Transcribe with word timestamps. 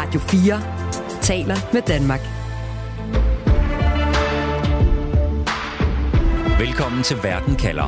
Radio 0.00 0.20
4 0.20 1.20
taler 1.22 1.56
med 1.72 1.82
Danmark. 1.82 2.20
Velkommen 6.60 7.02
til 7.02 7.16
Verden 7.22 7.56
kalder. 7.56 7.84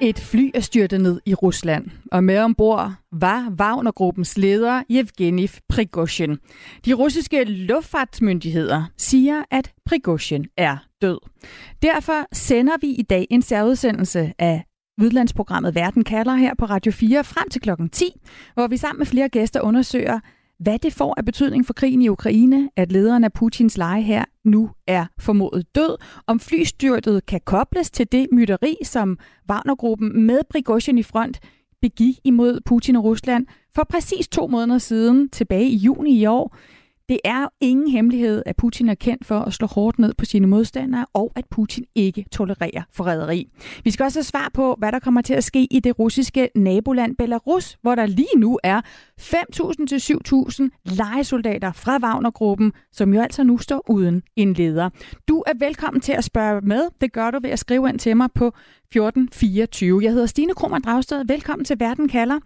Et 0.00 0.18
fly 0.18 0.50
er 0.54 0.60
styrtet 0.60 1.00
ned 1.00 1.20
i 1.26 1.34
Rusland, 1.34 1.86
og 2.12 2.24
med 2.24 2.38
ombord 2.38 2.92
var 3.12 3.52
Wagner-gruppens 3.60 4.38
leder 4.38 4.82
Yevgeny 4.90 5.48
Prigozhin. 5.68 6.38
De 6.84 6.92
russiske 6.92 7.44
luftfartsmyndigheder 7.44 8.84
siger, 8.96 9.42
at 9.50 9.72
Prigozhin 9.86 10.46
er 10.56 10.76
død. 11.02 11.18
Derfor 11.82 12.26
sender 12.32 12.74
vi 12.80 12.86
i 12.86 13.02
dag 13.02 13.26
en 13.30 13.42
særudsendelse 13.42 14.32
af 14.38 14.64
udlandsprogrammet 15.00 15.74
Verden 15.74 16.04
kalder 16.04 16.34
her 16.34 16.54
på 16.58 16.64
Radio 16.64 16.92
4 16.92 17.24
frem 17.24 17.48
til 17.48 17.60
klokken 17.60 17.88
10, 17.88 18.04
hvor 18.54 18.66
vi 18.66 18.76
sammen 18.76 18.98
med 18.98 19.06
flere 19.06 19.28
gæster 19.28 19.60
undersøger, 19.60 20.20
hvad 20.58 20.78
det 20.78 20.92
får 20.92 21.14
af 21.16 21.24
betydning 21.24 21.66
for 21.66 21.72
krigen 21.72 22.02
i 22.02 22.08
Ukraine, 22.08 22.70
at 22.76 22.92
lederen 22.92 23.24
af 23.24 23.32
Putins 23.32 23.76
leje 23.76 24.02
her 24.02 24.24
nu 24.44 24.70
er 24.86 25.06
formodet 25.18 25.74
død, 25.74 25.96
om 26.26 26.40
flystyrtet 26.40 27.26
kan 27.26 27.40
kobles 27.44 27.90
til 27.90 28.12
det 28.12 28.26
mytteri, 28.32 28.76
som 28.84 29.18
Wagnergruppen 29.50 30.26
med 30.26 30.40
Prigozhin 30.50 30.98
i 30.98 31.02
front 31.02 31.40
begik 31.80 32.18
imod 32.24 32.60
Putin 32.66 32.96
og 32.96 33.04
Rusland 33.04 33.46
for 33.74 33.84
præcis 33.84 34.28
to 34.28 34.46
måneder 34.46 34.78
siden, 34.78 35.28
tilbage 35.28 35.68
i 35.68 35.76
juni 35.76 36.20
i 36.20 36.26
år. 36.26 36.56
Det 37.10 37.20
er 37.24 37.48
ingen 37.60 37.88
hemmelighed, 37.88 38.42
at 38.46 38.56
Putin 38.56 38.88
er 38.88 38.94
kendt 38.94 39.26
for 39.26 39.38
at 39.38 39.52
slå 39.52 39.66
hårdt 39.66 39.98
ned 39.98 40.14
på 40.14 40.24
sine 40.24 40.46
modstandere, 40.46 41.06
og 41.12 41.32
at 41.36 41.44
Putin 41.50 41.84
ikke 41.94 42.24
tolererer 42.32 42.82
forræderi. 42.92 43.48
Vi 43.84 43.90
skal 43.90 44.04
også 44.04 44.18
have 44.18 44.24
svar 44.24 44.50
på, 44.54 44.74
hvad 44.78 44.92
der 44.92 44.98
kommer 44.98 45.20
til 45.20 45.34
at 45.34 45.44
ske 45.44 45.64
i 45.70 45.80
det 45.80 45.98
russiske 45.98 46.48
naboland 46.54 47.16
Belarus, 47.16 47.78
hvor 47.82 47.94
der 47.94 48.06
lige 48.06 48.36
nu 48.36 48.58
er 48.62 48.80
5.000-7.000 49.20 50.94
legesoldater 50.96 51.72
fra 51.72 51.98
Wagner-gruppen, 52.02 52.72
som 52.92 53.14
jo 53.14 53.20
altså 53.20 53.44
nu 53.44 53.58
står 53.58 53.90
uden 53.90 54.22
en 54.36 54.52
leder. 54.52 54.90
Du 55.28 55.44
er 55.46 55.52
velkommen 55.58 56.00
til 56.00 56.12
at 56.12 56.24
spørge 56.24 56.60
med. 56.60 56.82
Det 57.00 57.12
gør 57.12 57.30
du 57.30 57.38
ved 57.42 57.50
at 57.50 57.58
skrive 57.58 57.88
ind 57.88 57.98
til 57.98 58.16
mig 58.16 58.28
på 58.34 58.46
1424. 58.46 60.00
Jeg 60.02 60.12
hedder 60.12 60.26
Stine 60.26 60.54
Krummer 60.54 60.78
Dragsted. 60.78 61.24
Velkommen 61.26 61.64
til 61.64 61.80
Verden 61.80 62.08
kalder. 62.08 62.38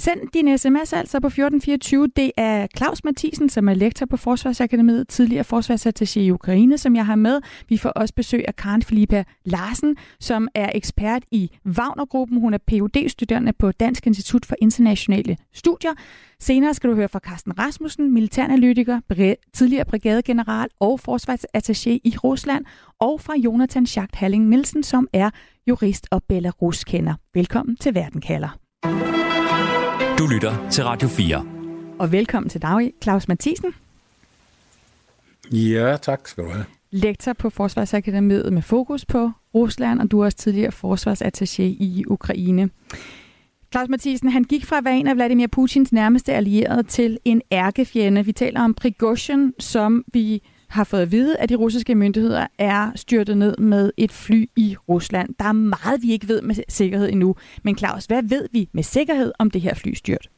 Send 0.00 0.20
din 0.34 0.58
sms 0.58 0.92
altså 0.92 1.20
på 1.20 1.26
1424. 1.26 2.08
Det 2.16 2.32
er 2.36 2.66
Claus 2.76 3.04
Mathisen, 3.04 3.48
som 3.48 3.68
er 3.68 3.74
lektor 3.74 4.06
på 4.06 4.16
Forsvarsakademiet, 4.16 5.08
tidligere 5.08 5.44
forsvarsattaché 5.52 6.20
i 6.20 6.30
Ukraine, 6.30 6.78
som 6.78 6.96
jeg 6.96 7.06
har 7.06 7.14
med. 7.14 7.40
Vi 7.68 7.76
får 7.76 7.90
også 7.90 8.14
besøg 8.14 8.44
af 8.48 8.56
Karen 8.56 8.82
Filipa 8.82 9.24
Larsen, 9.44 9.96
som 10.20 10.48
er 10.54 10.70
ekspert 10.74 11.22
i 11.30 11.50
Wagner-gruppen. 11.66 12.40
Hun 12.40 12.54
er 12.54 12.58
phd 12.58 13.08
studerende 13.08 13.52
på 13.52 13.72
Dansk 13.72 14.06
Institut 14.06 14.46
for 14.46 14.56
Internationale 14.60 15.36
Studier. 15.54 15.92
Senere 16.40 16.74
skal 16.74 16.90
du 16.90 16.94
høre 16.94 17.08
fra 17.08 17.18
Carsten 17.18 17.58
Rasmussen, 17.58 18.14
militæranalytiker, 18.14 19.00
tidligere 19.54 19.84
brigadegeneral 19.84 20.68
og 20.80 21.00
forsvarsattaché 21.08 21.90
i 22.04 22.14
Rusland, 22.24 22.64
og 23.00 23.20
fra 23.20 23.34
Jonathan 23.36 23.86
Schacht 23.86 24.16
Halling 24.16 24.48
Nielsen, 24.48 24.82
som 24.82 25.08
er 25.12 25.30
jurist 25.68 26.06
og 26.10 26.22
Belarus-kender. 26.28 27.14
Velkommen 27.34 27.76
til 27.76 27.94
Verden 27.94 28.20
kalder. 28.20 29.27
Du 30.18 30.26
lytter 30.26 30.70
til 30.70 30.84
Radio 30.84 31.08
4. 31.08 31.46
Og 31.98 32.12
velkommen 32.12 32.50
til 32.50 32.62
dig, 32.62 32.92
Claus 33.02 33.28
Mathisen. 33.28 33.74
Ja, 35.52 35.96
tak 36.02 36.28
skal 36.28 36.44
du 36.44 36.50
have. 36.50 36.64
Lektor 36.90 37.32
på 37.32 37.50
Forsvarsakademiet 37.50 38.52
med 38.52 38.62
fokus 38.62 39.04
på 39.04 39.30
Rusland, 39.54 40.00
og 40.00 40.10
du 40.10 40.20
er 40.20 40.24
også 40.24 40.38
tidligere 40.38 40.72
forsvarsattaché 40.72 41.62
i 41.62 42.04
Ukraine. 42.08 42.70
Claus 43.72 43.88
Mathisen, 43.88 44.28
han 44.28 44.44
gik 44.44 44.66
fra 44.66 44.78
at 44.78 44.84
være 44.84 44.98
en 44.98 45.06
af 45.06 45.14
Vladimir 45.14 45.46
Putins 45.46 45.92
nærmeste 45.92 46.32
allierede 46.32 46.82
til 46.82 47.18
en 47.24 47.42
ærkefjende. 47.52 48.24
Vi 48.24 48.32
taler 48.32 48.60
om 48.60 48.74
Prigozhin, 48.74 49.54
som 49.58 50.04
vi 50.12 50.42
har 50.68 50.84
fået 50.84 51.02
at 51.02 51.12
vide, 51.12 51.36
at 51.36 51.48
de 51.48 51.54
russiske 51.54 51.94
myndigheder 51.94 52.46
er 52.58 52.92
styrtet 52.96 53.36
ned 53.36 53.56
med 53.56 53.90
et 53.96 54.12
fly 54.12 54.50
i 54.56 54.76
Rusland. 54.88 55.34
Der 55.38 55.44
er 55.44 55.52
meget, 55.52 56.02
vi 56.02 56.12
ikke 56.12 56.28
ved 56.28 56.42
med 56.42 56.54
sikkerhed 56.68 57.08
endnu. 57.08 57.36
Men 57.64 57.78
Claus, 57.78 58.04
hvad 58.04 58.22
ved 58.22 58.48
vi 58.52 58.68
med 58.72 58.82
sikkerhed 58.82 59.32
om 59.38 59.50
det 59.50 59.60
her 59.60 59.74
flystyrt? 59.74 60.28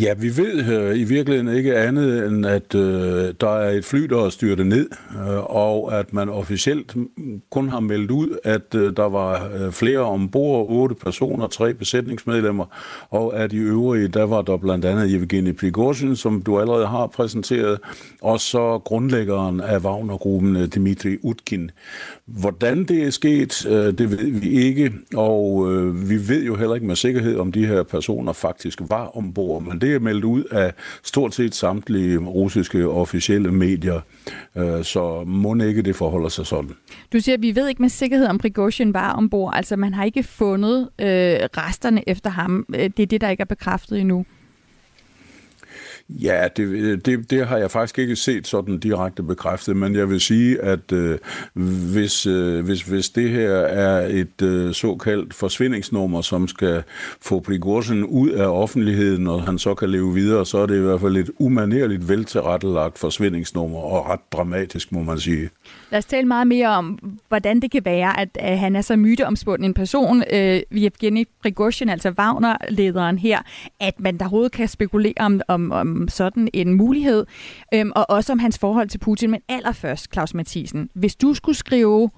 Ja, 0.00 0.14
vi 0.14 0.36
ved 0.36 0.64
øh, 0.72 0.98
i 0.98 1.04
virkeligheden 1.04 1.56
ikke 1.56 1.76
andet 1.76 2.26
end, 2.26 2.46
at 2.46 2.74
øh, 2.74 3.34
der 3.40 3.48
er 3.48 3.70
et 3.70 3.84
fly, 3.84 3.98
der 3.98 4.24
er 4.24 4.28
styrtet 4.28 4.66
ned, 4.66 4.88
øh, 5.12 5.56
og 5.56 5.98
at 5.98 6.12
man 6.12 6.28
officielt 6.28 6.94
kun 7.50 7.68
har 7.68 7.80
meldt 7.80 8.10
ud, 8.10 8.38
at 8.44 8.74
øh, 8.74 8.96
der 8.96 9.08
var 9.08 9.48
øh, 9.54 9.72
flere 9.72 9.98
ombord, 9.98 10.66
otte 10.70 10.94
personer, 10.94 11.46
tre 11.46 11.74
besætningsmedlemmer, 11.74 12.64
og 13.10 13.36
at 13.36 13.52
i 13.52 13.56
øvrige, 13.56 14.08
der 14.08 14.24
var 14.24 14.42
der 14.42 14.56
blandt 14.56 14.84
andet 14.84 15.14
Evgeni 15.14 15.52
Prigozhin, 15.52 16.16
som 16.16 16.42
du 16.42 16.60
allerede 16.60 16.86
har 16.86 17.06
præsenteret, 17.06 17.78
og 18.22 18.40
så 18.40 18.78
grundlæggeren 18.84 19.60
af 19.60 19.78
Wagner-gruppen, 19.78 20.56
øh, 20.56 20.68
Dmitri 20.68 21.16
Utkin. 21.22 21.70
Hvordan 22.26 22.84
det 22.84 23.02
er 23.02 23.10
sket, 23.10 23.66
øh, 23.66 23.98
det 23.98 24.10
ved 24.10 24.40
vi 24.40 24.48
ikke, 24.48 24.92
og 25.14 25.72
øh, 25.72 26.10
vi 26.10 26.28
ved 26.28 26.44
jo 26.44 26.56
heller 26.56 26.74
ikke 26.74 26.86
med 26.86 26.96
sikkerhed, 26.96 27.36
om 27.36 27.52
de 27.52 27.66
her 27.66 27.82
personer 27.82 28.32
faktisk 28.32 28.80
var 28.88 29.16
ombord, 29.16 29.62
men 29.62 29.80
det 29.80 29.94
er 29.94 29.98
meldt 29.98 30.24
ud 30.24 30.44
af 30.44 30.72
stort 31.02 31.34
set 31.34 31.54
samtlige 31.54 32.18
russiske 32.18 32.88
officielle 32.88 33.52
medier, 33.52 34.00
øh, 34.56 34.84
så 34.84 35.24
må 35.26 35.54
ikke 35.54 35.82
det 35.82 35.96
forholder 35.96 36.28
sig 36.28 36.46
sådan. 36.46 36.70
Du 37.12 37.20
siger, 37.20 37.36
at 37.36 37.42
vi 37.42 37.56
ved 37.56 37.68
ikke 37.68 37.82
med 37.82 37.88
sikkerhed, 37.88 38.26
om 38.26 38.38
Prigozhin 38.38 38.94
var 38.94 39.12
ombord. 39.12 39.52
Altså, 39.56 39.76
man 39.76 39.94
har 39.94 40.04
ikke 40.04 40.22
fundet 40.22 40.80
øh, 41.00 41.06
resterne 41.06 42.08
efter 42.08 42.30
ham. 42.30 42.66
Øh, 42.74 42.90
det 42.96 43.00
er 43.00 43.06
det, 43.06 43.20
der 43.20 43.28
ikke 43.28 43.40
er 43.40 43.44
bekræftet 43.44 44.00
endnu. 44.00 44.26
Ja, 46.08 46.48
det, 46.56 46.62
øh, 46.62 46.98
det, 47.04 47.30
det 47.30 47.46
har 47.46 47.56
jeg 47.56 47.70
faktisk 47.70 47.98
ikke 47.98 48.16
set 48.16 48.46
sådan 48.46 48.78
direkte 48.78 49.22
bekræftet, 49.22 49.76
men 49.76 49.94
jeg 49.94 50.10
vil 50.10 50.20
sige, 50.20 50.60
at 50.60 50.92
øh, 50.92 51.18
hvis, 51.92 52.26
øh, 52.26 52.64
hvis, 52.64 52.82
hvis 52.82 53.08
det 53.08 53.30
her 53.30 53.50
er 53.50 54.06
et 54.06 54.42
øh, 54.42 54.74
såkaldt 54.74 55.34
forsvindingsnummer, 55.34 56.20
som 56.20 56.48
skal 56.48 56.82
få 57.20 57.40
Prigozhin 57.40 58.04
ud 58.04 58.30
af 58.30 58.46
offentligheden, 58.46 59.26
og 59.26 59.42
han 59.42 59.58
så 59.58 59.74
kan 59.74 59.90
leve 59.90 60.14
videre, 60.14 60.46
så 60.46 60.58
er 60.58 60.66
det 60.66 60.76
i 60.76 60.80
hvert 60.80 61.00
fald 61.00 61.16
et 61.16 61.30
umanerligt 61.38 62.08
veltilrettelagt 62.08 62.98
forsvindingsnummer, 62.98 63.78
og 63.78 64.08
ret 64.08 64.32
dramatisk, 64.32 64.92
må 64.92 65.02
man 65.02 65.20
sige. 65.20 65.50
Lad 65.90 65.98
os 65.98 66.04
tale 66.04 66.26
meget 66.26 66.46
mere 66.46 66.68
om, 66.68 66.98
hvordan 67.28 67.60
det 67.60 67.70
kan 67.70 67.84
være, 67.84 68.20
at, 68.20 68.28
at 68.34 68.58
han 68.58 68.76
er 68.76 68.80
så 68.80 68.96
myteomspunden 68.96 69.64
en 69.64 69.74
person, 69.74 70.22
øh, 70.32 70.60
Evgeny 70.70 71.28
Prigozhin, 71.42 71.88
altså 71.88 72.10
Wagner-lederen 72.10 73.18
her, 73.18 73.38
at 73.80 74.00
man 74.00 74.18
der 74.18 74.24
overhovedet 74.24 74.52
kan 74.52 74.68
spekulere 74.68 75.14
om, 75.18 75.40
om, 75.48 75.72
om 75.72 75.95
sådan 76.08 76.48
en 76.52 76.74
mulighed, 76.74 77.26
øhm, 77.74 77.92
og 77.96 78.10
også 78.10 78.32
om 78.32 78.38
hans 78.38 78.58
forhold 78.58 78.88
til 78.88 78.98
Putin. 78.98 79.30
Men 79.30 79.40
allerførst, 79.48 80.12
Claus 80.12 80.34
Mathisen, 80.34 80.90
hvis 80.94 81.16
du 81.16 81.34
skulle 81.34 81.56
skrive 81.56 82.10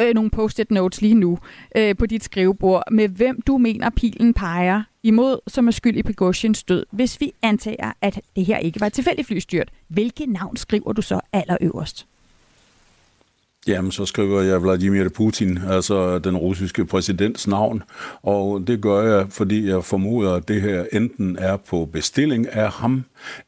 øh, 0.00 0.14
nogle 0.14 0.30
post-it 0.30 0.70
notes 0.70 1.00
lige 1.00 1.14
nu 1.14 1.38
øh, 1.76 1.96
på 1.96 2.06
dit 2.06 2.24
skrivebord, 2.24 2.82
med 2.90 3.08
hvem 3.08 3.42
du 3.42 3.58
mener 3.58 3.90
pilen 3.90 4.34
peger 4.34 4.82
imod, 5.02 5.38
som 5.46 5.68
er 5.68 5.72
skyld 5.72 5.96
i 5.96 6.02
Prigozhins 6.02 6.64
død, 6.64 6.86
hvis 6.90 7.20
vi 7.20 7.32
antager, 7.42 7.92
at 8.00 8.20
det 8.36 8.44
her 8.44 8.58
ikke 8.58 8.80
var 8.80 8.86
et 8.86 8.92
tilfældigt 8.92 9.28
flystyrt, 9.28 9.70
hvilke 9.88 10.26
navn 10.26 10.56
skriver 10.56 10.92
du 10.92 11.02
så 11.02 11.20
allerøverst? 11.32 12.06
Jamen, 13.70 13.92
så 13.92 14.06
skriver 14.06 14.40
jeg 14.40 14.62
Vladimir 14.62 15.08
Putin, 15.08 15.58
altså 15.70 16.18
den 16.18 16.36
russiske 16.36 16.84
præsidents 16.84 17.48
navn, 17.48 17.82
og 18.22 18.66
det 18.66 18.80
gør 18.80 19.16
jeg, 19.16 19.26
fordi 19.30 19.68
jeg 19.68 19.84
formoder, 19.84 20.34
at 20.34 20.48
det 20.48 20.62
her 20.62 20.84
enten 20.92 21.36
er 21.38 21.56
på 21.56 21.88
bestilling 21.92 22.48
af 22.52 22.70
ham, 22.70 23.04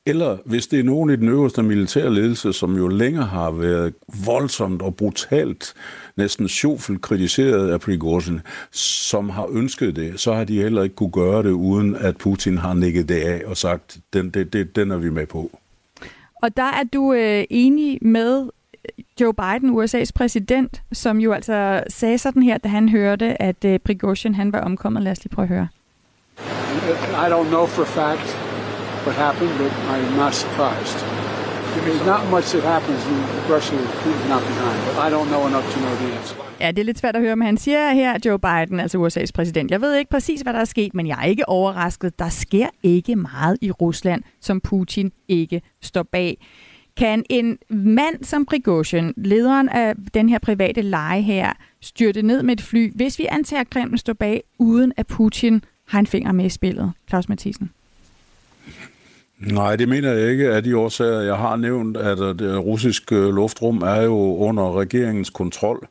eller 0.07 0.39
hvis 0.45 0.67
det 0.67 0.81
er 0.81 0.85
nogen 0.85 1.11
i 1.11 1.17
den 1.17 1.29
øverste 1.29 1.63
militærledelse, 1.63 2.53
som 2.53 2.77
jo 2.77 2.89
længere 2.89 3.25
har 3.25 3.51
været 3.51 3.95
voldsomt 4.27 4.83
og 4.83 4.97
brutalt, 4.97 5.75
næsten 6.17 6.49
sjovfuldt 6.49 7.03
kritiseret 7.03 7.71
af 7.71 7.81
Prigozhin, 7.81 8.41
som 8.71 9.31
har 9.31 9.49
ønsket 9.53 9.97
det, 9.97 10.21
så 10.21 10.35
har 10.35 10.45
de 10.45 10.63
heller 10.63 10.83
ikke 10.83 10.95
kunne 10.95 11.13
gøre 11.13 11.43
det, 11.43 11.51
uden 11.51 11.97
at 11.97 12.17
Putin 12.17 12.59
har 12.59 12.75
nikket 12.75 13.09
det 13.09 13.21
af 13.21 13.43
og 13.47 13.57
sagt, 13.57 13.99
den, 14.13 14.31
det, 14.31 14.53
det, 14.53 14.77
den 14.77 14.91
er 14.91 14.97
vi 14.97 15.11
med 15.11 15.27
på. 15.27 15.59
Og 16.43 16.57
der 16.57 16.63
er 16.63 16.85
du 16.93 17.13
øh, 17.13 17.45
enig 17.51 17.99
med 18.03 18.49
Joe 19.21 19.35
Biden, 19.35 19.71
USA's 19.79 20.11
præsident, 20.15 20.83
som 20.93 21.19
jo 21.19 21.33
altså 21.33 21.85
sagde 21.89 22.19
sådan 22.19 22.43
her, 22.43 22.59
da 22.59 22.69
han 22.69 22.89
hørte, 22.89 23.43
at 23.43 23.65
uh, 23.65 23.77
Prigozhin 23.85 24.35
han 24.35 24.53
var 24.53 24.61
omkommet. 24.61 25.03
Lad 25.03 25.13
os 25.13 25.25
lige 25.25 25.35
prøve 25.35 25.45
at 25.45 25.49
høre. 25.49 25.69
I 27.27 27.29
don't 27.35 27.49
know 27.49 27.67
for 27.67 27.83
a 27.83 27.87
fact 27.87 28.29
what 29.07 29.17
happened, 29.17 29.51
but 29.59 29.73
I'm 29.93 30.17
not 30.25 30.35
surprised. 30.35 30.99
There's 31.77 32.07
not 32.07 32.31
much 32.31 32.47
that 32.55 32.63
happens 32.63 33.01
in 33.13 33.19
Russia 33.55 33.79
is 33.79 34.29
not 34.29 34.43
behind, 34.51 34.79
I 35.07 35.09
don't 35.15 35.29
know 35.35 35.47
enough 35.47 35.67
to 35.73 35.79
know 35.81 35.95
the 36.03 36.19
answer. 36.19 36.37
Ja, 36.61 36.71
det 36.71 36.79
er 36.79 36.85
lidt 36.85 36.99
svært 36.99 37.17
at 37.17 37.23
høre, 37.23 37.37
men 37.37 37.47
han 37.47 37.57
siger 37.57 37.93
her, 37.93 38.19
Joe 38.25 38.39
Biden, 38.39 38.81
altså 38.81 39.07
USA's 39.07 39.31
præsident, 39.35 39.71
jeg 39.71 39.81
ved 39.81 39.95
ikke 39.95 40.11
præcis, 40.11 40.41
hvad 40.41 40.53
der 40.53 40.61
er 40.61 40.65
sket, 40.65 40.95
men 40.95 41.07
jeg 41.07 41.19
er 41.21 41.25
ikke 41.25 41.49
overrasket. 41.49 42.19
Der 42.19 42.29
sker 42.29 42.69
ikke 42.83 43.17
meget 43.17 43.59
i 43.61 43.71
Rusland, 43.71 44.23
som 44.41 44.61
Putin 44.61 45.13
ikke 45.29 45.63
står 45.83 46.03
bag. 46.03 46.39
Kan 46.97 47.25
en 47.29 47.59
mand 47.69 48.25
som 48.25 48.47
Prigozhin, 48.47 49.15
lederen 49.17 49.69
af 49.69 49.95
den 50.15 50.29
her 50.29 50.39
private 50.39 50.83
leje 50.83 51.21
her, 51.21 51.53
styrte 51.81 52.23
ned 52.23 52.43
med 52.43 52.55
et 52.55 52.61
fly, 52.61 52.93
hvis 52.95 53.19
vi 53.19 53.27
antager, 53.31 53.61
at 53.61 53.71
Kreml 53.71 53.99
står 53.99 54.13
bag, 54.13 54.45
uden 54.59 54.93
at 54.97 55.07
Putin 55.07 55.65
har 55.89 55.99
en 55.99 56.07
finger 56.07 56.33
med 56.33 56.45
i 56.45 56.49
spillet, 56.49 56.93
Claus 57.09 57.29
Mathisen? 57.29 57.71
Nej, 59.47 59.77
det 59.77 59.89
mener 59.89 60.13
jeg 60.13 60.31
ikke 60.31 60.51
af 60.51 60.63
de 60.63 60.77
årsager, 60.77 61.21
jeg 61.21 61.37
har 61.37 61.57
nævnt, 61.57 61.97
at 61.97 62.19
det 62.19 62.65
russiske 62.65 63.17
øh, 63.17 63.35
luftrum 63.35 63.83
er 63.83 64.03
jo 64.03 64.37
under 64.37 64.79
regeringens 64.79 65.31
kontrol. 65.31 65.89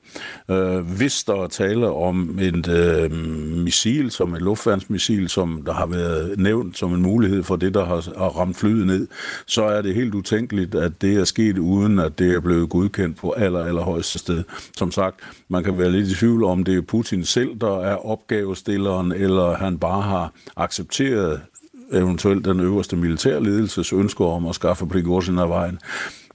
Øh, 0.51 0.77
hvis 0.97 1.23
der 1.23 1.43
er 1.43 1.47
tale 1.47 1.89
om 1.91 2.39
et 2.41 2.67
øh, 2.67 3.11
missil, 3.63 4.11
som 4.11 4.35
et 4.35 4.41
luftværnsmissil, 4.41 5.29
som 5.29 5.63
der 5.65 5.73
har 5.73 5.85
været 5.85 6.39
nævnt 6.39 6.77
som 6.77 6.93
en 6.93 7.01
mulighed 7.01 7.43
for 7.43 7.55
det, 7.55 7.73
der 7.73 7.85
har 7.85 7.99
ramt 8.39 8.57
flyet 8.57 8.87
ned, 8.87 9.07
så 9.47 9.63
er 9.63 9.81
det 9.81 9.95
helt 9.95 10.15
utænkeligt, 10.15 10.75
at 10.75 11.01
det 11.01 11.15
er 11.15 11.23
sket 11.23 11.57
uden, 11.57 11.99
at 11.99 12.19
det 12.19 12.35
er 12.35 12.39
blevet 12.39 12.69
godkendt 12.69 13.17
på 13.17 13.31
aller, 13.31 13.63
allerhøjeste 13.65 14.19
sted. 14.19 14.43
Som 14.77 14.91
sagt, 14.91 15.15
man 15.49 15.63
kan 15.63 15.77
være 15.77 15.91
lidt 15.91 16.07
i 16.07 16.15
tvivl 16.15 16.43
om, 16.43 16.63
det 16.63 16.77
er 16.77 16.81
Putin 16.81 17.25
selv, 17.25 17.59
der 17.61 17.81
er 17.81 18.05
opgavestilleren, 18.05 19.11
eller 19.11 19.55
han 19.55 19.77
bare 19.77 20.01
har 20.01 20.33
accepteret 20.57 21.41
eventuelt 21.91 22.45
den 22.45 22.59
øverste 22.59 22.95
militærledelses 22.95 23.93
ønsker 23.93 24.25
om 24.25 24.47
at 24.47 24.55
skaffe 24.55 24.87
Prigozhin 24.87 25.39
af 25.39 25.49
vejen, 25.49 25.79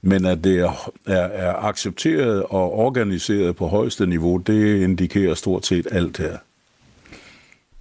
men 0.01 0.25
at 0.25 0.43
det 0.43 0.59
er, 0.59 0.91
er, 1.05 1.21
er 1.21 1.55
accepteret 1.55 2.43
og 2.43 2.73
organiseret 2.73 3.55
på 3.55 3.67
højeste 3.67 4.07
niveau, 4.07 4.37
det 4.37 4.83
indikerer 4.83 5.33
stort 5.33 5.65
set 5.65 5.87
alt 5.91 6.17
her. 6.17 6.37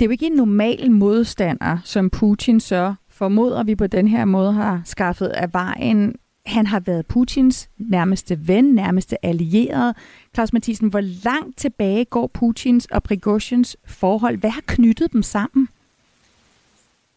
Det 0.00 0.04
er 0.04 0.06
jo 0.06 0.10
ikke 0.10 0.26
en 0.26 0.32
normal 0.32 0.90
modstander, 0.90 1.78
som 1.84 2.10
Putin 2.10 2.60
så 2.60 2.94
formoder, 3.10 3.64
vi 3.64 3.74
på 3.74 3.86
den 3.86 4.08
her 4.08 4.24
måde 4.24 4.52
har 4.52 4.82
skaffet 4.84 5.26
af 5.26 5.52
vejen. 5.52 6.14
Han 6.46 6.66
har 6.66 6.80
været 6.80 7.06
Putins 7.06 7.68
nærmeste 7.78 8.38
ven, 8.48 8.64
nærmeste 8.64 9.26
allierede. 9.26 9.94
Claus 10.34 10.52
Mathisen, 10.52 10.88
hvor 10.88 11.00
langt 11.24 11.58
tilbage 11.58 12.04
går 12.04 12.30
Putins 12.34 12.86
og 12.86 13.02
Prigozhins 13.02 13.76
forhold? 13.86 14.36
Hvad 14.36 14.50
har 14.50 14.62
knyttet 14.66 15.12
dem 15.12 15.22
sammen? 15.22 15.68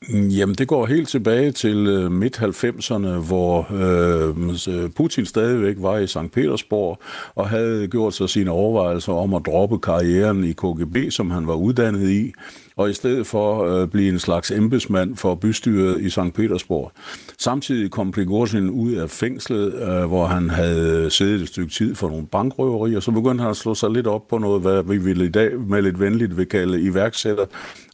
Jamen, 0.07 0.55
det 0.55 0.67
går 0.67 0.85
helt 0.85 1.09
tilbage 1.09 1.51
til 1.51 1.87
øh, 1.87 2.11
midt-90'erne, 2.11 3.07
hvor 3.27 3.67
øh, 3.73 4.83
øh, 4.83 4.89
Putin 4.89 5.25
stadigvæk 5.25 5.75
var 5.79 5.97
i 5.97 6.07
St. 6.07 6.31
Petersborg 6.33 6.99
og 7.35 7.49
havde 7.49 7.87
gjort 7.87 8.13
sig 8.13 8.29
sine 8.29 8.51
overvejelser 8.51 9.13
om 9.13 9.33
at 9.33 9.41
droppe 9.45 9.79
karrieren 9.79 10.43
i 10.43 10.51
KGB, 10.51 10.97
som 11.11 11.31
han 11.31 11.47
var 11.47 11.53
uddannet 11.53 12.09
i, 12.09 12.33
og 12.75 12.89
i 12.89 12.93
stedet 12.93 13.27
for 13.27 13.63
øh, 13.63 13.87
blive 13.87 14.09
en 14.09 14.19
slags 14.19 14.51
embedsmand 14.51 15.15
for 15.15 15.35
bystyret 15.35 16.01
i 16.01 16.09
St. 16.09 16.33
Petersborg. 16.33 16.91
Samtidig 17.41 17.91
kom 17.91 18.11
Prigozhin 18.11 18.69
ud 18.69 18.91
af 18.91 19.09
fængslet, 19.09 19.73
øh, 19.73 20.05
hvor 20.05 20.25
han 20.25 20.49
havde 20.49 21.09
siddet 21.09 21.41
et 21.41 21.47
stykke 21.47 21.73
tid 21.73 21.95
for 21.95 22.09
nogle 22.09 22.27
bankrøverier, 22.27 22.99
så 22.99 23.11
begyndte 23.11 23.41
han 23.41 23.49
at 23.51 23.57
slå 23.57 23.75
sig 23.75 23.89
lidt 23.89 24.07
op 24.07 24.27
på 24.27 24.37
noget, 24.37 24.61
hvad 24.61 24.83
vi 24.83 24.97
vil 24.97 25.21
i 25.21 25.29
dag 25.29 25.59
med 25.59 25.81
lidt 25.81 25.99
venligt 25.99 26.37
vil 26.37 26.45
kalde 26.45 26.81
iværksætter 26.81 27.45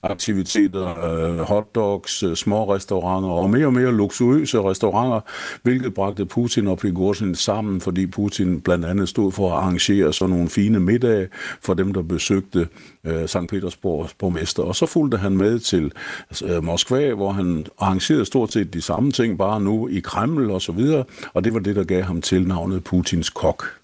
aktiviteter, 0.05 1.05
øh, 1.05 1.39
hotdogs, 1.39 2.23
øh, 2.23 2.35
små 2.35 2.75
restauranter 2.75 3.29
og 3.29 3.49
mere 3.49 3.65
og 3.65 3.73
mere 3.73 3.91
luksuriøse 3.91 4.61
restauranter, 4.61 5.19
hvilket 5.63 5.93
bragte 5.93 6.25
Putin 6.25 6.67
og 6.67 6.77
Prigozhin 6.77 7.35
sammen, 7.35 7.81
fordi 7.81 8.07
Putin 8.07 8.61
blandt 8.61 8.85
andet 8.85 9.09
stod 9.09 9.31
for 9.31 9.51
at 9.51 9.57
arrangere 9.57 10.13
sådan 10.13 10.29
nogle 10.29 10.49
fine 10.49 10.79
middage 10.79 11.27
for 11.61 11.73
dem, 11.73 11.93
der 11.93 12.01
besøgte 12.01 12.67
øh, 13.03 13.27
St. 13.27 13.47
Petersborgs 13.49 14.13
borgmester. 14.13 14.63
Og 14.63 14.75
så 14.75 14.85
fulgte 14.85 15.17
han 15.17 15.37
med 15.37 15.59
til 15.59 15.91
altså, 16.29 16.45
øh, 16.45 16.63
Moskva, 16.63 17.13
hvor 17.13 17.31
han 17.31 17.65
arrangerede 17.79 18.25
stort 18.25 18.53
set 18.53 18.73
de 18.73 18.81
samme 18.81 19.11
ting, 19.11 19.34
bare 19.37 19.61
nu 19.61 19.87
i 19.87 19.99
Kreml 19.99 20.51
og 20.51 20.61
så 20.61 20.71
videre, 20.71 21.03
og 21.33 21.43
det 21.43 21.53
var 21.53 21.59
det, 21.59 21.75
der 21.75 21.83
gav 21.83 22.03
ham 22.03 22.21
tilnavnet 22.21 22.83
Putins 22.83 23.29
kok. 23.29 23.79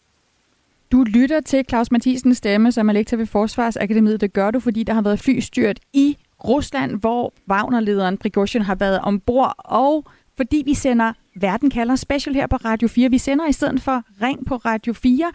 Du 0.92 1.04
lytter 1.04 1.42
til 1.42 1.66
Claus 1.70 1.92
Mathisens 1.92 2.38
stemme, 2.38 2.72
som 2.72 2.90
er 2.90 2.94
lektor 2.94 3.18
ved 3.18 3.26
Forsvarsakademiet. 3.26 4.22
Det 4.22 4.34
gør 4.34 4.52
du, 4.52 4.60
fordi 4.60 4.84
der 4.84 4.94
har 4.94 5.02
været 5.02 5.20
flystyrt 5.20 5.80
i 5.94 6.18
Rusland, 6.44 7.00
hvor 7.00 7.34
Wagner-lederen 7.52 8.18
Prigozhin 8.18 8.62
har 8.62 8.76
været 8.76 9.00
ombord, 9.00 9.54
og 9.58 10.06
fordi 10.38 10.64
vi 10.66 10.74
sender 10.74 11.14
Verden 11.36 11.70
kalder 11.70 11.96
special 11.96 12.36
her 12.36 12.48
på 12.48 12.56
Radio 12.56 12.88
4. 12.88 13.10
Vi 13.10 13.18
sender 13.18 13.48
i 13.48 13.52
stedet 13.52 13.82
for 13.82 14.04
Ring 14.22 14.46
på 14.46 14.56
Radio 14.56 14.94
4. 14.94 15.32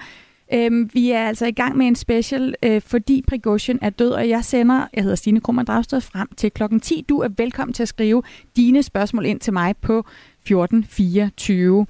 Øhm, 0.54 0.90
vi 0.92 1.10
er 1.10 1.28
altså 1.28 1.46
i 1.46 1.52
gang 1.52 1.76
med 1.76 1.86
en 1.86 1.96
special, 1.96 2.54
øh, 2.62 2.80
fordi 2.80 3.24
Prigozhin 3.28 3.78
er 3.82 3.90
død, 3.90 4.10
og 4.10 4.28
jeg 4.28 4.44
sender, 4.44 4.86
jeg 4.94 5.02
hedder 5.02 5.16
Stine 5.16 5.40
Krummer 5.40 5.62
Dragsted, 5.62 6.00
frem 6.00 6.28
til 6.36 6.50
klokken 6.50 6.80
10. 6.80 7.04
Du 7.08 7.18
er 7.18 7.28
velkommen 7.36 7.72
til 7.72 7.82
at 7.82 7.88
skrive 7.88 8.22
dine 8.56 8.82
spørgsmål 8.82 9.26
ind 9.26 9.40
til 9.40 9.52
mig 9.52 9.76
på 9.76 9.98
1424. 9.98 11.86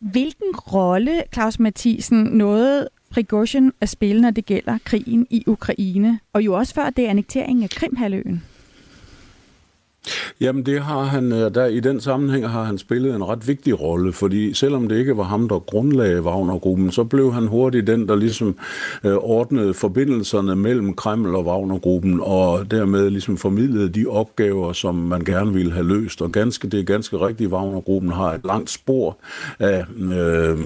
Hvilken 0.00 0.56
rolle, 0.72 1.22
Claus 1.32 1.58
Mathisen, 1.58 2.18
noget 2.18 2.88
Prigozhin 3.10 3.72
at 3.80 3.88
spille, 3.88 4.22
når 4.22 4.30
det 4.30 4.46
gælder 4.46 4.78
krigen 4.84 5.26
i 5.30 5.44
Ukraine, 5.46 6.20
og 6.32 6.44
jo 6.44 6.54
også 6.54 6.74
før 6.74 6.90
det 6.90 7.04
er 7.04 7.10
annekteringen 7.10 7.62
af 7.62 7.70
Krimhaløen? 7.70 8.42
Jamen 10.40 10.66
det 10.66 10.80
har 10.80 11.02
han, 11.02 11.32
øh, 11.32 11.54
der 11.54 11.66
i 11.66 11.80
den 11.80 12.00
sammenhæng 12.00 12.48
har 12.48 12.64
han 12.64 12.78
spillet 12.78 13.14
en 13.14 13.24
ret 13.24 13.48
vigtig 13.48 13.80
rolle, 13.80 14.12
fordi 14.12 14.54
selvom 14.54 14.88
det 14.88 14.98
ikke 14.98 15.16
var 15.16 15.22
ham, 15.22 15.48
der 15.48 15.58
grundlagde 15.58 16.22
Wagnergruppen, 16.22 16.90
så 16.90 17.04
blev 17.04 17.32
han 17.32 17.46
hurtigt 17.46 17.86
den, 17.86 18.08
der 18.08 18.16
ligesom 18.16 18.56
øh, 19.04 19.14
ordnede 19.14 19.74
forbindelserne 19.74 20.56
mellem 20.56 20.94
Kreml 20.94 21.34
og 21.34 21.46
Wagnergruppen, 21.46 22.20
og 22.22 22.70
dermed 22.70 23.10
ligesom 23.10 23.36
formidlede 23.36 23.88
de 23.88 24.06
opgaver, 24.06 24.72
som 24.72 24.94
man 24.94 25.24
gerne 25.24 25.52
ville 25.52 25.72
have 25.72 25.88
løst. 25.88 26.22
Og 26.22 26.32
ganske, 26.32 26.68
det 26.68 26.80
er 26.80 26.84
ganske 26.84 27.16
rigtigt, 27.16 27.52
Wagnergruppen 27.52 28.12
har 28.12 28.32
et 28.32 28.44
langt 28.44 28.70
spor 28.70 29.18
af 29.58 29.84
øh, 29.98 30.58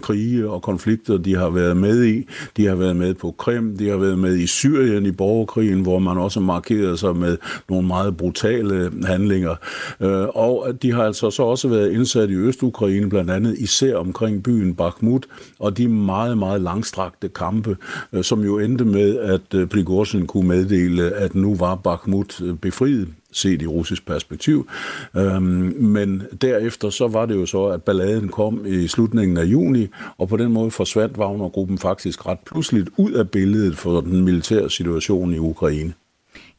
krige 0.00 0.50
og 0.50 0.62
konflikter, 0.62 1.16
de 1.16 1.36
har 1.36 1.50
været 1.50 1.76
med 1.76 2.04
i. 2.04 2.26
De 2.56 2.66
har 2.66 2.74
været 2.74 2.96
med 2.96 3.14
på 3.14 3.34
Krim, 3.38 3.76
de 3.76 3.88
har 3.88 3.96
været 3.96 4.18
med 4.18 4.36
i 4.36 4.46
Syrien 4.46 5.06
i 5.06 5.10
borgerkrigen, 5.10 5.80
hvor 5.80 5.98
man 5.98 6.18
også 6.18 6.40
markerede 6.40 6.96
sig 6.96 7.16
med 7.16 7.36
nogle 7.68 7.86
meget 7.86 8.16
brutale 8.16 8.79
handlinger. 9.06 9.54
Øh, 10.00 10.28
og 10.28 10.82
de 10.82 10.92
har 10.92 11.04
altså 11.04 11.30
så 11.30 11.42
også 11.42 11.68
været 11.68 11.92
indsat 11.92 12.30
i 12.30 12.34
Øst-Ukraine, 12.34 13.08
blandt 13.08 13.30
andet 13.30 13.58
især 13.58 13.96
omkring 13.96 14.42
byen 14.42 14.74
Bakhmut, 14.74 15.26
og 15.58 15.76
de 15.76 15.88
meget, 15.88 16.38
meget 16.38 16.60
langstrakte 16.60 17.28
kampe, 17.28 17.76
øh, 18.12 18.24
som 18.24 18.44
jo 18.44 18.58
endte 18.58 18.84
med, 18.84 19.18
at 19.18 19.54
øh, 19.54 19.68
Prigozhin 19.68 20.26
kunne 20.26 20.48
meddele, 20.48 21.10
at 21.10 21.34
nu 21.34 21.54
var 21.54 21.74
Bakhmut 21.74 22.40
øh, 22.42 22.54
befriet 22.54 23.08
set 23.32 23.62
i 23.62 23.66
russisk 23.66 24.06
perspektiv. 24.06 24.68
Øhm, 25.16 25.74
men 25.78 26.22
derefter 26.40 26.90
så 26.90 27.08
var 27.08 27.26
det 27.26 27.34
jo 27.34 27.46
så, 27.46 27.64
at 27.64 27.82
balladen 27.82 28.28
kom 28.28 28.66
i 28.66 28.88
slutningen 28.88 29.36
af 29.36 29.44
juni, 29.44 29.88
og 30.18 30.28
på 30.28 30.36
den 30.36 30.52
måde 30.52 30.70
forsvandt 30.70 31.18
Wagner-gruppen 31.18 31.78
faktisk 31.78 32.26
ret 32.26 32.38
pludseligt 32.46 32.88
ud 32.96 33.12
af 33.12 33.30
billedet 33.30 33.76
for 33.76 34.00
den 34.00 34.24
militære 34.24 34.70
situation 34.70 35.34
i 35.34 35.38
Ukraine. 35.38 35.92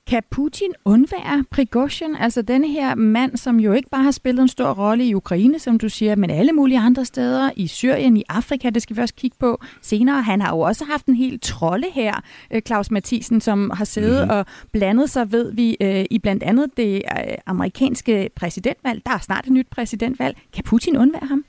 Kan 0.07 0.23
Putin 0.31 0.69
undvære 0.85 1.45
Prigozhin, 1.51 2.15
altså 2.15 2.41
denne 2.41 2.67
her 2.67 2.95
mand, 2.95 3.37
som 3.37 3.59
jo 3.59 3.73
ikke 3.73 3.89
bare 3.89 4.03
har 4.03 4.11
spillet 4.11 4.41
en 4.41 4.47
stor 4.47 4.73
rolle 4.73 5.05
i 5.05 5.15
Ukraine, 5.15 5.59
som 5.59 5.79
du 5.79 5.89
siger, 5.89 6.15
men 6.15 6.29
alle 6.29 6.51
mulige 6.51 6.79
andre 6.79 7.05
steder, 7.05 7.51
i 7.55 7.67
Syrien, 7.67 8.17
i 8.17 8.23
Afrika, 8.29 8.69
det 8.69 8.81
skal 8.81 8.95
vi 8.95 9.01
også 9.01 9.13
kigge 9.13 9.37
på 9.39 9.61
senere. 9.81 10.21
Han 10.21 10.41
har 10.41 10.55
jo 10.55 10.59
også 10.59 10.85
haft 10.85 11.05
en 11.05 11.15
helt 11.15 11.43
trolde 11.43 11.87
her, 11.93 12.21
øh, 12.51 12.61
Claus 12.61 12.91
Mathisen, 12.91 13.41
som 13.41 13.71
har 13.73 13.85
siddet 13.85 14.21
mm-hmm. 14.21 14.37
og 14.37 14.45
blandet 14.71 15.09
sig, 15.09 15.31
ved 15.31 15.53
vi, 15.53 15.77
øh, 15.81 16.05
i 16.11 16.19
blandt 16.19 16.43
andet 16.43 16.77
det 16.77 16.95
øh, 16.95 17.33
amerikanske 17.45 18.29
præsidentvalg. 18.35 19.01
Der 19.05 19.11
er 19.11 19.19
snart 19.19 19.45
et 19.45 19.51
nyt 19.51 19.67
præsidentvalg. 19.71 20.37
Kan 20.53 20.63
Putin 20.63 20.97
undvære 20.97 21.27
ham? 21.27 21.45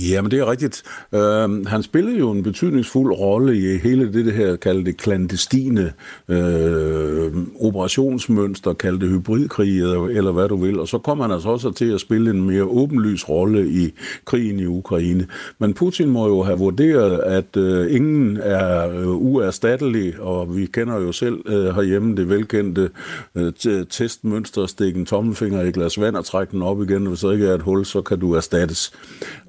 Ja, 0.00 0.22
men 0.22 0.30
det 0.30 0.38
er 0.38 0.50
rigtigt. 0.50 0.82
Øh, 1.14 1.66
han 1.66 1.82
spillede 1.82 2.18
jo 2.18 2.30
en 2.30 2.42
betydningsfuld 2.42 3.14
rolle 3.14 3.58
i 3.58 3.78
hele 3.78 4.12
det, 4.12 4.24
det 4.24 4.32
her 4.32 4.56
kaldte 4.56 4.92
klandestine 4.92 5.92
øh, 6.28 7.32
operationsmønster, 7.60 8.72
kaldte 8.72 9.06
hybridkrig, 9.06 9.80
eller, 9.80 10.08
eller 10.08 10.32
hvad 10.32 10.48
du 10.48 10.56
vil. 10.56 10.80
Og 10.80 10.88
så 10.88 10.98
kom 10.98 11.20
han 11.20 11.30
altså 11.30 11.48
også 11.48 11.70
til 11.70 11.92
at 11.92 12.00
spille 12.00 12.30
en 12.30 12.42
mere 12.42 12.64
åbenlys 12.64 13.28
rolle 13.28 13.68
i 13.68 13.94
krigen 14.24 14.60
i 14.60 14.66
Ukraine. 14.66 15.26
Men 15.58 15.74
Putin 15.74 16.10
må 16.10 16.26
jo 16.26 16.42
have 16.42 16.58
vurderet, 16.58 17.18
at 17.18 17.56
øh, 17.56 17.94
ingen 17.94 18.36
er 18.36 18.90
øh, 18.90 19.08
uerstattelig, 19.08 20.20
og 20.20 20.56
vi 20.56 20.66
kender 20.66 21.00
jo 21.00 21.12
selv 21.12 21.40
øh, 21.46 21.74
herhjemme 21.74 22.16
det 22.16 22.28
velkendte 22.28 22.90
øh, 23.34 23.52
testmønster, 23.90 24.66
stikke 24.66 24.98
en 24.98 25.06
tommelfinger 25.06 25.62
i 25.62 25.68
et 25.68 25.74
glas 25.74 26.00
vand 26.00 26.16
og 26.16 26.24
trække 26.24 26.52
den 26.52 26.62
op 26.62 26.82
igen. 26.82 27.06
Hvis 27.06 27.20
der 27.20 27.32
ikke 27.32 27.46
er 27.46 27.54
et 27.54 27.62
hul, 27.62 27.84
så 27.84 28.02
kan 28.02 28.18
du 28.18 28.32
erstattes. 28.32 28.92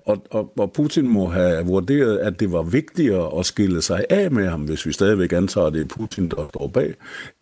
Og, 0.05 0.23
og, 0.31 0.53
og 0.59 0.71
Putin 0.71 1.07
må 1.07 1.27
have 1.27 1.65
vurderet, 1.65 2.17
at 2.17 2.39
det 2.39 2.51
var 2.51 2.61
vigtigere 2.61 3.39
at 3.39 3.45
skille 3.45 3.81
sig 3.81 4.05
af 4.09 4.31
med 4.31 4.47
ham, 4.47 4.61
hvis 4.61 4.85
vi 4.85 4.91
stadigvæk 4.91 5.33
antager, 5.33 5.67
at 5.67 5.73
det 5.73 5.81
er 5.81 5.85
Putin, 5.85 6.29
der 6.29 6.47
står 6.49 6.67
bag, 6.67 6.93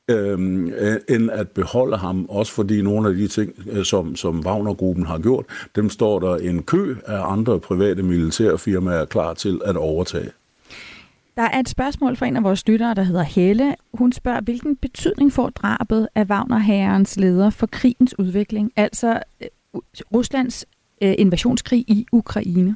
øhm, 0.10 0.70
øh, 0.70 0.96
end 1.10 1.32
at 1.32 1.50
beholde 1.50 1.98
ham, 1.98 2.26
også 2.30 2.54
fordi 2.54 2.82
nogle 2.82 3.10
af 3.10 3.16
de 3.16 3.28
ting, 3.28 3.54
øh, 3.72 3.86
som, 3.86 4.16
som 4.16 4.46
Wagner-gruppen 4.46 5.06
har 5.06 5.20
gjort, 5.20 5.46
dem 5.76 5.90
står 5.90 6.20
der 6.20 6.36
en 6.36 6.64
kø 6.64 6.96
af 7.06 7.32
andre 7.32 7.60
private 7.60 8.04
militærfirmaer 8.04 9.06
klar 9.06 9.34
til 9.34 9.62
at 9.66 9.78
overtage. 9.78 10.32
Der 11.38 11.44
er 11.44 11.60
et 11.60 11.70
spørgsmål 11.70 12.16
fra 12.16 12.26
en 12.26 12.38
af 12.38 12.44
vores 12.44 12.68
lyttere, 12.68 12.94
der 12.94 13.04
hedder 13.04 13.24
Helle. 13.24 13.76
Hun 13.94 14.12
spørger, 14.12 14.42
hvilken 14.42 14.76
betydning 14.76 15.34
får 15.34 15.50
drabet 15.50 16.08
af 16.16 16.24
Wagner-herrens 16.24 17.18
leder 17.18 17.50
for 17.50 17.68
krigens 17.68 18.20
udvikling, 18.20 18.72
altså 18.76 19.20
øh, 19.42 19.48
Ruslands 20.14 20.66
øh, 21.02 21.16
invasionskrig 21.18 21.80
i 21.88 22.06
Ukraine? 22.12 22.76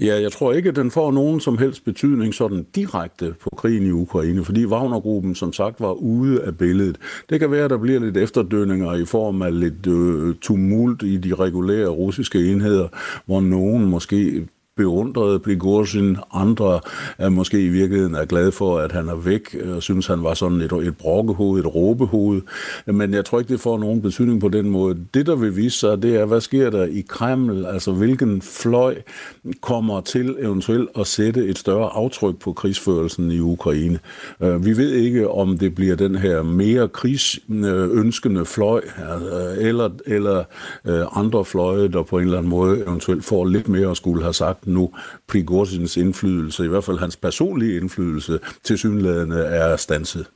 Ja, 0.00 0.20
jeg 0.20 0.32
tror 0.32 0.52
ikke, 0.52 0.68
at 0.68 0.76
den 0.76 0.90
får 0.90 1.10
nogen 1.12 1.40
som 1.40 1.58
helst 1.58 1.84
betydning 1.84 2.34
sådan 2.34 2.66
direkte 2.74 3.34
på 3.40 3.50
krigen 3.56 3.86
i 3.86 3.90
Ukraine, 3.90 4.44
fordi 4.44 4.66
Wagnergruppen 4.66 5.34
som 5.34 5.52
sagt 5.52 5.80
var 5.80 5.92
ude 5.92 6.42
af 6.42 6.58
billedet. 6.58 6.98
Det 7.30 7.40
kan 7.40 7.50
være, 7.50 7.64
at 7.64 7.70
der 7.70 7.78
bliver 7.78 8.00
lidt 8.00 8.16
efterdønninger 8.16 8.94
i 8.94 9.04
form 9.04 9.42
af 9.42 9.60
lidt 9.60 9.86
øh, 9.86 10.34
tumult 10.40 11.02
i 11.02 11.16
de 11.16 11.34
regulære 11.34 11.88
russiske 11.88 12.52
enheder, 12.52 12.88
hvor 13.26 13.40
nogen 13.40 13.86
måske 13.86 14.46
beundrede 14.76 15.38
Prigozhin. 15.38 16.16
Andre 16.32 16.80
er 17.18 17.28
måske 17.28 17.64
i 17.64 17.68
virkeligheden 17.68 18.14
er 18.14 18.24
glade 18.24 18.52
for, 18.52 18.78
at 18.78 18.92
han 18.92 19.08
er 19.08 19.14
væk, 19.14 19.56
og 19.74 19.82
synes, 19.82 20.06
han 20.06 20.22
var 20.22 20.34
sådan 20.34 20.60
et, 20.60 20.72
et 20.72 20.96
brokkehoved, 20.96 21.60
et 21.60 21.74
råbehoved. 21.74 22.40
Men 22.86 23.14
jeg 23.14 23.24
tror 23.24 23.38
ikke, 23.38 23.52
det 23.52 23.60
får 23.60 23.78
nogen 23.78 24.02
betydning 24.02 24.40
på 24.40 24.48
den 24.48 24.70
måde. 24.70 24.96
Det, 25.14 25.26
der 25.26 25.36
vil 25.36 25.56
vise 25.56 25.78
sig, 25.78 26.02
det 26.02 26.16
er, 26.16 26.24
hvad 26.24 26.40
sker 26.40 26.70
der 26.70 26.84
i 26.84 27.04
Kreml? 27.08 27.66
Altså, 27.66 27.92
hvilken 27.92 28.42
fløj 28.42 28.96
kommer 29.60 30.00
til 30.00 30.36
eventuelt 30.38 30.88
at 30.98 31.06
sætte 31.06 31.46
et 31.46 31.58
større 31.58 31.88
aftryk 31.88 32.36
på 32.38 32.52
krigsførelsen 32.52 33.30
i 33.30 33.40
Ukraine? 33.40 33.98
Øh, 34.40 34.64
vi 34.64 34.76
ved 34.76 34.92
ikke, 34.92 35.30
om 35.30 35.58
det 35.58 35.74
bliver 35.74 35.96
den 35.96 36.14
her 36.16 36.42
mere 36.42 36.88
krigsønskende 36.88 38.44
fløj, 38.44 38.80
øh, 38.98 39.66
eller, 39.66 39.90
eller 40.06 40.44
øh, 40.84 41.18
andre 41.18 41.44
fløje, 41.44 41.88
der 41.88 42.02
på 42.02 42.18
en 42.18 42.24
eller 42.24 42.38
anden 42.38 42.50
måde 42.50 42.82
eventuelt 42.86 43.24
får 43.24 43.44
lidt 43.44 43.68
mere 43.68 43.90
at 43.90 43.96
skulle 43.96 44.22
have 44.22 44.34
sagt 44.34 44.65
nu 44.66 44.90
Prigozhins 45.28 45.96
indflydelse, 45.96 46.64
i 46.64 46.68
hvert 46.68 46.84
fald 46.84 46.98
hans 46.98 47.16
personlige 47.16 47.76
indflydelse, 47.76 48.38
til 48.64 48.78
synlædende 48.78 49.44
er 49.44 49.76
stanset. 49.76 50.26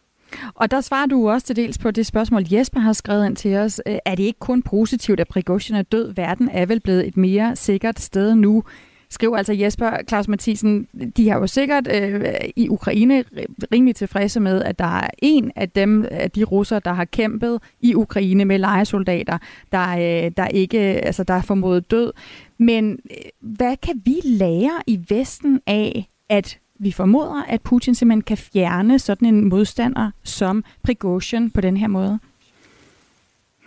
Og 0.55 0.71
der 0.71 0.81
svarer 0.81 1.07
du 1.07 1.31
også 1.31 1.47
til 1.47 1.57
dels 1.57 1.79
på 1.79 1.91
det 1.91 2.07
spørgsmål, 2.07 2.45
Jesper 2.53 2.81
har 2.81 2.93
skrevet 2.93 3.27
ind 3.27 3.37
til 3.37 3.57
os. 3.57 3.81
Øh, 3.87 3.99
er 4.05 4.15
det 4.15 4.23
ikke 4.23 4.39
kun 4.39 4.63
positivt, 4.63 5.21
at 5.21 5.29
Prigozhin 5.29 5.77
er 5.77 5.83
død? 5.83 6.15
Verden 6.15 6.49
er 6.53 6.67
vel 6.67 6.81
blevet 6.81 7.07
et 7.07 7.17
mere 7.17 7.57
sikkert 7.57 8.01
sted 8.01 8.35
nu? 8.35 8.65
Skriver 9.13 9.37
altså 9.37 9.53
Jesper 9.53 9.91
Claus 10.09 10.29
Mathisen, 10.29 10.87
de 11.17 11.29
har 11.29 11.39
jo 11.39 11.47
sikkert 11.47 11.89
øh, 11.95 12.35
i 12.57 12.69
Ukraine 12.69 13.25
rimelig 13.73 13.97
tilfredse 13.97 14.41
med, 14.41 14.63
at 14.63 14.79
der 14.79 14.99
er 14.99 15.11
en 15.19 15.53
af 15.57 15.71
dem, 15.71 16.07
af 16.11 16.31
de 16.31 16.45
russere, 16.45 16.81
der 16.85 16.93
har 16.93 17.05
kæmpet 17.05 17.59
i 17.81 17.95
Ukraine 17.95 18.45
med 18.45 18.59
lejesoldater, 18.59 19.39
der, 19.73 19.89
øh, 19.91 20.31
der 20.37 20.47
ikke 20.47 20.79
altså 20.79 21.25
der 21.25 21.35
er 21.35 21.43
formodet 21.43 21.91
død. 21.91 22.13
Men 22.59 22.99
øh, 23.11 23.17
hvad 23.41 23.77
kan 23.77 24.03
vi 24.05 24.17
lære 24.25 24.83
i 24.87 25.01
Vesten 25.09 25.61
af, 25.67 26.09
at 26.29 26.59
vi 26.79 26.93
formoder, 26.93 27.43
at 27.49 27.63
Putin 27.63 27.95
simpelthen 27.95 28.23
kan 28.23 28.37
fjerne 28.37 28.99
sådan 28.99 29.29
en 29.29 29.49
modstander 29.49 30.11
som 30.23 30.65
Prigozhin 30.83 31.51
på 31.51 31.61
den 31.61 31.77
her 31.77 31.89
måde? 31.89 32.19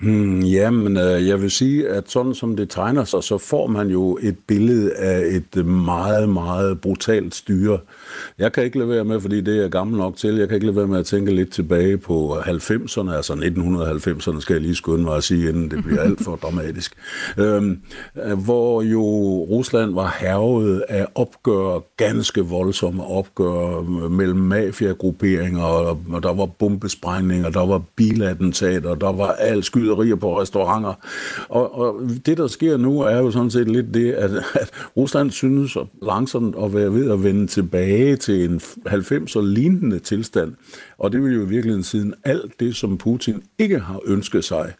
Hmm, 0.03 0.41
jamen, 0.41 0.97
øh, 0.97 1.27
jeg 1.27 1.41
vil 1.41 1.51
sige, 1.51 1.87
at 1.87 2.11
sådan 2.11 2.33
som 2.33 2.55
det 2.55 2.69
tegner 2.69 3.03
sig, 3.03 3.23
så 3.23 3.37
får 3.37 3.67
man 3.67 3.87
jo 3.87 4.17
et 4.21 4.37
billede 4.47 4.93
af 4.93 5.23
et 5.25 5.65
meget, 5.65 6.29
meget 6.29 6.81
brutalt 6.81 7.35
styre. 7.35 7.79
Jeg 8.39 8.51
kan 8.51 8.63
ikke 8.63 8.77
lade 8.77 8.89
være 8.89 9.03
med, 9.03 9.19
fordi 9.19 9.41
det 9.41 9.57
er 9.57 9.61
jeg 9.61 9.71
gammel 9.71 9.97
nok 9.97 10.15
til, 10.17 10.35
jeg 10.35 10.47
kan 10.47 10.55
ikke 10.55 10.65
lade 10.65 10.77
være 10.77 10.87
med 10.87 10.99
at 10.99 11.05
tænke 11.05 11.35
lidt 11.35 11.51
tilbage 11.51 11.97
på 11.97 12.35
90'erne, 12.35 13.15
altså 13.15 13.33
1990'erne 13.33 14.39
skal 14.39 14.53
jeg 14.53 14.61
lige 14.61 14.75
skynde 14.75 15.03
mig 15.03 15.15
at 15.15 15.23
sige, 15.23 15.49
inden 15.49 15.71
det 15.71 15.83
bliver 15.83 16.01
alt 16.01 16.23
for 16.23 16.35
dramatisk. 16.35 16.93
Øhm, 17.37 17.79
hvor 18.37 18.81
jo 18.81 19.03
Rusland 19.49 19.93
var 19.93 20.17
hervet 20.19 20.83
af 20.89 21.07
opgør, 21.15 21.79
ganske 21.97 22.41
voldsomme 22.41 23.03
opgør 23.03 23.79
øh, 23.79 24.11
mellem 24.11 24.39
mafiagrupperinger, 24.39 25.63
og 25.63 26.23
der 26.23 26.33
var 26.33 26.45
bombesprængninger, 26.45 27.49
der 27.49 27.65
var 27.65 27.81
bilattentater, 27.95 28.95
der 28.95 29.11
var 29.11 29.31
alt 29.31 29.65
skyder 29.65 29.92
skyderier 29.93 30.15
på 30.15 30.41
restauranter. 30.41 30.93
Og, 31.49 31.79
og 31.79 32.01
det, 32.25 32.37
der 32.37 32.47
sker 32.47 32.77
nu, 32.77 33.01
er 33.01 33.17
jo 33.17 33.31
sådan 33.31 33.51
set 33.51 33.71
lidt 33.71 33.93
det, 33.93 34.11
at, 34.11 34.31
at 34.53 34.71
Rusland 34.97 35.31
synes 35.31 35.77
langsomt 36.01 36.55
at 36.63 36.73
være 36.73 36.93
ved 36.93 37.11
at 37.11 37.23
vende 37.23 37.47
tilbage 37.47 38.15
til 38.15 38.49
en 38.49 38.61
90'er 38.87 39.41
lignende 39.41 39.99
tilstand. 39.99 40.53
Og 40.97 41.11
det 41.11 41.23
vil 41.23 41.33
jo 41.33 41.41
i 41.41 41.49
virkeligheden 41.49 41.83
siden 41.83 42.13
alt 42.23 42.59
det, 42.59 42.75
som 42.75 42.97
Putin 42.97 43.43
ikke 43.59 43.79
har 43.79 43.99
ønsket 44.05 44.43
sig, 44.43 44.73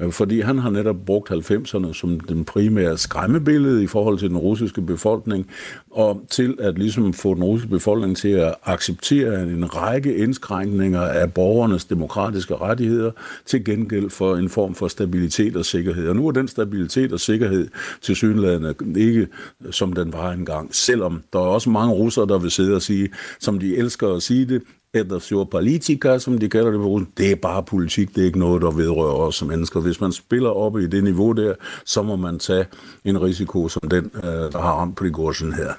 Øh, 0.00 0.12
fordi 0.12 0.40
han 0.40 0.58
har 0.58 0.70
netop 0.70 0.96
brugt 1.06 1.30
90'erne 1.30 1.92
som 1.92 2.20
den 2.20 2.44
primære 2.44 2.98
skræmmebillede 2.98 3.82
i 3.82 3.86
forhold 3.86 4.18
til 4.18 4.28
den 4.28 4.36
russiske 4.36 4.82
befolkning, 4.82 5.50
og 5.90 6.22
til 6.30 6.56
at 6.60 6.78
ligesom 6.78 7.12
få 7.12 7.34
den 7.34 7.44
russiske 7.44 7.70
befolkning 7.70 8.16
til 8.16 8.28
at 8.28 8.54
acceptere 8.64 9.42
en 9.42 9.76
række 9.76 10.16
indskrænkninger 10.16 11.00
af 11.00 11.32
borgernes 11.32 11.84
demokratiske 11.84 12.56
rettigheder 12.56 13.10
til 13.46 13.64
gengæld 13.64 14.10
for 14.10 14.36
en 14.36 14.48
form 14.48 14.74
for 14.74 14.88
stabilitet 14.88 15.56
og 15.56 15.64
sikkerhed. 15.64 16.08
Og 16.08 16.16
nu 16.16 16.28
er 16.28 16.32
den 16.32 16.48
stabilitet 16.48 17.12
og 17.12 17.20
sikkerhed 17.20 17.68
til 18.02 18.16
synlædende 18.16 18.74
ikke 18.96 19.28
som 19.70 19.92
den 19.92 20.12
var 20.12 20.32
engang, 20.32 20.74
selvom 20.74 21.22
der 21.32 21.38
er 21.38 21.42
også 21.42 21.70
mange 21.70 21.94
russere, 21.94 22.26
der 22.26 22.38
vil 22.38 22.50
sidde 22.50 22.74
og 22.74 22.82
sige, 22.82 23.08
som 23.40 23.58
de 23.58 23.76
elsker 23.76 24.08
at 24.14 24.22
sige 24.22 24.46
det, 24.46 24.62
eller 24.94 25.18
sur 25.18 25.44
politika, 25.44 26.18
som 26.18 26.38
de 26.38 26.48
kalder 26.48 26.70
det 26.70 26.80
på 26.80 27.02
det 27.18 27.30
er 27.30 27.36
bare 27.36 27.62
politik, 27.62 28.14
det 28.14 28.22
er 28.22 28.26
ikke 28.26 28.38
noget, 28.38 28.62
der 28.62 28.70
vedrører 28.70 29.14
os 29.14 29.34
som 29.34 29.48
mennesker. 29.48 29.80
Hvis 29.80 30.00
man 30.00 30.12
spiller 30.12 30.50
op 30.50 30.78
i 30.78 30.86
det 30.86 31.04
niveau 31.04 31.32
der, 31.32 31.54
så 31.84 32.02
må 32.02 32.16
man 32.16 32.38
tage 32.38 32.66
en 33.04 33.22
risiko 33.22 33.68
som 33.68 33.88
den, 33.88 34.10
øh, 34.14 34.52
der 34.52 34.60
har 34.60 34.72
ramt 34.72 34.96
Prigozhin 34.96 35.52
her. 35.52 35.72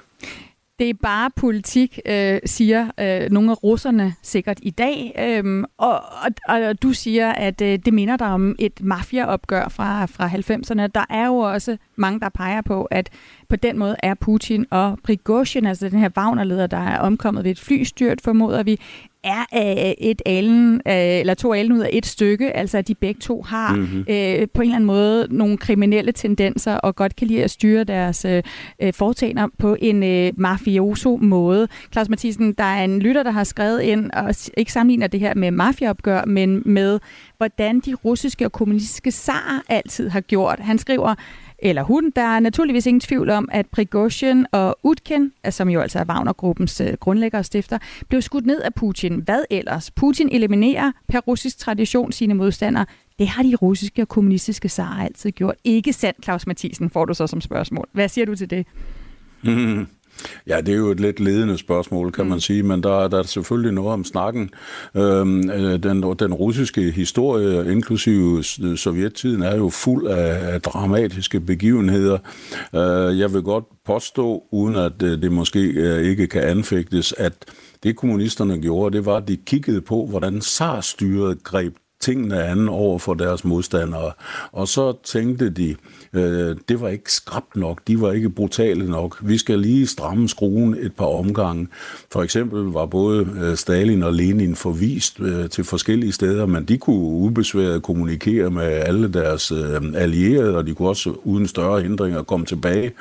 Det 0.78 0.90
er 0.90 0.94
bare 1.02 1.30
politik, 1.36 2.00
øh, 2.06 2.38
siger 2.44 2.90
øh, 3.00 3.30
nogle 3.30 3.50
af 3.50 3.62
russerne 3.62 4.14
sikkert 4.22 4.58
i 4.62 4.70
dag. 4.70 5.14
Øhm, 5.18 5.64
og, 5.78 6.02
og, 6.48 6.60
og 6.60 6.82
du 6.82 6.92
siger, 6.92 7.32
at 7.32 7.60
øh, 7.60 7.78
det 7.84 7.94
minder 7.94 8.16
dig 8.16 8.26
om 8.26 8.56
et 8.58 8.80
mafiaopgør 8.82 9.68
fra, 9.68 10.06
fra 10.06 10.28
90'erne. 10.28 10.86
Der 10.86 11.04
er 11.10 11.26
jo 11.26 11.36
også 11.36 11.76
mange, 11.96 12.20
der 12.20 12.28
peger 12.28 12.60
på, 12.60 12.84
at 12.84 13.10
på 13.48 13.56
den 13.56 13.78
måde 13.78 13.96
er 14.02 14.14
Putin 14.14 14.66
og 14.70 14.98
Prigozhin, 15.04 15.66
altså 15.66 15.88
den 15.88 15.98
her 15.98 16.08
Wagner-leder, 16.16 16.66
der 16.66 16.76
er 16.76 16.98
omkommet 16.98 17.44
ved 17.44 17.50
et 17.50 17.60
flystyrt, 17.60 18.20
formoder 18.20 18.62
vi, 18.62 18.80
er 19.26 19.44
øh, 19.54 19.92
et 19.98 20.22
alen, 20.26 20.74
øh, 20.74 20.94
eller 20.94 21.34
to 21.34 21.54
alen 21.54 21.72
ud 21.72 21.78
af 21.78 21.90
et 21.92 22.06
stykke, 22.06 22.56
altså 22.56 22.78
at 22.78 22.88
de 22.88 22.94
begge 22.94 23.20
to 23.20 23.42
har 23.42 23.74
mm-hmm. 23.74 23.98
øh, 24.08 24.48
på 24.54 24.62
en 24.62 24.68
eller 24.68 24.76
anden 24.76 24.84
måde 24.84 25.26
nogle 25.30 25.56
kriminelle 25.56 26.12
tendenser, 26.12 26.74
og 26.74 26.96
godt 26.96 27.16
kan 27.16 27.26
lide 27.26 27.44
at 27.44 27.50
styre 27.50 27.84
deres 27.84 28.24
øh, 28.24 28.42
foretagender 28.92 29.48
på 29.58 29.76
en 29.80 30.02
øh, 30.02 30.32
mafioso 30.36 31.16
måde. 31.16 31.68
Claus 31.92 32.08
Mathisen, 32.08 32.52
der 32.52 32.64
er 32.64 32.84
en 32.84 32.98
lytter, 32.98 33.22
der 33.22 33.30
har 33.30 33.44
skrevet 33.44 33.82
ind, 33.82 34.10
og 34.10 34.34
ikke 34.56 34.72
sammenligner 34.72 35.06
det 35.06 35.20
her 35.20 35.34
med 35.34 35.50
mafiaopgør, 35.50 36.24
men 36.24 36.62
med, 36.64 37.00
hvordan 37.36 37.80
de 37.80 37.94
russiske 37.94 38.44
og 38.44 38.52
kommunistiske 38.52 39.10
zar 39.10 39.62
altid 39.68 40.08
har 40.08 40.20
gjort. 40.20 40.58
Han 40.60 40.78
skriver, 40.78 41.14
eller 41.58 41.82
hun. 41.82 42.12
Der 42.16 42.22
er 42.22 42.40
naturligvis 42.40 42.86
ingen 42.86 43.00
tvivl 43.00 43.30
om, 43.30 43.48
at 43.52 43.66
Prigozhin 43.66 44.46
og 44.52 44.78
Utkin, 44.82 45.32
som 45.50 45.68
jo 45.68 45.80
altså 45.80 45.98
er 45.98 46.04
Wagner-gruppens 46.04 46.80
øh, 46.80 46.92
grundlægger 47.00 47.38
og 47.38 47.44
stifter, 47.44 47.78
blev 48.08 48.22
skudt 48.22 48.46
ned 48.46 48.60
af 48.60 48.74
Putin. 48.74 49.14
Hvad 49.14 49.44
ellers? 49.50 49.90
Putin 49.90 50.28
eliminerer 50.32 50.92
per 51.08 51.18
russisk 51.18 51.58
tradition 51.58 52.12
sine 52.12 52.34
modstandere. 52.34 52.86
Det 53.18 53.28
har 53.28 53.42
de 53.42 53.54
russiske 53.54 54.02
og 54.02 54.08
kommunistiske 54.08 54.68
sager 54.68 55.04
altid 55.04 55.30
gjort. 55.30 55.54
Ikke 55.64 55.92
sandt, 55.92 56.24
Claus 56.24 56.46
Mathisen, 56.46 56.90
får 56.90 57.04
du 57.04 57.14
så 57.14 57.26
som 57.26 57.40
spørgsmål. 57.40 57.88
Hvad 57.92 58.08
siger 58.08 58.24
du 58.24 58.34
til 58.34 58.50
det? 58.50 58.66
Mm. 59.42 59.86
Ja, 60.46 60.60
det 60.60 60.74
er 60.74 60.78
jo 60.78 60.90
et 60.90 61.00
lidt 61.00 61.20
ledende 61.20 61.58
spørgsmål, 61.58 62.12
kan 62.12 62.24
mm. 62.24 62.30
man 62.30 62.40
sige, 62.40 62.62
men 62.62 62.82
der, 62.82 63.08
der 63.08 63.18
er 63.18 63.22
selvfølgelig 63.22 63.72
noget 63.72 63.92
om 63.92 64.04
snakken. 64.04 64.50
Øhm, 64.96 65.50
øh, 65.50 65.82
den, 65.82 66.02
den 66.02 66.34
russiske 66.34 66.90
historie, 66.90 67.72
inklusive 67.72 68.42
sovjettiden, 68.76 69.42
er 69.42 69.56
jo 69.56 69.68
fuld 69.68 70.06
af, 70.06 70.54
af 70.54 70.62
dramatiske 70.62 71.40
begivenheder. 71.40 72.18
Øh, 72.74 73.18
jeg 73.18 73.34
vil 73.34 73.42
godt 73.42 73.64
påstå, 73.86 74.42
uden 74.52 74.76
at 74.76 75.02
øh, 75.02 75.22
det 75.22 75.32
måske 75.32 75.60
øh, 75.60 76.04
ikke 76.04 76.26
kan 76.26 76.42
anfægtes, 76.42 77.14
at 77.18 77.32
det 77.82 77.96
kommunisterne 77.96 78.60
gjorde, 78.62 78.96
det 78.96 79.06
var, 79.06 79.16
at 79.16 79.28
de 79.28 79.36
kiggede 79.36 79.80
på, 79.80 80.06
hvordan 80.06 80.40
SAR-styret 80.40 81.42
greb 81.44 81.74
tingene 82.00 82.44
an 82.44 82.68
over 82.68 82.98
for 82.98 83.14
deres 83.14 83.44
modstandere. 83.44 84.12
Og 84.52 84.68
så 84.68 84.94
tænkte 85.04 85.50
de, 85.50 85.76
øh, 86.12 86.56
det 86.68 86.80
var 86.80 86.88
ikke 86.88 87.12
skrabt 87.12 87.56
nok, 87.56 87.80
de 87.88 88.00
var 88.00 88.12
ikke 88.12 88.30
brutale 88.30 88.90
nok. 88.90 89.18
Vi 89.22 89.38
skal 89.38 89.58
lige 89.58 89.86
stramme 89.86 90.28
skruen 90.28 90.76
et 90.80 90.92
par 90.92 91.06
omgange. 91.06 91.68
For 92.12 92.22
eksempel 92.22 92.60
var 92.60 92.86
både 92.86 93.28
øh, 93.42 93.56
Stalin 93.56 94.02
og 94.02 94.12
Lenin 94.12 94.54
forvist 94.54 95.20
øh, 95.20 95.50
til 95.50 95.64
forskellige 95.64 96.12
steder, 96.12 96.46
men 96.46 96.64
de 96.64 96.78
kunne 96.78 96.96
ubesværet 96.96 97.82
kommunikere 97.82 98.50
med 98.50 98.62
alle 98.62 99.12
deres 99.12 99.52
øh, 99.52 99.80
allierede, 99.94 100.56
og 100.56 100.66
de 100.66 100.74
kunne 100.74 100.88
også 100.88 101.10
uden 101.24 101.46
større 101.46 101.80
hindringer 101.80 102.22
komme 102.22 102.46
tilbage. 102.46 102.92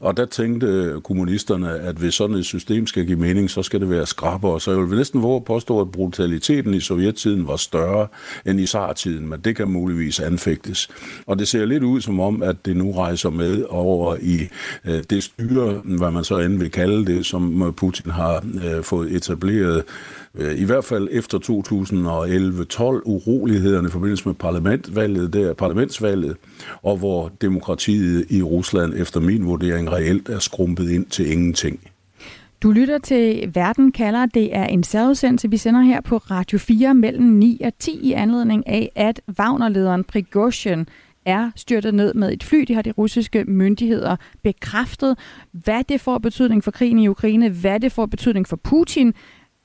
Og 0.00 0.16
der 0.16 0.24
tænkte 0.24 0.66
øh, 0.66 1.00
kommunisterne, 1.00 1.70
at 1.70 1.96
hvis 1.96 2.14
sådan 2.14 2.36
et 2.36 2.44
system 2.44 2.86
skal 2.86 3.06
give 3.06 3.18
mening, 3.18 3.50
så 3.50 3.62
skal 3.62 3.80
det 3.80 3.90
være 3.90 4.06
skrabber. 4.06 4.58
Så 4.58 4.70
jeg 4.70 4.80
vil 4.80 4.98
næsten 4.98 5.22
våge 5.22 5.36
at 5.36 5.44
påstå, 5.44 5.80
at 5.80 5.92
brutaliteten 5.92 6.74
i 6.74 6.80
sovjettiden 6.80 7.46
var 7.46 7.56
større 7.56 8.06
end 8.46 8.60
i 8.60 8.66
SAR-tiden, 8.66 9.28
men 9.28 9.40
det 9.40 9.56
kan 9.56 9.68
muligvis 9.68 10.20
anfægtes. 10.20 10.88
Og 11.26 11.38
det 11.38 11.48
ser 11.48 11.64
lidt 11.64 11.82
ud 11.82 12.00
som 12.00 12.20
om, 12.20 12.42
at 12.48 12.66
det 12.66 12.76
nu 12.76 12.92
rejser 12.92 13.30
med 13.30 13.64
over 13.68 14.16
i 14.22 14.48
øh, 14.84 15.02
det 15.10 15.22
styre, 15.22 15.80
hvad 15.84 16.10
man 16.10 16.24
så 16.24 16.38
end 16.38 16.58
vil 16.58 16.70
kalde 16.70 17.06
det, 17.06 17.26
som 17.26 17.62
øh, 17.62 17.72
Putin 17.72 18.10
har 18.10 18.44
øh, 18.64 18.82
fået 18.82 19.12
etableret 19.12 19.82
øh, 20.34 20.58
i 20.58 20.64
hvert 20.64 20.84
fald 20.84 21.08
efter 21.10 21.38
2011-12 21.38 23.02
urolighederne 23.04 23.88
i 23.88 23.90
forbindelse 23.90 24.28
med 24.28 24.34
parlamentvalget, 24.34 25.32
der, 25.32 25.54
parlamentsvalget, 25.54 26.36
og 26.82 26.96
hvor 26.96 27.32
demokratiet 27.40 28.26
i 28.30 28.42
Rusland 28.42 28.94
efter 28.96 29.20
min 29.20 29.46
vurdering 29.46 29.92
reelt 29.92 30.28
er 30.28 30.38
skrumpet 30.38 30.90
ind 30.90 31.06
til 31.06 31.32
ingenting. 31.32 31.80
Du 32.62 32.70
lytter 32.70 32.98
til 32.98 33.50
Verden 33.54 33.92
kalder. 33.92 34.26
Det 34.26 34.56
er 34.56 34.64
en 34.64 34.82
særudsendelse, 34.82 35.50
vi 35.50 35.56
sender 35.56 35.80
her 35.80 36.00
på 36.00 36.16
Radio 36.16 36.58
4 36.58 36.94
mellem 36.94 37.24
9 37.26 37.60
og 37.64 37.72
10 37.78 37.98
i 38.02 38.12
anledning 38.12 38.68
af, 38.68 38.92
at 38.94 39.20
Wagner-lederen 39.38 40.04
Prigozhin 40.04 40.88
er 41.26 41.50
styrtet 41.56 41.94
ned 41.94 42.14
med 42.14 42.32
et 42.32 42.44
fly. 42.44 42.58
Det 42.58 42.76
har 42.76 42.82
de 42.82 42.90
russiske 42.90 43.44
myndigheder 43.44 44.16
bekræftet. 44.42 45.18
Hvad 45.52 45.84
det 45.84 46.00
får 46.00 46.18
betydning 46.18 46.64
for 46.64 46.70
krigen 46.70 46.98
i 46.98 47.08
Ukraine, 47.08 47.48
hvad 47.48 47.80
det 47.80 47.92
får 47.92 48.06
betydning 48.06 48.48
for 48.48 48.56
Putin, 48.56 49.14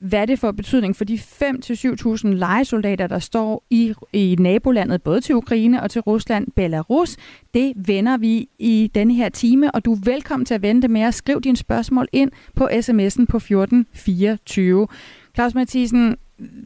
hvad 0.02 0.26
det 0.26 0.38
får 0.38 0.52
betydning 0.52 0.96
for 0.96 1.04
de 1.04 1.14
5-7.000 1.14 2.28
legesoldater, 2.28 3.06
der 3.06 3.18
står 3.18 3.64
i, 3.70 3.94
i 4.12 4.36
nabolandet, 4.38 5.02
både 5.02 5.20
til 5.20 5.34
Ukraine 5.34 5.82
og 5.82 5.90
til 5.90 6.00
Rusland, 6.00 6.46
Belarus. 6.56 7.16
Det 7.54 7.72
vender 7.76 8.16
vi 8.16 8.48
i 8.58 8.90
denne 8.94 9.14
her 9.14 9.28
time, 9.28 9.70
og 9.70 9.84
du 9.84 9.92
er 9.92 9.98
velkommen 10.04 10.44
til 10.44 10.54
at 10.54 10.62
vente 10.62 10.88
med 10.88 11.00
at 11.00 11.14
skrive 11.14 11.40
dine 11.40 11.56
spørgsmål 11.56 12.08
ind 12.12 12.30
på 12.54 12.64
sms'en 12.64 13.24
på 13.24 13.36
1424. 13.36 14.86
Claus 15.34 15.54
Mathisen, 15.54 16.16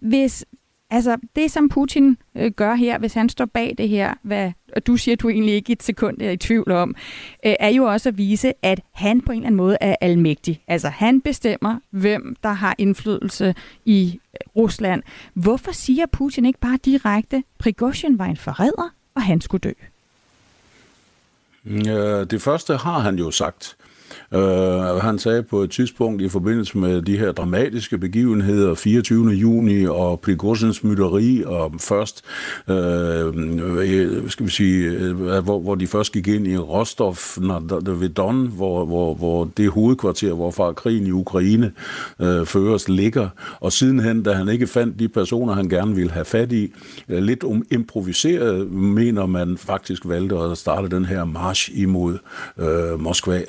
hvis 0.03 0.45
Altså, 0.91 1.17
det 1.37 1.51
som 1.51 1.69
Putin 1.69 2.17
øh, 2.35 2.51
gør 2.51 2.75
her, 2.75 2.99
hvis 2.99 3.15
han 3.15 3.29
står 3.29 3.45
bag 3.45 3.75
det 3.79 3.89
her, 3.89 4.15
hvad 4.23 4.53
og 4.77 4.87
du 4.87 4.97
siger, 4.97 5.17
du 5.17 5.29
egentlig 5.29 5.55
ikke 5.55 5.73
et 5.73 5.83
sekund 5.83 6.23
er 6.23 6.31
i 6.31 6.37
tvivl 6.37 6.71
om, 6.71 6.95
øh, 7.47 7.55
er 7.61 7.69
jo 7.69 7.85
også 7.85 8.09
at 8.09 8.19
vise, 8.19 8.53
at 8.63 8.81
han 8.93 9.21
på 9.21 9.33
en 9.33 9.39
eller 9.39 9.47
anden 9.47 9.57
måde 9.57 9.77
er 9.81 9.97
almægtig. 10.01 10.63
Altså, 10.69 10.89
han 10.89 11.21
bestemmer, 11.21 11.79
hvem 11.91 12.37
der 12.43 12.53
har 12.53 12.75
indflydelse 12.79 13.55
i 13.85 14.21
øh, 14.35 14.39
Rusland. 14.57 15.03
Hvorfor 15.35 15.73
siger 15.73 16.07
Putin 16.07 16.47
ikke 16.47 16.59
bare 16.59 16.79
direkte, 16.85 17.43
Prigozhin 17.59 18.19
var 18.19 18.25
en 18.27 18.37
forræder, 18.37 18.95
og 19.15 19.23
han 19.23 19.41
skulle 19.41 19.61
dø? 19.61 19.73
Ja, 21.65 22.25
det 22.25 22.43
første 22.43 22.77
har 22.77 22.99
han 22.99 23.19
jo 23.19 23.31
sagt. 23.31 23.77
Uh, 24.35 24.41
han 25.03 25.19
sagde 25.19 25.43
på 25.43 25.63
et 25.63 25.71
tidspunkt 25.71 26.23
i 26.23 26.29
forbindelse 26.29 26.79
med 26.79 27.03
de 27.03 27.19
her 27.19 27.33
dramatiske 27.33 27.99
begivenheder, 27.99 28.75
24. 28.75 29.29
juni 29.29 29.87
og 29.87 30.21
Prigozhins 30.21 30.85
mytteri, 30.85 31.43
og 31.47 31.75
først, 31.81 32.25
uh, 32.69 32.75
skal 34.31 34.47
vi 34.47 34.51
sige, 34.51 35.11
uh, 35.11 35.39
hvor, 35.39 35.61
hvor 35.61 35.75
de 35.75 35.87
først 35.87 36.13
gik 36.13 36.29
ind 36.29 36.47
i 36.47 36.57
Rostov 36.57 37.17
ved 38.01 38.09
Don, 38.09 38.47
hvor, 38.47 38.85
hvor, 38.85 39.15
hvor 39.15 39.45
det 39.57 39.71
hovedkvarter, 39.71 40.33
hvorfra 40.33 40.73
krigen 40.73 41.07
i 41.07 41.11
Ukraine 41.11 41.73
uh, 42.19 42.47
føres, 42.47 42.89
ligger. 42.89 43.29
Og 43.61 43.73
sidenhen, 43.73 44.23
da 44.23 44.33
han 44.33 44.49
ikke 44.49 44.67
fandt 44.67 44.99
de 44.99 45.09
personer, 45.09 45.55
han 45.55 45.69
gerne 45.69 45.95
ville 45.95 46.11
have 46.11 46.25
fat 46.25 46.53
i, 46.53 46.73
uh, 47.09 47.17
lidt 47.17 47.45
om 47.45 47.65
improviseret, 47.71 48.71
mener 48.73 49.27
man 49.27 49.57
faktisk 49.59 50.03
valgte 50.09 50.37
at 50.37 50.59
starte 50.59 50.89
den 50.89 51.05
her 51.05 51.25
march 51.25 51.71
imod 51.75 52.19
uh, 52.57 53.01
Moskva. 53.01 53.43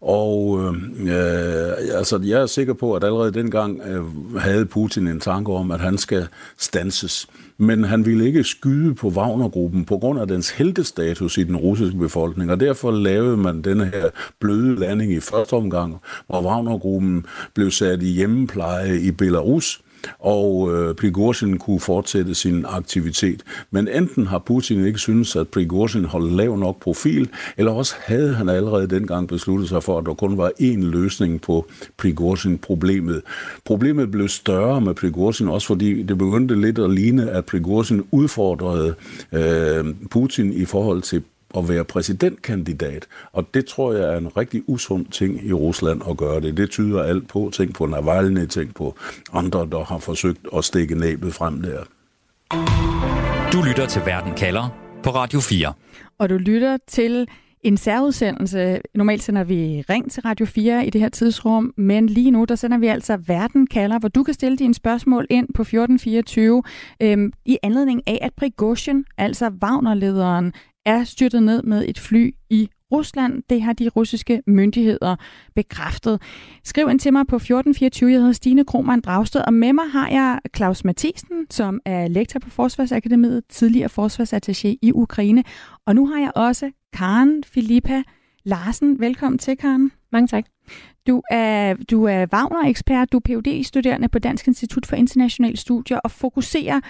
Og 0.00 0.60
øh, 0.60 0.74
øh, 1.00 1.72
altså, 1.94 2.20
jeg 2.24 2.40
er 2.40 2.46
sikker 2.46 2.72
på, 2.72 2.94
at 2.94 3.04
allerede 3.04 3.32
dengang 3.32 3.80
øh, 3.80 4.36
havde 4.36 4.66
Putin 4.66 5.08
en 5.08 5.20
tanke 5.20 5.52
om, 5.52 5.70
at 5.70 5.80
han 5.80 5.98
skal 5.98 6.26
stanses. 6.58 7.26
Men 7.58 7.84
han 7.84 8.06
ville 8.06 8.26
ikke 8.26 8.44
skyde 8.44 8.94
på 8.94 9.08
Wagnergruppen 9.08 9.84
på 9.84 9.98
grund 9.98 10.20
af 10.20 10.28
dens 10.28 10.50
heltestatus 10.50 11.38
i 11.38 11.44
den 11.44 11.56
russiske 11.56 11.98
befolkning, 11.98 12.50
og 12.50 12.60
derfor 12.60 12.90
lavede 12.90 13.36
man 13.36 13.62
denne 13.62 13.84
her 13.84 14.08
bløde 14.40 14.80
landing 14.80 15.12
i 15.12 15.20
første 15.20 15.54
omgang, 15.54 15.96
hvor 16.26 16.42
Wagnergruppen 16.42 17.26
blev 17.54 17.70
sat 17.70 18.02
i 18.02 18.06
hjemmepleje 18.06 18.98
i 18.98 19.10
Belarus, 19.10 19.80
og 20.18 20.74
øh, 20.74 20.94
Prigozhin 20.94 21.58
kunne 21.58 21.80
fortsætte 21.80 22.34
sin 22.34 22.64
aktivitet. 22.68 23.42
Men 23.70 23.88
enten 23.88 24.26
har 24.26 24.38
Putin 24.38 24.84
ikke 24.84 24.98
synes, 24.98 25.36
at 25.36 25.48
Prigozhin 25.48 26.04
holdt 26.04 26.32
lav 26.32 26.56
nok 26.56 26.80
profil, 26.80 27.28
eller 27.56 27.72
også 27.72 27.94
havde 27.98 28.34
han 28.34 28.48
allerede 28.48 28.86
dengang 28.86 29.28
besluttet 29.28 29.68
sig 29.68 29.82
for, 29.82 29.98
at 29.98 30.06
der 30.06 30.14
kun 30.14 30.38
var 30.38 30.50
én 30.60 30.84
løsning 30.84 31.40
på 31.40 31.66
Prigozhin-problemet. 31.96 33.22
Problemet 33.64 34.10
blev 34.10 34.28
større 34.28 34.80
med 34.80 34.94
Prigozhin, 34.94 35.48
også 35.48 35.66
fordi 35.66 36.02
det 36.02 36.18
begyndte 36.18 36.60
lidt 36.60 36.78
at 36.78 36.90
ligne, 36.90 37.30
at 37.30 37.44
Prigozhin 37.44 38.04
udfordrede 38.10 38.94
øh, 39.32 39.84
Putin 40.10 40.52
i 40.52 40.64
forhold 40.64 41.02
til 41.02 41.22
at 41.56 41.68
være 41.68 41.84
præsidentkandidat. 41.84 43.06
Og 43.32 43.54
det 43.54 43.66
tror 43.66 43.92
jeg 43.92 44.14
er 44.14 44.18
en 44.18 44.36
rigtig 44.36 44.62
usund 44.66 45.06
ting 45.06 45.46
i 45.46 45.52
Rusland 45.52 46.02
at 46.10 46.16
gøre 46.16 46.40
det. 46.40 46.56
Det 46.56 46.70
tyder 46.70 47.02
alt 47.02 47.28
på. 47.28 47.50
Tænk 47.52 47.74
på 47.74 47.86
Navalny, 47.86 48.46
tænk 48.46 48.74
på 48.74 48.96
andre, 49.32 49.68
der 49.72 49.84
har 49.84 49.98
forsøgt 49.98 50.46
at 50.56 50.64
stikke 50.64 50.94
næbet 50.94 51.34
frem 51.34 51.62
der. 51.62 51.84
Du 53.52 53.62
lytter 53.68 53.86
til 53.86 54.02
Verden 54.06 54.34
kalder 54.34 54.68
på 55.02 55.10
Radio 55.10 55.40
4. 55.40 55.72
Og 56.18 56.28
du 56.30 56.34
lytter 56.34 56.76
til 56.86 57.28
en 57.62 57.76
særudsendelse. 57.76 58.80
Normalt 58.94 59.22
sender 59.22 59.44
vi 59.44 59.84
Ring 59.90 60.10
til 60.10 60.22
Radio 60.22 60.46
4 60.46 60.86
i 60.86 60.90
det 60.90 61.00
her 61.00 61.08
tidsrum, 61.08 61.74
men 61.76 62.06
lige 62.06 62.30
nu 62.30 62.44
der 62.44 62.54
sender 62.54 62.78
vi 62.78 62.86
altså 62.86 63.16
Verden 63.16 63.66
kalder, 63.66 63.98
hvor 63.98 64.08
du 64.08 64.22
kan 64.22 64.34
stille 64.34 64.56
dine 64.56 64.74
spørgsmål 64.74 65.26
ind 65.30 65.46
på 65.54 65.62
1424 65.62 66.62
øhm, 67.02 67.32
i 67.44 67.58
anledning 67.62 68.02
af, 68.06 68.18
at 68.22 68.32
Prigozhin, 68.36 69.04
altså 69.18 69.50
Wagner-lederen, 69.62 70.52
er 70.86 71.04
styrtet 71.04 71.42
ned 71.42 71.62
med 71.62 71.84
et 71.88 71.98
fly 71.98 72.34
i 72.50 72.68
Rusland. 72.92 73.42
Det 73.50 73.62
har 73.62 73.72
de 73.72 73.88
russiske 73.88 74.42
myndigheder 74.46 75.16
bekræftet. 75.54 76.22
Skriv 76.64 76.88
ind 76.90 77.00
til 77.00 77.12
mig 77.12 77.26
på 77.26 77.36
1424. 77.36 78.10
Jeg 78.10 78.18
hedder 78.18 78.32
Stine 78.32 78.64
Krohmann 78.64 79.00
Dragsted, 79.00 79.40
og 79.40 79.54
med 79.54 79.72
mig 79.72 79.84
har 79.92 80.08
jeg 80.08 80.40
Claus 80.56 80.84
Mathisen, 80.84 81.46
som 81.50 81.80
er 81.84 82.08
lektor 82.08 82.40
på 82.40 82.50
Forsvarsakademiet, 82.50 83.42
tidligere 83.48 83.90
forsvarsattaché 83.98 84.68
i 84.82 84.92
Ukraine. 84.94 85.44
Og 85.86 85.94
nu 85.94 86.06
har 86.06 86.20
jeg 86.20 86.32
også 86.34 86.70
Karen 86.92 87.44
Filippa 87.44 88.02
Larsen. 88.44 89.00
Velkommen 89.00 89.38
til, 89.38 89.56
Karen. 89.56 89.92
Mange 90.12 90.28
tak. 90.28 90.44
Du 91.06 91.22
er, 91.30 91.74
du 91.74 92.04
er 92.04 92.26
Wagner-ekspert, 92.32 93.12
du 93.12 93.16
er 93.16 93.20
phd 93.20 93.64
studerende 93.64 94.08
på 94.08 94.18
Dansk 94.18 94.46
Institut 94.46 94.86
for 94.86 94.96
Internationale 94.96 95.56
Studier 95.56 95.98
og 95.98 96.10
fokuserer 96.10 96.80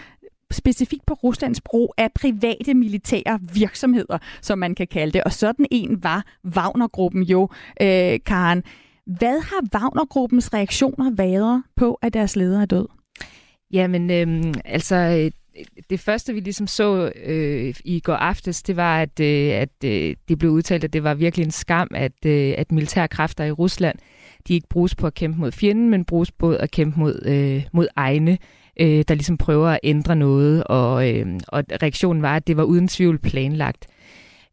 specifikt 0.51 1.07
på 1.07 1.15
Ruslands 1.15 1.61
brug 1.61 1.95
af 1.97 2.13
private 2.15 2.75
militære 2.75 3.41
virksomheder, 3.55 4.19
som 4.43 4.59
man 4.59 4.75
kan 4.75 4.87
kalde 4.87 5.13
det. 5.13 5.25
Og 5.25 5.33
sådan 5.33 5.67
en 5.71 6.03
var 6.03 6.25
Wagner-gruppen 6.45 7.23
jo, 7.23 7.49
øh, 7.83 8.19
Karen. 8.27 8.63
Hvad 9.07 9.41
har 9.41 9.65
Wagner-gruppens 9.75 10.55
reaktioner 10.55 11.11
været 11.11 11.63
på, 11.77 11.99
at 12.03 12.15
deres 12.15 12.37
leder 12.37 12.61
er 12.63 12.67
død? 12.67 12.87
Jamen, 13.73 14.11
øhm, 14.11 14.55
altså, 14.65 14.97
øh, 14.97 15.31
altså 15.59 15.83
det 15.91 16.01
første, 16.01 16.35
vi 16.35 16.41
ligesom 16.41 16.67
så 16.67 17.13
øh, 17.25 17.75
i 17.85 18.01
går 18.01 18.15
aftes, 18.15 18.63
det 18.63 18.77
var, 18.77 19.01
at, 19.01 19.21
øh, 19.21 19.53
at 19.53 19.85
øh, 19.85 20.17
det 20.29 20.39
blev 20.39 20.51
udtalt, 20.51 20.85
at 20.85 20.93
det 20.93 21.05
var 21.05 21.15
virkelig 21.15 21.45
en 21.45 21.51
skam, 21.51 21.89
at, 21.95 22.27
øh, 22.27 22.55
at 22.59 22.73
militærkræfter 22.73 23.45
i 23.45 23.51
Rusland, 23.51 23.99
de 24.49 24.55
ikke 24.55 24.69
bruges 24.69 24.95
på 24.95 25.07
at 25.07 25.15
kæmpe 25.15 25.41
mod 25.41 25.53
fjenden, 25.53 25.91
men 25.91 26.05
bruges 26.05 26.33
på 26.33 26.51
at 26.51 26.71
kæmpe 26.71 27.01
mod, 27.01 27.23
øh, 27.27 27.65
mod 27.73 27.87
egne 27.97 28.39
øh, 28.79 29.05
der 29.09 29.15
ligesom 29.15 29.37
prøver 29.37 29.69
at 29.69 29.81
ændre 29.83 30.17
noget, 30.17 30.65
og, 30.65 31.15
øh, 31.15 31.27
og 31.49 31.65
reaktionen 31.83 32.23
var, 32.23 32.37
at 32.37 32.47
det 32.47 32.57
var 32.57 32.63
uden 32.63 32.89
tvivl 32.89 33.19
planlagt. 33.19 33.87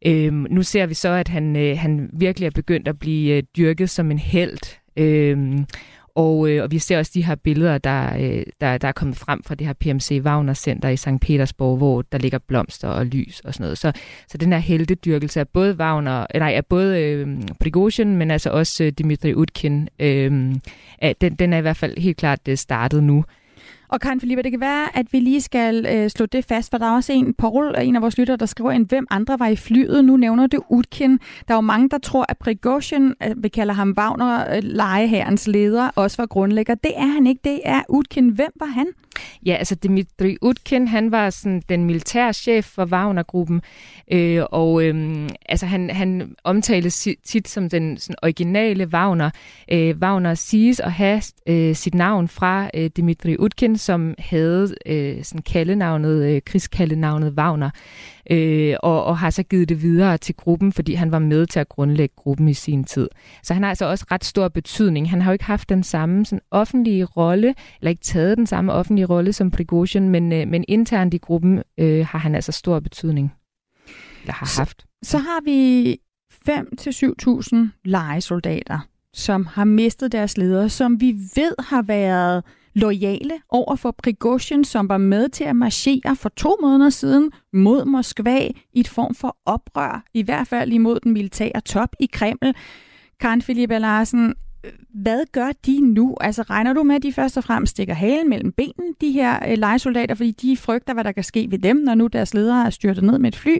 Øh, 0.05 0.33
nu 0.33 0.63
ser 0.63 0.85
vi 0.85 0.93
så, 0.93 1.09
at 1.09 1.27
han, 1.27 1.55
øh, 1.55 1.77
han 1.77 2.09
virkelig 2.13 2.45
er 2.47 2.51
begyndt 2.55 2.87
at 2.87 2.99
blive 2.99 3.37
øh, 3.37 3.43
dyrket 3.57 3.89
som 3.89 4.11
en 4.11 4.19
held. 4.19 4.77
Øh, 4.97 5.65
og, 6.15 6.49
øh, 6.49 6.63
og 6.63 6.71
vi 6.71 6.79
ser 6.79 6.97
også 6.97 7.11
de 7.13 7.25
her 7.25 7.35
billeder, 7.35 7.77
der, 7.77 8.17
øh, 8.17 8.43
der, 8.61 8.77
der 8.77 8.87
er 8.87 8.91
kommet 8.91 9.17
frem 9.17 9.43
fra 9.43 9.55
det 9.55 9.67
her 9.67 9.73
PMC 9.73 10.21
Wagner 10.23 10.53
Center 10.53 10.89
i 10.89 10.97
St. 10.97 11.07
Petersborg, 11.21 11.77
hvor 11.77 12.01
der 12.01 12.17
ligger 12.17 12.39
blomster 12.47 12.87
og 12.87 13.05
lys 13.05 13.39
og 13.39 13.53
sådan 13.53 13.63
noget. 13.63 13.77
Så, 13.77 13.91
så 14.27 14.37
den 14.37 14.51
her 14.51 14.59
heldedyrkelse 14.59 15.39
af 15.39 15.47
både 15.47 15.75
Wagner, 15.75 16.25
øh, 16.35 16.39
nej, 16.39 16.53
af 16.53 16.65
både 16.65 17.01
øh, 17.01 17.27
Prigozhin, 17.59 18.15
men 18.15 18.31
altså 18.31 18.49
også 18.49 18.83
øh, 18.83 18.91
Dmitry 18.91 19.33
Utkin, 19.33 19.89
øh, 19.99 20.31
den, 21.21 21.35
den 21.35 21.53
er 21.53 21.57
i 21.57 21.61
hvert 21.61 21.77
fald 21.77 21.97
helt 21.97 22.17
klart 22.17 22.39
øh, 22.47 22.57
startet 22.57 23.03
nu. 23.03 23.23
Og 23.95 24.01
Karen 24.01 24.19
Felipe, 24.19 24.43
det 24.43 24.51
kan 24.51 24.61
være, 24.61 24.97
at 24.97 25.13
vi 25.13 25.19
lige 25.19 25.41
skal 25.41 25.85
øh, 25.85 26.09
slå 26.09 26.25
det 26.25 26.45
fast, 26.45 26.69
for 26.71 26.77
der 26.77 26.85
er 26.85 26.95
også 26.95 27.13
en, 27.13 27.33
Paul, 27.33 27.75
en 27.81 27.95
af 27.95 28.01
vores 28.01 28.17
lyttere, 28.17 28.37
der 28.37 28.45
skriver 28.45 28.71
ind, 28.71 28.87
hvem 28.87 29.07
andre 29.09 29.39
var 29.39 29.47
i 29.47 29.55
flyet. 29.55 30.05
Nu 30.05 30.17
nævner 30.17 30.47
det 30.47 30.59
Utkin. 30.69 31.11
Der 31.47 31.53
er 31.53 31.57
jo 31.57 31.61
mange, 31.61 31.89
der 31.89 31.97
tror, 31.97 32.25
at 32.29 32.37
Prigozhin, 32.37 33.13
øh, 33.23 33.43
vi 33.43 33.47
kalder 33.47 33.73
ham 33.73 33.93
Wagner, 33.97 34.55
øh, 34.55 34.63
legeherrens 34.63 35.47
leder, 35.47 35.89
også 35.95 36.17
var 36.17 36.25
grundlægger. 36.25 36.75
Det 36.75 36.91
er 36.95 37.05
han 37.05 37.27
ikke, 37.27 37.41
det 37.43 37.59
er 37.63 37.81
Utkin. 37.89 38.29
Hvem 38.29 38.51
var 38.59 38.65
han? 38.65 38.87
Ja, 39.45 39.53
altså 39.53 39.75
Dmitri 39.75 40.37
Utkin, 40.41 40.87
han 40.87 41.11
var 41.11 41.29
sådan 41.29 41.61
den 41.69 41.83
militære 41.83 42.33
chef 42.33 42.65
for 42.65 42.85
Wagner-gruppen, 42.85 43.61
øh, 44.11 44.43
og 44.51 44.83
øh, 44.83 45.29
altså 45.49 45.65
han, 45.65 45.89
han 45.89 46.35
omtales 46.43 47.07
tit 47.25 47.47
som 47.47 47.69
den 47.69 47.97
sådan 47.97 48.15
originale 48.23 48.87
Wagner. 48.87 49.29
Øh, 49.71 49.97
Wagner 49.97 50.33
siges 50.33 50.79
at 50.79 50.91
have 50.91 51.21
øh, 51.47 51.75
sit 51.75 51.95
navn 51.95 52.27
fra 52.27 52.69
øh, 52.73 52.89
Dmitri 52.97 53.37
Utkin, 53.39 53.77
som 53.77 54.13
havde 54.19 54.75
øh, 54.85 55.23
sådan 55.23 55.41
kaldenavnet, 55.41 56.23
øh, 56.23 56.41
krigskaldenavnet 56.45 57.33
Wagner 57.33 57.69
øh, 58.31 58.75
og, 58.83 59.03
og 59.03 59.17
har 59.17 59.29
så 59.29 59.43
givet 59.43 59.69
det 59.69 59.81
videre 59.81 60.17
til 60.17 60.35
gruppen, 60.35 60.71
fordi 60.71 60.93
han 60.93 61.11
var 61.11 61.19
med 61.19 61.45
til 61.45 61.59
at 61.59 61.69
grundlægge 61.69 62.15
gruppen 62.15 62.47
i 62.47 62.53
sin 62.53 62.83
tid. 62.83 63.09
Så 63.43 63.53
han 63.53 63.63
har 63.63 63.69
altså 63.69 63.85
også 63.85 64.05
ret 64.11 64.25
stor 64.25 64.47
betydning. 64.47 65.09
Han 65.09 65.21
har 65.21 65.31
jo 65.31 65.33
ikke 65.33 65.45
haft 65.45 65.69
den 65.69 65.83
samme 65.83 66.25
sådan, 66.25 66.41
offentlige 66.51 67.05
rolle, 67.05 67.55
eller 67.81 67.89
ikke 67.89 68.03
taget 68.03 68.37
den 68.37 68.47
samme 68.47 68.73
offentlige 68.73 69.04
rolle 69.05 69.33
som 69.33 69.51
Prigozhin, 69.51 70.09
men, 70.09 70.33
øh, 70.33 70.47
men 70.47 70.65
internt 70.67 71.13
i 71.13 71.17
gruppen 71.17 71.63
øh, 71.77 72.05
har 72.05 72.19
han 72.19 72.35
altså 72.35 72.51
stor 72.51 72.79
betydning, 72.79 73.33
eller 74.21 74.33
har 74.33 74.59
haft. 74.59 74.85
Så, 75.03 75.17
har 75.17 75.43
vi 75.43 75.91
5-7.000 76.49 77.79
legesoldater, 77.85 78.79
som 79.13 79.45
har 79.45 79.63
mistet 79.63 80.11
deres 80.11 80.37
ledere, 80.37 80.69
som 80.69 81.01
vi 81.01 81.11
ved 81.35 81.55
har 81.59 81.81
været 81.81 82.43
lojale 82.73 83.33
over 83.49 83.75
for 83.75 83.95
Prigozhin, 84.03 84.63
som 84.63 84.89
var 84.89 84.97
med 84.97 85.29
til 85.29 85.43
at 85.43 85.55
marchere 85.55 86.15
for 86.15 86.29
to 86.29 86.57
måneder 86.61 86.89
siden 86.89 87.31
mod 87.53 87.85
Moskva 87.85 88.47
i 88.73 88.79
et 88.79 88.87
form 88.87 89.15
for 89.15 89.37
oprør, 89.45 90.03
i 90.13 90.21
hvert 90.21 90.47
fald 90.47 90.71
imod 90.71 90.99
den 90.99 91.13
militære 91.13 91.61
top 91.61 91.89
i 91.99 92.05
Kreml. 92.05 92.55
Karen 93.19 93.41
Philippe 93.41 93.79
Larsen, 93.79 94.33
hvad 94.93 95.23
gør 95.31 95.51
de 95.65 95.79
nu? 95.93 96.15
Altså 96.21 96.41
regner 96.41 96.73
du 96.73 96.83
med, 96.83 96.95
at 96.95 97.03
de 97.03 97.13
først 97.13 97.37
og 97.37 97.43
fremmest 97.43 97.71
stikker 97.71 97.93
halen 97.93 98.29
mellem 98.29 98.51
benene, 98.51 98.93
de 99.01 99.11
her 99.11 99.49
øh, 99.49 99.57
legesoldater, 99.57 100.15
fordi 100.15 100.31
de 100.31 100.57
frygter, 100.57 100.93
hvad 100.93 101.03
der 101.03 101.11
kan 101.11 101.23
ske 101.23 101.47
ved 101.51 101.59
dem, 101.59 101.75
når 101.77 101.95
nu 101.95 102.07
deres 102.07 102.33
ledere 102.33 102.65
er 102.65 102.69
styrtet 102.69 103.03
ned 103.03 103.19
med 103.19 103.27
et 103.27 103.35
fly? 103.35 103.57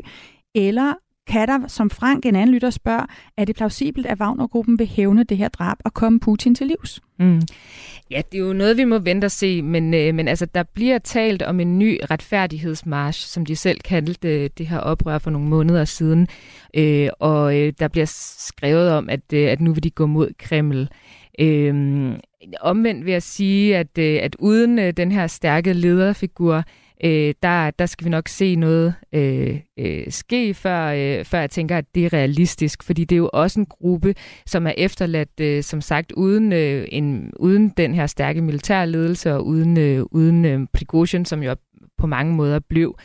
Eller 0.55 0.93
kan 1.27 1.47
der, 1.47 1.67
som 1.67 1.89
Frank, 1.89 2.25
en 2.25 2.35
anden 2.35 2.53
lytter, 2.53 2.69
spørger, 2.69 3.05
er 3.37 3.45
det 3.45 3.55
plausibelt, 3.55 4.05
at 4.05 4.19
Wagner-gruppen 4.19 4.79
vil 4.79 4.87
hævne 4.87 5.23
det 5.23 5.37
her 5.37 5.47
drab 5.47 5.77
og 5.85 5.93
komme 5.93 6.19
Putin 6.19 6.55
til 6.55 6.67
livs? 6.67 7.01
Mm. 7.19 7.41
Ja, 8.11 8.21
det 8.31 8.37
er 8.37 8.41
jo 8.41 8.53
noget, 8.53 8.77
vi 8.77 8.83
må 8.83 8.99
vente 8.99 9.25
og 9.25 9.31
se, 9.31 9.61
men, 9.61 9.93
øh, 9.93 10.15
men 10.15 10.27
altså, 10.27 10.45
der 10.45 10.63
bliver 10.63 10.97
talt 10.97 11.41
om 11.41 11.59
en 11.59 11.79
ny 11.79 11.99
retfærdighedsmarsch, 12.11 13.27
som 13.27 13.45
de 13.45 13.55
selv 13.55 13.79
kaldte 13.79 14.43
øh, 14.43 14.49
det 14.57 14.67
her 14.67 14.79
oprør 14.79 15.17
for 15.17 15.29
nogle 15.29 15.47
måneder 15.47 15.85
siden, 15.85 16.27
øh, 16.73 17.09
og 17.19 17.57
øh, 17.57 17.73
der 17.79 17.87
bliver 17.87 18.05
skrevet 18.39 18.91
om, 18.91 19.09
at, 19.09 19.33
øh, 19.33 19.51
at 19.51 19.61
nu 19.61 19.73
vil 19.73 19.83
de 19.83 19.89
gå 19.89 20.05
mod 20.05 20.29
Kreml. 20.39 20.89
Øh, 21.39 22.13
omvendt 22.61 23.05
vil 23.05 23.11
jeg 23.11 23.23
sige, 23.23 23.77
at, 23.77 23.97
øh, 23.97 24.19
at 24.21 24.35
uden 24.39 24.79
øh, 24.79 24.93
den 24.97 25.11
her 25.11 25.27
stærke 25.27 25.73
lederfigur, 25.73 26.63
øh, 27.03 27.33
der, 27.43 27.71
der 27.71 27.85
skal 27.85 28.05
vi 28.05 28.09
nok 28.09 28.27
se 28.27 28.55
noget 28.55 28.95
øh, 29.13 29.59
øh, 29.79 30.03
ske, 30.09 30.53
før, 30.53 30.87
øh, 30.87 31.25
før 31.25 31.39
jeg 31.39 31.49
tænker, 31.49 31.77
at 31.77 31.85
det 31.95 32.05
er 32.05 32.13
realistisk. 32.13 32.83
Fordi 32.83 33.05
det 33.05 33.15
er 33.15 33.17
jo 33.17 33.29
også 33.33 33.59
en 33.59 33.65
gruppe, 33.65 34.15
som 34.45 34.67
er 34.67 34.73
efterladt, 34.77 35.39
øh, 35.39 35.63
som 35.63 35.81
sagt, 35.81 36.11
uden, 36.11 36.53
øh, 36.53 36.87
en, 36.91 37.31
uden 37.39 37.69
den 37.69 37.93
her 37.93 38.07
stærke 38.07 38.41
militærledelse 38.41 39.33
og 39.33 39.45
uden, 39.45 39.77
øh, 39.77 40.05
uden 40.11 40.45
øh, 40.45 40.67
Prigozhin, 40.73 41.25
som 41.25 41.43
jo 41.43 41.55
på 41.97 42.07
mange 42.07 42.33
måder 42.33 42.59
blev 42.59 42.95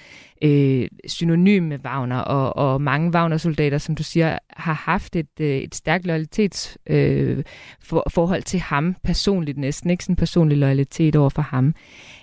øh, 0.42 0.88
synonym 1.06 1.62
med 1.62 1.78
Wagner, 1.84 2.18
og, 2.18 2.56
og 2.56 2.82
mange 2.82 3.10
Wagner-soldater, 3.10 3.78
som 3.78 3.94
du 3.94 4.02
siger, 4.02 4.38
har 4.50 4.72
haft 4.72 5.16
et, 5.16 5.40
øh, 5.40 5.56
et 5.56 5.74
stærkt 5.74 6.06
lojalitetsforhold 6.06 7.38
øh, 7.38 7.44
for, 7.82 8.04
forhold 8.10 8.42
til 8.42 8.60
ham 8.60 8.96
personligt 9.04 9.58
næsten, 9.58 9.90
ikke 9.90 10.04
sådan 10.04 10.12
en 10.12 10.16
personlig 10.16 10.58
loyalitet 10.58 11.16
over 11.16 11.30
for 11.30 11.42
ham. 11.42 11.74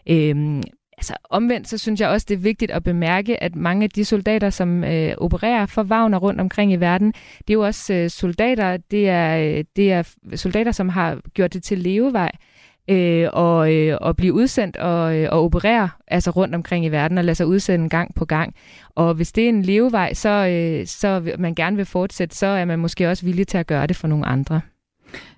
Øh, 0.09 0.61
Altså 0.97 1.13
omvendt, 1.29 1.67
så 1.67 1.77
synes 1.77 2.01
jeg 2.01 2.09
også, 2.09 2.25
det 2.29 2.35
er 2.35 2.39
vigtigt 2.39 2.71
at 2.71 2.83
bemærke, 2.83 3.43
at 3.43 3.55
mange 3.55 3.83
af 3.83 3.89
de 3.89 4.05
soldater, 4.05 4.49
som 4.49 4.83
øh, 4.83 5.13
opererer 5.17 5.65
for 5.65 5.83
Wagner 5.83 6.17
rundt 6.17 6.41
omkring 6.41 6.71
i 6.71 6.75
verden, 6.75 7.07
det 7.37 7.49
er 7.49 7.53
jo 7.53 7.65
også 7.65 7.93
øh, 7.93 8.09
soldater, 8.09 8.77
det 8.77 9.09
er, 9.09 9.57
øh, 9.57 9.63
det 9.75 9.91
er 9.91 10.03
soldater, 10.35 10.71
som 10.71 10.89
har 10.89 11.19
gjort 11.33 11.53
det 11.53 11.63
til 11.63 11.77
levevej 11.77 12.31
øh, 12.89 13.29
og, 13.33 13.73
øh, 13.73 13.97
og 14.01 14.15
blive 14.15 14.33
udsendt 14.33 14.77
og, 14.77 15.17
øh, 15.17 15.29
og 15.31 15.43
operere 15.43 15.89
altså 16.07 16.31
rundt 16.31 16.55
omkring 16.55 16.85
i 16.85 16.89
verden 16.89 17.17
og 17.17 17.23
lade 17.23 17.35
sig 17.35 17.47
udsende 17.47 17.89
gang 17.89 18.15
på 18.15 18.25
gang. 18.25 18.55
Og 18.95 19.13
hvis 19.13 19.31
det 19.31 19.43
er 19.43 19.49
en 19.49 19.61
levevej, 19.61 20.13
så, 20.13 20.29
øh, 20.29 20.87
så 20.87 21.35
man 21.39 21.55
gerne 21.55 21.75
vil 21.75 21.85
fortsætte, 21.85 22.35
så 22.35 22.47
er 22.47 22.65
man 22.65 22.79
måske 22.79 23.09
også 23.09 23.25
villig 23.25 23.47
til 23.47 23.57
at 23.57 23.67
gøre 23.67 23.87
det 23.87 23.95
for 23.95 24.07
nogle 24.07 24.25
andre. 24.25 24.61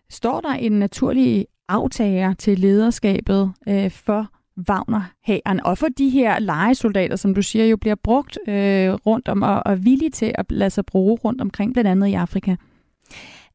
Står 0.10 0.41
der 0.41 0.50
en 0.50 0.72
naturlig 0.72 1.45
aftager 1.69 2.34
til 2.34 2.60
lederskabet 2.60 3.54
øh, 3.67 3.91
for 3.91 4.30
Wagner-hæren, 4.69 5.60
og 5.63 5.78
for 5.78 5.88
de 5.98 6.10
her 6.10 6.39
legesoldater, 6.39 7.15
som 7.15 7.36
du 7.36 7.41
siger, 7.41 7.65
jo 7.65 7.78
bliver 7.78 7.95
brugt 8.04 8.38
øh, 8.48 8.93
rundt 8.93 9.28
om 9.28 9.41
og, 9.41 9.62
og 9.65 9.86
villige 9.86 10.12
til 10.12 10.32
at 10.36 10.45
lade 10.50 10.69
sig 10.69 10.86
bruge 10.86 11.15
rundt 11.24 11.41
omkring, 11.41 11.74
blandt 11.74 11.89
andet 11.89 12.08
i 12.08 12.13
Afrika. 12.13 12.56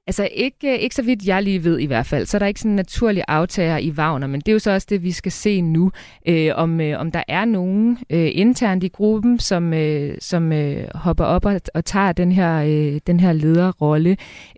Altså 0.06 0.28
ikke, 0.34 0.72
øh, 0.72 0.78
ikke 0.78 0.94
så 0.94 1.02
vidt 1.02 1.26
jeg 1.26 1.42
lige 1.42 1.64
ved 1.64 1.78
i 1.78 1.86
hvert 1.86 2.06
fald, 2.06 2.26
så 2.26 2.36
er 2.36 2.38
der 2.38 2.46
ikke 2.46 2.60
sådan 2.60 2.70
en 2.70 2.76
naturlig 2.76 3.24
aftager 3.28 3.78
i 3.78 3.90
Wagner, 3.90 4.26
men 4.26 4.40
det 4.40 4.48
er 4.48 4.52
jo 4.52 4.58
så 4.58 4.70
også 4.70 4.86
det, 4.90 5.02
vi 5.02 5.12
skal 5.12 5.32
se 5.32 5.60
nu, 5.60 5.90
øh, 6.28 6.50
om, 6.54 6.80
øh, 6.80 7.00
om 7.00 7.10
der 7.10 7.22
er 7.28 7.44
nogen 7.44 7.98
øh, 8.10 8.30
internt 8.32 8.84
i 8.84 8.88
gruppen, 8.88 9.38
som, 9.38 9.72
øh, 9.72 10.14
som 10.20 10.52
øh, 10.52 10.86
hopper 10.94 11.24
op 11.24 11.44
og, 11.44 11.60
og 11.74 11.84
tager 11.84 12.12
den 12.12 12.32
her, 12.32 12.62
øh, 12.62 13.00
den 13.06 13.20
her 13.20 13.32
lederrolle, 13.32 14.10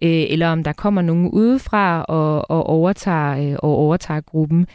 øh, 0.03 0.25
eller 0.29 0.49
om 0.49 0.65
der 0.65 0.73
kommer 0.73 1.03
nogen 1.03 1.29
udefra 1.31 2.03
og, 2.03 2.51
og, 2.51 2.67
overtager, 2.67 3.51
øh, 3.51 3.57
og 3.59 3.77
overtager 3.77 4.21
gruppen. 4.21 4.67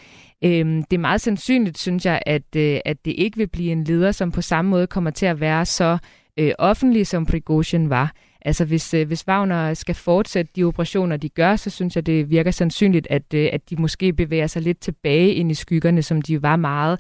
Øhm, 0.43 0.84
det 0.84 0.97
er 0.97 1.01
meget 1.01 1.21
sandsynligt, 1.21 1.77
synes 1.77 2.06
jeg, 2.06 2.21
at, 2.25 2.56
øh, 2.56 2.80
at 2.86 3.06
det 3.06 3.13
ikke 3.17 3.38
vil 3.38 3.47
blive 3.47 3.71
en 3.71 3.84
leder, 3.84 4.12
som 4.12 4.32
på 4.32 4.41
samme 4.41 4.71
måde 4.71 4.88
kommer 4.88 5.12
til 5.12 5.25
at 5.25 5.39
være 5.39 5.65
så 5.65 5.97
øh, 6.38 6.51
offentlig, 6.60 7.08
som 7.08 7.25
Prigozhin 7.25 7.89
var. 7.89 8.13
Altså 8.41 8.65
hvis, 8.65 8.93
øh, 8.93 9.08
hvis 9.08 9.27
Wagner 9.27 9.73
skal 9.73 9.95
fortsætte 9.95 10.51
de 10.56 10.63
operationer, 10.63 11.17
de 11.17 11.30
gør, 11.30 11.56
så 11.56 11.69
synes 11.69 11.95
jeg, 11.95 12.06
det 12.06 12.30
virker 12.30 12.51
sandsynligt, 12.51 13.08
at, 13.10 13.34
øh, 13.34 13.49
at 13.54 13.69
de 13.69 13.75
måske 13.75 14.13
bevæger 14.13 14.47
sig 14.47 14.62
lidt 14.62 14.80
tilbage 14.80 15.34
ind 15.34 15.51
i 15.51 15.54
skyggerne, 15.54 16.04
som 16.04 16.21
de 16.21 16.41
var 16.41 16.56
meget 16.56 16.99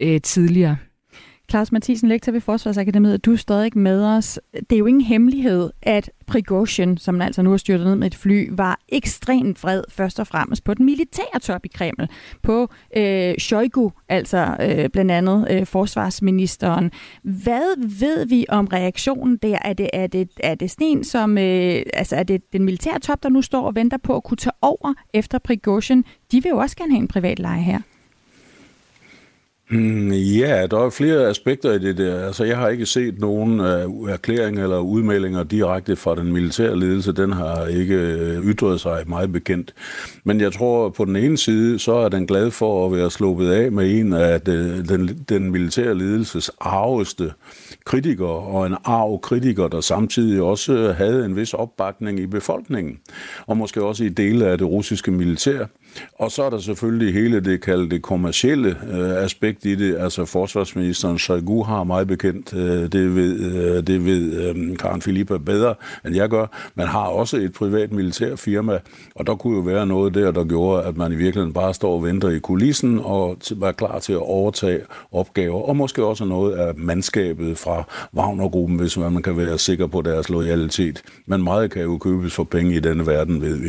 øh, 0.00 0.20
tidligere. 0.20 0.76
Claus 1.50 1.72
Mathisen, 1.72 2.08
lektor 2.08 2.32
ved 2.32 2.40
Forsvarsakademiet, 2.40 3.24
du 3.24 3.32
er 3.32 3.36
stadig 3.36 3.78
med 3.78 4.04
os. 4.04 4.40
Det 4.54 4.72
er 4.72 4.78
jo 4.78 4.86
ingen 4.86 5.00
hemmelighed, 5.00 5.70
at 5.82 6.10
Prigozhin, 6.26 6.98
som 6.98 7.20
altså 7.20 7.42
nu 7.42 7.50
har 7.50 7.56
styrtet 7.56 7.86
ned 7.86 7.96
med 7.96 8.06
et 8.06 8.14
fly, 8.14 8.48
var 8.52 8.80
ekstremt 8.88 9.62
vred 9.62 9.82
først 9.88 10.20
og 10.20 10.26
fremmest 10.26 10.64
på 10.64 10.74
den 10.74 10.84
militære 10.84 11.40
top 11.42 11.64
i 11.64 11.68
Kreml, 11.68 12.08
på 12.42 12.68
øh, 12.96 13.34
Shoigu, 13.38 13.92
altså 14.08 14.56
øh, 14.60 14.88
blandt 14.88 15.10
andet 15.10 15.46
øh, 15.50 15.66
forsvarsministeren. 15.66 16.90
Hvad 17.22 17.98
ved 18.00 18.26
vi 18.26 18.46
om 18.48 18.66
reaktionen 18.66 19.36
der? 19.36 19.58
Er 19.64 19.72
det, 19.72 19.90
er 19.92 20.06
det, 20.06 20.28
er 20.40 20.54
det 20.54 20.70
sten, 20.70 21.04
som, 21.04 21.38
øh, 21.38 21.82
altså 21.94 22.16
er 22.16 22.22
det 22.22 22.52
den 22.52 22.64
militære 22.64 22.98
top, 22.98 23.22
der 23.22 23.28
nu 23.28 23.42
står 23.42 23.66
og 23.66 23.74
venter 23.74 23.96
på 23.96 24.16
at 24.16 24.24
kunne 24.24 24.36
tage 24.36 24.54
over 24.62 24.94
efter 25.14 25.38
Prigozhin? 25.38 26.04
De 26.32 26.42
vil 26.42 26.50
jo 26.50 26.58
også 26.58 26.76
gerne 26.76 26.92
have 26.92 27.02
en 27.02 27.08
privat 27.08 27.38
leje 27.38 27.62
her. 27.62 27.80
Mm, 29.70 30.12
ja, 30.12 30.66
der 30.66 30.78
er 30.86 30.90
flere 30.90 31.28
aspekter 31.28 31.72
i 31.72 31.78
det 31.78 31.98
der. 31.98 32.26
Altså, 32.26 32.44
jeg 32.44 32.56
har 32.56 32.68
ikke 32.68 32.86
set 32.86 33.20
nogen 33.20 33.60
uh, 33.60 34.10
erklæringer 34.10 34.62
eller 34.62 34.78
udmeldinger 34.78 35.42
direkte 35.42 35.96
fra 35.96 36.14
den 36.14 36.32
militære 36.32 36.78
ledelse. 36.78 37.12
Den 37.12 37.32
har 37.32 37.66
ikke 37.66 37.94
øh, 37.94 38.44
ytret 38.44 38.80
sig 38.80 39.04
meget 39.06 39.32
bekendt. 39.32 39.74
Men 40.24 40.40
jeg 40.40 40.52
tror, 40.52 40.88
på 40.88 41.04
den 41.04 41.16
ene 41.16 41.38
side, 41.38 41.78
så 41.78 41.92
er 41.92 42.08
den 42.08 42.26
glad 42.26 42.50
for 42.50 42.86
at 42.86 42.92
være 42.92 43.10
sluppet 43.10 43.50
af 43.50 43.72
med 43.72 44.00
en 44.00 44.12
af 44.12 44.40
de, 44.40 44.84
den, 44.88 45.24
den 45.28 45.50
militære 45.50 45.94
ledelses 45.94 46.50
arveste 46.60 47.32
kritikere, 47.84 48.28
og 48.28 48.66
en 48.66 48.76
arv 48.84 49.20
kritiker, 49.20 49.68
der 49.68 49.80
samtidig 49.80 50.42
også 50.42 50.94
havde 50.98 51.24
en 51.24 51.36
vis 51.36 51.54
opbakning 51.54 52.20
i 52.20 52.26
befolkningen, 52.26 52.98
og 53.46 53.56
måske 53.56 53.82
også 53.82 54.04
i 54.04 54.08
dele 54.08 54.46
af 54.46 54.58
det 54.58 54.66
russiske 54.66 55.10
militær. 55.10 55.66
Og 56.18 56.30
så 56.30 56.42
er 56.42 56.50
der 56.50 56.58
selvfølgelig 56.58 57.14
hele 57.14 57.40
det 57.40 57.60
kaldte 57.60 57.98
kommercielle 57.98 58.76
øh, 58.92 59.24
aspekt 59.24 59.64
i 59.64 59.74
det. 59.74 59.96
Altså 59.96 60.24
forsvarsministeren 60.24 61.18
Shoigu 61.18 61.62
har 61.62 61.84
meget 61.84 62.08
bekendt, 62.08 62.54
øh, 62.54 62.92
det 62.92 63.14
ved, 63.14 63.40
øh, 63.40 63.86
det 63.86 64.04
ved 64.04 64.48
øh, 64.48 64.76
Karen 64.76 65.02
Filippa 65.02 65.38
bedre, 65.38 65.74
end 66.06 66.16
jeg 66.16 66.28
gør. 66.28 66.46
Man 66.74 66.86
har 66.86 67.06
også 67.06 67.36
et 67.36 67.52
privat 67.52 67.92
militær 67.92 68.36
firma, 68.36 68.78
og 69.14 69.26
der 69.26 69.34
kunne 69.34 69.56
jo 69.56 69.62
være 69.62 69.86
noget 69.86 70.14
der, 70.14 70.30
der 70.30 70.44
gjorde, 70.44 70.84
at 70.84 70.96
man 70.96 71.12
i 71.12 71.16
virkeligheden 71.16 71.52
bare 71.52 71.74
står 71.74 71.94
og 71.94 72.04
venter 72.04 72.28
i 72.28 72.38
kulissen 72.38 73.00
og 73.04 73.36
var 73.50 73.72
klar 73.72 73.98
til 73.98 74.12
at 74.12 74.18
overtage 74.22 74.80
opgaver, 75.12 75.62
og 75.62 75.76
måske 75.76 76.04
også 76.04 76.24
noget 76.24 76.54
af 76.54 76.74
mandskabet 76.76 77.58
fra 77.58 77.84
Wagnergruppen, 78.14 78.78
hvis 78.78 78.98
man 78.98 79.22
kan 79.22 79.36
være 79.36 79.58
sikker 79.58 79.86
på 79.86 80.02
deres 80.02 80.28
loyalitet. 80.28 81.02
Men 81.26 81.44
meget 81.44 81.70
kan 81.70 81.82
jo 81.82 81.98
købes 81.98 82.34
for 82.34 82.44
penge 82.44 82.74
i 82.74 82.80
denne 82.80 83.06
verden, 83.06 83.40
ved 83.40 83.56
vi. 83.56 83.68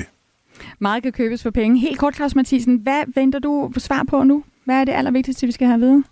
Meget 0.79 1.03
kan 1.03 1.11
købes 1.11 1.43
for 1.43 1.49
penge. 1.49 1.79
Helt 1.79 1.99
kort, 1.99 2.15
Claus 2.15 2.35
Mathisen, 2.35 2.77
hvad 2.77 3.03
venter 3.15 3.39
du 3.39 3.71
svar 3.77 4.03
på 4.09 4.23
nu? 4.23 4.43
Hvad 4.65 4.75
er 4.75 4.85
det 4.85 4.91
allervigtigste, 4.91 5.45
vi 5.45 5.51
skal 5.51 5.67
have 5.67 5.75
at 5.75 5.81
vide? 5.81 6.03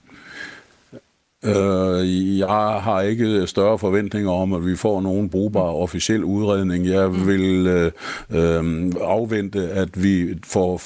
Øh, 1.46 2.38
jeg 2.38 2.80
har 2.82 3.02
ikke 3.02 3.48
større 3.48 3.80
forventninger 3.80 4.32
om, 4.32 4.54
at 4.54 4.66
vi 4.66 4.76
får 4.76 5.02
nogen 5.02 5.30
brugbar 5.30 5.60
officiel 5.60 6.24
udredning. 6.24 6.86
Jeg 6.86 7.10
mm. 7.10 7.28
vil 7.28 7.68
øh, 7.68 7.92
øh, 8.30 8.92
afvente, 9.02 9.70
at 9.70 10.04
vi 10.04 10.40
får 10.46 10.78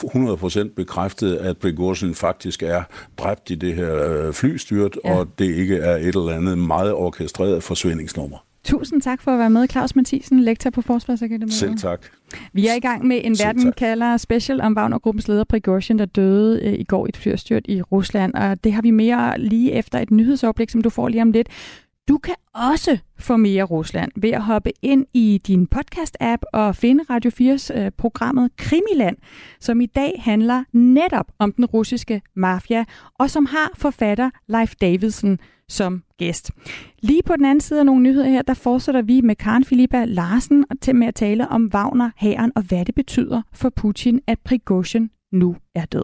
100% 0.65 0.73
bekræftet, 0.75 1.35
at 1.35 1.57
Prigozhin 1.57 2.15
faktisk 2.15 2.63
er 2.63 2.83
dræbt 3.17 3.49
i 3.49 3.55
det 3.55 3.75
her 3.75 4.25
øh, 4.27 4.33
flystyrt, 4.33 4.97
ja. 5.05 5.17
og 5.17 5.27
det 5.39 5.55
ikke 5.55 5.77
er 5.77 5.95
et 5.95 6.07
eller 6.07 6.29
andet 6.29 6.57
meget 6.57 6.93
orkestreret 6.93 7.63
forsvindingsnummer. 7.63 8.37
Tusind 8.63 9.01
tak 9.01 9.21
for 9.21 9.31
at 9.31 9.39
være 9.39 9.49
med, 9.49 9.67
Claus 9.67 9.95
Mathisen, 9.95 10.39
lektor 10.39 10.69
på 10.69 10.81
Forsvarsakademiet. 10.81 11.53
Selv 11.53 11.77
tak. 11.77 12.05
Vi 12.53 12.67
er 12.67 12.73
i 12.73 12.79
gang 12.79 13.07
med 13.07 13.21
en 13.23 13.35
verden 13.39 13.73
kalder 13.73 14.17
special 14.17 14.61
om 14.61 14.77
Wagner-gruppens 14.77 15.27
leder 15.27 15.43
Prigozhin, 15.43 15.99
der 15.99 16.05
døde 16.05 16.61
øh, 16.63 16.73
i 16.73 16.83
går 16.83 17.05
i 17.05 17.09
et 17.09 17.17
flystyrt 17.17 17.65
i 17.65 17.81
Rusland. 17.81 18.33
Og 18.33 18.63
det 18.63 18.73
har 18.73 18.81
vi 18.81 18.91
mere 18.91 19.39
lige 19.39 19.71
efter 19.71 19.99
et 19.99 20.11
nyhedsoverblik, 20.11 20.69
som 20.69 20.81
du 20.81 20.89
får 20.89 21.07
lige 21.07 21.21
om 21.21 21.31
lidt. 21.31 21.49
Du 22.07 22.17
kan 22.17 22.35
også 22.55 22.97
få 23.19 23.37
mere 23.37 23.63
Rusland 23.63 24.11
ved 24.15 24.29
at 24.29 24.41
hoppe 24.41 24.71
ind 24.81 25.05
i 25.13 25.41
din 25.47 25.67
podcast-app 25.75 26.41
og 26.53 26.75
finde 26.75 27.03
Radio 27.09 27.31
4's 27.31 27.79
øh, 27.79 27.91
programmet 27.97 28.51
Krimiland, 28.57 29.17
som 29.59 29.81
i 29.81 29.85
dag 29.85 30.21
handler 30.23 30.63
netop 30.73 31.25
om 31.39 31.51
den 31.51 31.65
russiske 31.65 32.21
mafia, 32.35 32.85
og 33.19 33.29
som 33.29 33.45
har 33.45 33.71
forfatter 33.75 34.29
Leif 34.47 34.73
Davidsen 34.81 35.39
som 35.69 36.03
gæst. 36.21 36.51
Lige 37.01 37.23
på 37.25 37.35
den 37.35 37.45
anden 37.45 37.61
side 37.61 37.79
af 37.79 37.85
nogle 37.85 38.03
nyheder 38.03 38.29
her, 38.29 38.41
der 38.41 38.53
fortsætter 38.53 39.01
vi 39.01 39.21
med 39.21 39.35
Karen 39.35 39.63
Filippa 39.63 40.05
Larsen 40.05 40.65
til 40.81 40.95
med 40.95 41.07
at 41.07 41.15
tale 41.15 41.47
om 41.47 41.71
Wagner, 41.73 42.09
hæren 42.17 42.51
og 42.55 42.61
hvad 42.61 42.85
det 42.85 42.95
betyder 42.95 43.41
for 43.53 43.69
Putin, 43.69 44.21
at 44.27 44.39
Prigozhin 44.39 45.09
nu 45.31 45.55
er 45.75 45.85
død. 45.85 46.03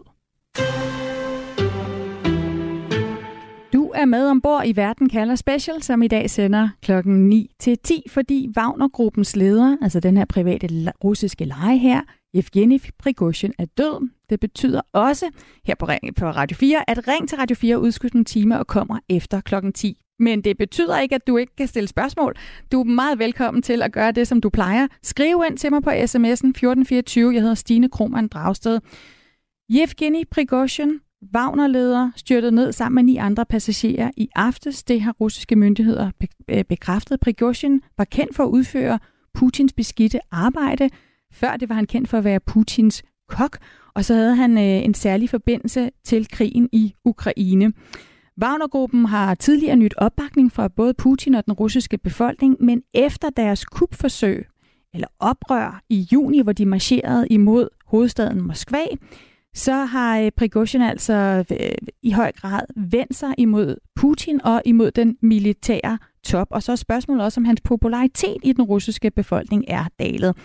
Du 3.72 3.92
er 3.94 4.04
med 4.04 4.30
ombord 4.30 4.62
i 4.66 4.76
Verden 4.76 5.08
kalder 5.08 5.34
Special, 5.34 5.82
som 5.82 6.02
i 6.02 6.08
dag 6.08 6.30
sender 6.30 6.68
klokken 6.82 7.28
9 7.28 7.50
til 7.60 7.78
10, 7.78 8.02
fordi 8.08 8.48
Wagner-gruppens 8.56 9.36
leder, 9.36 9.76
altså 9.82 10.00
den 10.00 10.16
her 10.16 10.24
private 10.24 10.92
russiske 11.04 11.44
leje 11.44 11.78
her, 11.78 12.00
Evgeni 12.34 12.80
Prigozhin 12.98 13.52
er 13.58 13.66
død. 13.78 14.08
Det 14.30 14.40
betyder 14.40 14.80
også 14.92 15.26
her 15.64 15.74
på, 15.74 15.86
på 16.16 16.30
Radio 16.30 16.56
4, 16.56 16.90
at 16.90 17.08
Ring 17.08 17.28
til 17.28 17.38
Radio 17.38 17.56
4 17.56 17.80
udskyder 17.80 18.18
en 18.18 18.24
time 18.24 18.58
og 18.58 18.66
kommer 18.66 18.98
efter 19.08 19.40
klokken 19.40 19.72
10. 19.72 19.98
Men 20.18 20.40
det 20.40 20.58
betyder 20.58 20.98
ikke, 20.98 21.14
at 21.14 21.26
du 21.26 21.36
ikke 21.36 21.56
kan 21.56 21.66
stille 21.66 21.88
spørgsmål. 21.88 22.34
Du 22.72 22.80
er 22.80 22.84
meget 22.84 23.18
velkommen 23.18 23.62
til 23.62 23.82
at 23.82 23.92
gøre 23.92 24.12
det, 24.12 24.28
som 24.28 24.40
du 24.40 24.50
plejer. 24.50 24.86
Skriv 25.02 25.42
ind 25.50 25.58
til 25.58 25.72
mig 25.72 25.82
på 25.82 25.90
sms'en 25.90 26.48
1424. 26.48 27.34
Jeg 27.34 27.40
hedder 27.40 27.54
Stine 27.54 27.88
Krohmann 27.88 28.28
Dragsted. 28.28 28.80
Yevgeni 29.70 30.24
Prigozhin, 30.24 31.00
Wagner-leder, 31.34 32.10
styrtede 32.16 32.52
ned 32.52 32.72
sammen 32.72 32.94
med 32.94 33.12
ni 33.12 33.16
andre 33.16 33.46
passagerer 33.46 34.10
i 34.16 34.28
aftes. 34.34 34.84
Det 34.84 35.00
har 35.00 35.12
russiske 35.12 35.56
myndigheder 35.56 36.10
øh, 36.48 36.64
bekræftet. 36.64 37.20
Prigozhin 37.20 37.80
var 37.98 38.04
kendt 38.04 38.36
for 38.36 38.44
at 38.44 38.48
udføre 38.48 38.98
Putins 39.34 39.72
beskidte 39.72 40.20
arbejde– 40.32 40.90
før 41.32 41.56
det 41.56 41.68
var 41.68 41.74
han 41.74 41.86
kendt 41.86 42.08
for 42.08 42.18
at 42.18 42.24
være 42.24 42.40
Putins 42.40 43.02
kok, 43.28 43.58
og 43.94 44.04
så 44.04 44.14
havde 44.14 44.36
han 44.36 44.58
øh, 44.58 44.84
en 44.84 44.94
særlig 44.94 45.30
forbindelse 45.30 45.90
til 46.04 46.28
krigen 46.28 46.68
i 46.72 46.94
Ukraine. 47.04 47.72
Wagnergruppen 48.42 49.04
har 49.04 49.34
tidligere 49.34 49.76
nyt 49.76 49.94
opbakning 49.96 50.52
fra 50.52 50.68
både 50.68 50.94
Putin 50.94 51.34
og 51.34 51.46
den 51.46 51.52
russiske 51.54 51.98
befolkning, 51.98 52.56
men 52.60 52.82
efter 52.94 53.30
deres 53.30 53.64
kupforsøg, 53.64 54.46
eller 54.94 55.06
oprør 55.18 55.82
i 55.88 56.08
juni, 56.12 56.40
hvor 56.40 56.52
de 56.52 56.66
marcherede 56.66 57.26
imod 57.28 57.68
hovedstaden 57.86 58.42
Moskva, 58.42 58.84
så 59.54 59.72
har 59.72 60.18
øh, 60.18 60.30
Prigozhin 60.36 60.82
altså 60.82 61.44
øh, 61.50 61.90
i 62.02 62.10
høj 62.10 62.32
grad 62.32 62.60
vendt 62.76 63.14
sig 63.14 63.34
imod 63.38 63.76
Putin 63.96 64.40
og 64.44 64.62
imod 64.64 64.90
den 64.90 65.16
militære 65.22 65.98
top. 66.24 66.46
Og 66.50 66.62
så 66.62 66.72
er 66.72 66.76
spørgsmålet 66.76 67.24
også, 67.24 67.40
om 67.40 67.44
hans 67.44 67.60
popularitet 67.60 68.36
i 68.42 68.52
den 68.52 68.64
russiske 68.64 69.10
befolkning 69.10 69.64
er 69.68 69.84
dalet. 69.98 70.36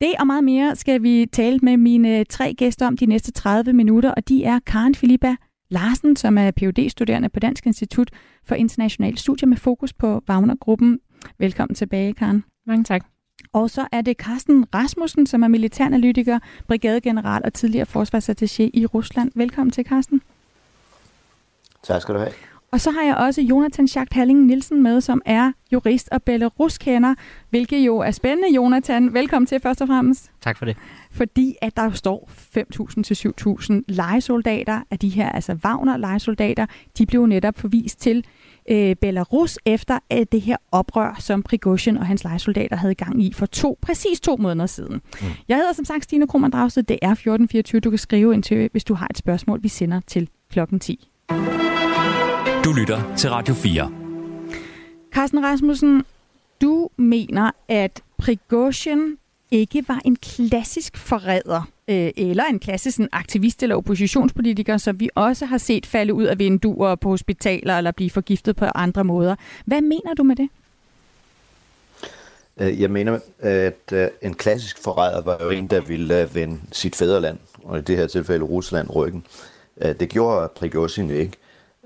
Det 0.00 0.12
og 0.20 0.26
meget 0.26 0.44
mere 0.44 0.76
skal 0.76 1.02
vi 1.02 1.26
tale 1.32 1.58
med 1.62 1.76
mine 1.76 2.24
tre 2.24 2.54
gæster 2.54 2.86
om 2.86 2.96
de 2.96 3.06
næste 3.06 3.32
30 3.32 3.72
minutter, 3.72 4.10
og 4.10 4.28
de 4.28 4.44
er 4.44 4.58
Karen 4.66 4.94
Filippa 4.94 5.36
Larsen, 5.70 6.16
som 6.16 6.38
er 6.38 6.50
phd 6.50 6.90
studerende 6.90 7.28
på 7.28 7.40
Dansk 7.40 7.66
Institut 7.66 8.10
for 8.44 8.54
Internationale 8.54 9.18
Studier 9.18 9.48
med 9.48 9.56
fokus 9.56 9.92
på 9.92 10.22
Wagner-gruppen. 10.28 11.00
Velkommen 11.38 11.74
tilbage, 11.74 12.14
Karen. 12.14 12.44
Mange 12.66 12.84
tak. 12.84 13.06
Og 13.52 13.70
så 13.70 13.86
er 13.92 14.00
det 14.00 14.16
Carsten 14.16 14.74
Rasmussen, 14.74 15.26
som 15.26 15.42
er 15.42 15.48
militæranalytiker, 15.48 16.38
brigadegeneral 16.68 17.42
og 17.44 17.52
tidligere 17.52 17.86
forsvarsattaché 17.88 18.70
i 18.74 18.86
Rusland. 18.86 19.32
Velkommen 19.34 19.70
til, 19.70 19.84
Carsten. 19.84 20.22
Tak 21.82 22.02
skal 22.02 22.14
du 22.14 22.20
have. 22.20 22.32
Og 22.72 22.80
så 22.80 22.90
har 22.90 23.02
jeg 23.02 23.16
også 23.16 23.42
Jonathan 23.42 23.88
Schacht 23.88 24.14
Halling 24.14 24.46
Nielsen 24.46 24.82
med, 24.82 25.00
som 25.00 25.22
er 25.26 25.52
jurist 25.72 26.08
og 26.12 26.22
Belarus-kender, 26.22 27.14
hvilket 27.50 27.86
jo 27.86 27.98
er 27.98 28.10
spændende, 28.10 28.54
Jonathan. 28.54 29.14
Velkommen 29.14 29.46
til 29.46 29.60
først 29.60 29.82
og 29.82 29.88
fremmest. 29.88 30.30
Tak 30.40 30.58
for 30.58 30.64
det. 30.64 30.76
Fordi 31.10 31.56
at 31.62 31.76
der 31.76 31.90
står 31.90 32.30
5.000 32.58 33.02
til 33.02 33.14
7.000 33.14 33.74
legesoldater 33.88 34.80
af 34.90 34.98
de 34.98 35.08
her, 35.08 35.28
altså 35.28 35.52
Wagner-legesoldater, 35.64 36.66
de 36.98 37.06
blev 37.06 37.26
netop 37.26 37.58
forvist 37.58 38.00
til 38.00 38.24
øh, 38.70 38.96
Belarus 38.96 39.58
efter 39.64 39.98
øh, 40.12 40.26
det 40.32 40.40
her 40.40 40.56
oprør, 40.72 41.16
som 41.18 41.42
Prigozhin 41.42 41.96
og 41.96 42.06
hans 42.06 42.24
legesoldater 42.24 42.76
havde 42.76 42.94
gang 42.94 43.22
i 43.22 43.32
for 43.32 43.46
to, 43.46 43.78
præcis 43.82 44.20
to 44.20 44.36
måneder 44.36 44.66
siden. 44.66 44.94
Mm. 44.94 45.26
Jeg 45.48 45.56
hedder 45.56 45.72
som 45.72 45.84
sagt 45.84 46.04
Stine 46.04 46.26
Krohmann 46.26 46.52
Dragsted. 46.52 46.82
Det 46.82 46.98
er 47.02 47.10
1424. 47.10 47.80
Du 47.80 47.90
kan 47.90 47.98
skrive 47.98 48.34
ind 48.34 48.42
til, 48.42 48.68
hvis 48.72 48.84
du 48.84 48.94
har 48.94 49.06
et 49.10 49.18
spørgsmål, 49.18 49.62
vi 49.62 49.68
sender 49.68 50.00
til 50.06 50.28
klokken 50.50 50.80
10. 50.80 51.08
Du 52.68 52.72
lytter 52.72 53.16
til 53.16 53.30
Radio 53.30 53.54
4. 53.54 53.92
Carsten 55.14 55.44
Rasmussen, 55.44 56.04
du 56.60 56.88
mener, 56.96 57.50
at 57.68 58.02
Prigozhin 58.18 59.16
ikke 59.50 59.84
var 59.88 60.00
en 60.04 60.16
klassisk 60.16 60.96
forræder, 60.96 61.68
øh, 61.88 62.10
eller 62.16 62.44
en 62.44 62.58
klassisk 62.58 62.98
en 62.98 63.08
aktivist 63.12 63.62
eller 63.62 63.76
oppositionspolitiker, 63.76 64.76
som 64.76 65.00
vi 65.00 65.10
også 65.14 65.46
har 65.46 65.58
set 65.58 65.86
falde 65.86 66.14
ud 66.14 66.24
af 66.24 66.38
vinduer 66.38 66.94
på 66.94 67.08
hospitaler 67.08 67.78
eller 67.78 67.90
blive 67.90 68.10
forgiftet 68.10 68.56
på 68.56 68.64
andre 68.64 69.04
måder. 69.04 69.36
Hvad 69.64 69.80
mener 69.80 70.14
du 70.14 70.22
med 70.22 70.36
det? 70.36 70.48
Øh, 72.60 72.80
jeg 72.80 72.90
mener, 72.90 73.18
at 73.38 73.92
øh, 73.92 74.08
en 74.22 74.34
klassisk 74.34 74.82
forræder 74.82 75.22
var 75.22 75.38
jo 75.44 75.50
en, 75.50 75.66
der 75.66 75.80
ville 75.80 76.22
øh, 76.22 76.34
vende 76.34 76.60
sit 76.72 76.96
fædreland, 76.96 77.38
og 77.64 77.78
i 77.78 77.82
det 77.82 77.96
her 77.96 78.06
tilfælde 78.06 78.44
Rusland, 78.44 78.96
ryggen. 78.96 79.24
Det 79.82 80.08
gjorde 80.08 80.48
Prigozhin 80.56 81.10
ikke. 81.10 81.37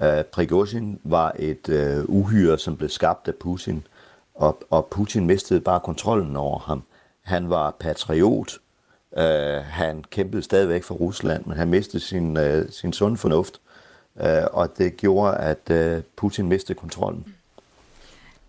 Uh, 0.02 0.22
Prigozhin 0.32 1.00
var 1.04 1.32
et 1.38 1.68
uh, 1.68 2.16
uhyre, 2.16 2.58
som 2.58 2.76
blev 2.76 2.88
skabt 2.88 3.28
af 3.28 3.34
Putin, 3.34 3.86
og, 4.34 4.62
og 4.70 4.86
Putin 4.86 5.26
mistede 5.26 5.60
bare 5.60 5.80
kontrollen 5.80 6.36
over 6.36 6.58
ham. 6.58 6.82
Han 7.22 7.50
var 7.50 7.76
patriot, 7.80 8.58
uh, 9.16 9.22
han 9.64 10.04
kæmpede 10.10 10.42
stadigvæk 10.42 10.82
for 10.82 10.94
Rusland, 10.94 11.44
men 11.46 11.56
han 11.56 11.68
mistede 11.68 12.02
sin, 12.02 12.36
uh, 12.36 12.70
sin 12.70 12.92
sund 12.92 13.16
fornuft, 13.16 13.60
uh, 14.14 14.22
og 14.52 14.78
det 14.78 14.96
gjorde, 14.96 15.36
at 15.36 15.70
uh, 15.70 16.02
Putin 16.16 16.48
mistede 16.48 16.78
kontrollen. 16.78 17.34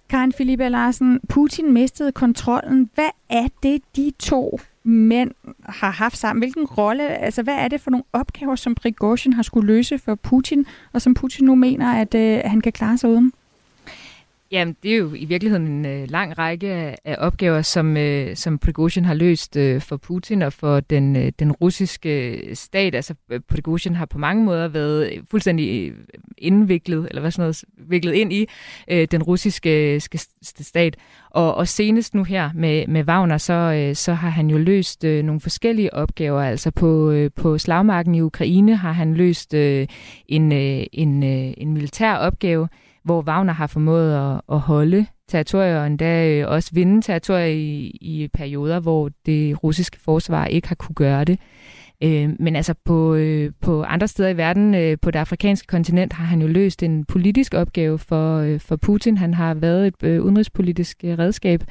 Karen 0.10 0.32
Philippa 0.32 0.68
Larsen, 0.68 1.20
Putin 1.30 1.74
mistede 1.74 2.12
kontrollen. 2.12 2.89
Hvad 2.96 3.10
er 3.30 3.48
det, 3.63 3.82
de 3.96 4.13
to 4.20 4.60
mænd 4.84 5.32
har 5.65 5.91
haft 5.91 6.17
sammen? 6.17 6.41
Hvilken 6.41 6.65
rolle, 6.65 7.04
altså 7.04 7.43
hvad 7.43 7.56
er 7.56 7.67
det 7.67 7.82
for 7.82 7.91
nogle 7.91 8.04
opgaver, 8.13 8.56
som 8.56 8.76
Prigozhin 8.76 9.34
har 9.34 9.43
skulle 9.43 9.67
løse 9.67 9.98
for 9.98 10.15
Putin, 10.15 10.65
og 10.93 11.02
som 11.02 11.13
Putin 11.13 11.46
nu 11.46 11.56
mener, 11.56 11.93
at 11.93 12.15
øh, 12.15 12.41
han 12.46 12.62
kan 12.62 12.72
klare 12.72 12.98
sig 12.98 13.10
uden? 13.10 13.34
Jamen, 14.54 14.76
det 14.84 14.94
er 14.94 14.98
jo 14.98 15.13
i 15.16 15.26
virkeligheden 15.26 15.68
en 15.68 15.86
øh, 15.86 16.10
lang 16.10 16.38
række 16.38 16.68
af, 17.06 17.16
opgaver, 17.18 17.62
som, 17.62 17.98
øh, 17.98 18.36
som 18.36 18.58
Prigozhin 18.58 19.06
har 19.06 19.13
løst 19.13 19.56
øh, 19.56 19.82
for 19.82 19.98
Putin 19.98 20.42
og 20.42 20.54
for 20.54 20.80
den, 20.80 21.16
øh, 21.16 21.32
den 21.39 21.52
russiske 21.52 22.32
øh, 22.32 22.56
stat. 22.56 22.96
Altså, 22.96 23.13
øh, 23.30 23.39
Prigozhin 23.39 23.96
har 23.96 24.06
på 24.06 24.18
mange 24.18 24.44
måder 24.44 24.68
været 24.68 25.12
øh, 25.12 25.24
fuldstændig 25.32 25.94
indviklet, 26.38 27.08
eller 27.10 27.22
hvad 27.22 27.32
sådan 27.32 27.44
noget, 27.44 27.63
viklet 27.78 28.13
ind 28.13 28.34
i 28.34 28.48
øh, 28.88 29.08
den 29.12 29.24
russiske 29.24 30.02
stat. 30.44 30.98
Og, 31.30 31.56
og 31.56 31.68
senest 31.68 32.16
nu 32.16 32.24
her 32.24 32.50
med, 32.56 32.88
med 32.88 33.04
Wagner, 33.04 33.38
så, 33.38 33.54
øh, 33.54 33.96
så 33.96 34.13
har 34.13 34.30
han 34.30 34.50
jo 34.50 34.58
løst 34.58 35.04
øh, 35.04 35.24
nogle 35.24 35.42
forskellige 35.42 35.94
opgaver. 35.94 36.42
Altså 36.42 36.72
på, 36.72 37.12
øh, 37.12 37.32
på 37.36 37.58
slagmarken 37.58 38.16
i 38.16 38.22
Ukraine 38.22 38.76
har 38.76 38.92
han 38.92 39.13
løst 39.13 39.54
øh, 39.54 39.88
en, 40.28 40.52
øh, 40.52 40.86
en, 40.92 41.24
øh, 41.24 41.54
en 41.58 41.74
militær 41.74 42.16
opgave, 42.16 42.68
hvor 43.04 43.22
Wagner 43.22 43.54
har 43.54 43.68
formået 43.68 44.34
at, 44.34 44.42
at 44.52 44.60
holde 44.60 45.06
territorier, 45.30 45.80
og 45.80 45.88
endda 45.88 46.30
øh, 46.30 46.50
også 46.50 46.70
vinde 46.74 47.02
territorier 47.02 47.46
i, 47.46 47.98
i 48.02 48.28
perioder, 48.34 48.80
hvor 48.80 49.10
det 49.26 49.63
russiske 49.63 50.00
forsvar 50.00 50.46
ikke 50.46 50.68
har 50.68 50.76
kunne 50.76 50.96
gøre 50.96 51.24
det. 51.24 51.39
Øh, 52.04 52.30
men 52.39 52.56
altså 52.56 52.74
på, 52.86 53.16
øh, 53.16 53.52
på 53.62 53.84
andre 53.84 54.08
steder 54.08 54.30
i 54.30 54.38
verden, 54.38 54.76
øh, 54.76 54.98
på 55.02 55.12
det 55.12 55.20
afrikanske 55.20 55.68
kontinent, 55.68 56.13
har 56.13 56.26
han 56.26 56.42
jo 56.42 56.48
løst 56.48 56.84
en 56.84 57.06
politisk 57.06 57.54
opgave 57.54 58.00
for, 58.00 58.38
øh, 58.38 58.60
for 58.60 58.76
Putin. 58.76 59.18
Han 59.18 59.34
har 59.34 59.54
været 59.54 59.88
et 59.88 60.20
udenrigspolitisk 60.20 60.98
redskab, 61.04 61.63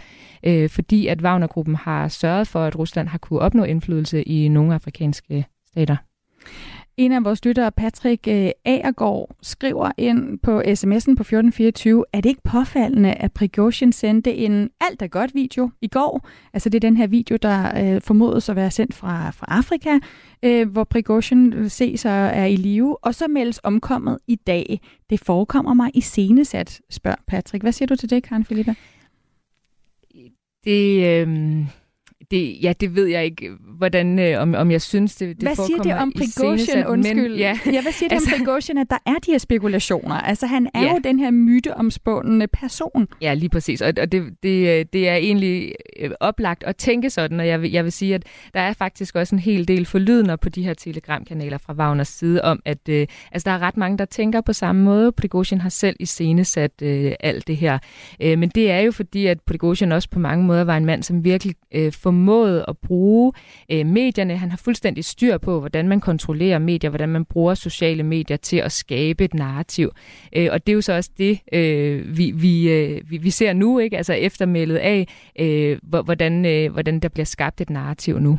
fordi 0.68 1.06
at 1.06 1.22
Wagner-gruppen 1.22 1.74
har 1.74 2.08
sørget 2.08 2.48
for, 2.48 2.64
at 2.64 2.78
Rusland 2.78 3.08
har 3.08 3.18
kunne 3.18 3.40
opnå 3.40 3.64
indflydelse 3.64 4.22
i 4.22 4.48
nogle 4.48 4.74
afrikanske 4.74 5.46
stater. 5.68 5.96
En 6.96 7.12
af 7.12 7.24
vores 7.24 7.44
lyttere, 7.44 7.72
Patrick 7.72 8.28
øh, 8.28 8.50
Agergaard, 8.64 9.36
skriver 9.42 9.90
ind 9.98 10.38
på 10.38 10.60
sms'en 10.60 11.14
på 11.14 11.22
1424, 11.22 12.04
er 12.12 12.20
det 12.20 12.28
ikke 12.28 12.42
påfaldende, 12.42 13.12
at 13.12 13.32
Prigozhin 13.32 13.92
sendte 13.92 14.34
en 14.34 14.70
alt 14.80 15.02
er 15.02 15.06
godt 15.06 15.34
video 15.34 15.70
i 15.80 15.88
går. 15.88 16.28
Altså 16.52 16.68
det 16.68 16.84
er 16.84 16.88
den 16.88 16.96
her 16.96 17.06
video, 17.06 17.36
der 17.42 17.94
øh, 17.94 18.00
formodes 18.00 18.48
at 18.48 18.56
være 18.56 18.70
sendt 18.70 18.94
fra, 18.94 19.30
fra 19.30 19.46
Afrika, 19.48 19.98
øh, 20.42 20.68
hvor 20.68 20.84
Prigozhin 20.84 21.52
øh, 21.52 21.70
ses 21.70 22.04
og 22.04 22.10
er 22.12 22.44
i 22.44 22.56
live, 22.56 23.04
og 23.04 23.14
så 23.14 23.28
meldes 23.28 23.60
omkommet 23.64 24.18
i 24.26 24.34
dag. 24.34 24.80
Det 25.10 25.20
forekommer 25.20 25.74
mig 25.74 25.90
i 25.94 26.00
senesat, 26.00 26.80
spørger 26.90 27.22
Patrick. 27.26 27.62
Hvad 27.62 27.72
siger 27.72 27.86
du 27.86 27.96
til 27.96 28.10
det, 28.10 28.22
Karen 28.22 28.44
Filippa? 28.44 28.74
Det, 30.64 31.06
øh, 31.06 31.66
det, 32.32 32.62
ja, 32.62 32.72
det 32.80 32.94
ved 32.94 33.06
jeg 33.06 33.24
ikke, 33.24 33.50
hvordan, 33.78 34.18
øh, 34.18 34.42
om, 34.42 34.54
om 34.54 34.70
jeg 34.70 34.82
synes, 34.82 35.16
det, 35.16 35.28
det 35.36 35.48
Hvad 35.48 35.56
siger 35.56 35.82
det 35.82 35.94
om 35.94 36.12
Prigozhin, 36.12 36.86
undskyld? 36.86 37.30
Men, 37.30 37.38
ja. 37.38 37.58
ja, 37.66 37.82
hvad 37.82 37.92
siger 37.92 38.08
det 38.08 38.16
altså, 38.16 38.30
om 38.34 38.38
Prigozhin, 38.38 38.78
at 38.78 38.86
der 38.90 38.98
er 39.06 39.14
de 39.26 39.30
her 39.30 39.38
spekulationer? 39.38 40.14
Altså, 40.14 40.46
han 40.46 40.68
er 40.74 40.82
ja. 40.82 40.92
jo 40.92 41.00
den 41.04 41.18
her 41.18 41.30
myteomspundende 41.30 42.46
person. 42.46 43.08
Ja, 43.20 43.34
lige 43.34 43.48
præcis. 43.48 43.82
Og, 43.82 43.92
og 44.00 44.12
det, 44.12 44.22
det, 44.42 44.92
det 44.92 45.08
er 45.08 45.14
egentlig 45.14 45.74
øh, 46.00 46.10
oplagt 46.20 46.64
at 46.64 46.76
tænke 46.76 47.10
sådan, 47.10 47.40
og 47.40 47.46
jeg 47.46 47.62
vil, 47.62 47.70
jeg 47.70 47.84
vil 47.84 47.92
sige, 47.92 48.14
at 48.14 48.24
der 48.54 48.60
er 48.60 48.72
faktisk 48.72 49.16
også 49.16 49.34
en 49.34 49.38
hel 49.38 49.68
del 49.68 49.86
forlydende 49.86 50.36
på 50.36 50.48
de 50.48 50.62
her 50.62 50.74
telegramkanaler 50.74 51.58
fra 51.58 51.72
Wagners 51.72 52.08
side 52.08 52.42
om, 52.42 52.60
at 52.64 52.88
øh, 52.88 53.06
altså, 53.32 53.50
der 53.50 53.56
er 53.56 53.58
ret 53.58 53.76
mange, 53.76 53.98
der 53.98 54.04
tænker 54.04 54.40
på 54.40 54.52
samme 54.52 54.82
måde. 54.82 55.12
Prigozhin 55.12 55.60
har 55.60 55.68
selv 55.68 55.96
i 56.00 56.06
scene 56.06 56.44
sat 56.44 56.82
øh, 56.82 57.12
alt 57.20 57.46
det 57.46 57.56
her. 57.56 57.78
Øh, 58.22 58.38
men 58.38 58.48
det 58.48 58.70
er 58.70 58.80
jo 58.80 58.92
fordi, 58.92 59.26
at 59.26 59.40
Prigozhin 59.40 59.92
også 59.92 60.10
på 60.10 60.18
mange 60.18 60.44
måder 60.44 60.64
var 60.64 60.76
en 60.76 60.86
mand, 60.86 61.02
som 61.02 61.24
virkelig 61.24 61.54
øh, 61.74 61.92
formået 62.22 62.64
at 62.68 62.78
bruge 62.78 63.32
øh, 63.70 63.86
medierne. 63.86 64.36
Han 64.36 64.50
har 64.50 64.56
fuldstændig 64.56 65.04
styr 65.04 65.38
på, 65.38 65.60
hvordan 65.60 65.88
man 65.88 66.00
kontrollerer 66.00 66.58
medier, 66.58 66.90
hvordan 66.90 67.08
man 67.08 67.24
bruger 67.24 67.54
sociale 67.54 68.02
medier 68.02 68.36
til 68.36 68.56
at 68.56 68.72
skabe 68.72 69.24
et 69.24 69.34
narrativ. 69.34 69.90
Øh, 70.36 70.48
og 70.52 70.66
det 70.66 70.72
er 70.72 70.74
jo 70.74 70.80
så 70.80 70.92
også 70.92 71.10
det, 71.18 71.40
øh, 71.52 72.18
vi, 72.18 72.30
vi, 72.30 72.70
øh, 72.70 73.10
vi, 73.10 73.16
vi 73.18 73.30
ser 73.30 73.52
nu, 73.52 73.78
ikke? 73.78 73.96
altså 73.96 74.12
eftermældet 74.12 74.76
af, 74.76 75.06
øh, 75.38 75.78
hvordan, 76.04 76.46
øh, 76.46 76.72
hvordan 76.72 77.00
der 77.00 77.08
bliver 77.08 77.24
skabt 77.26 77.60
et 77.60 77.70
narrativ 77.70 78.18
nu. 78.18 78.38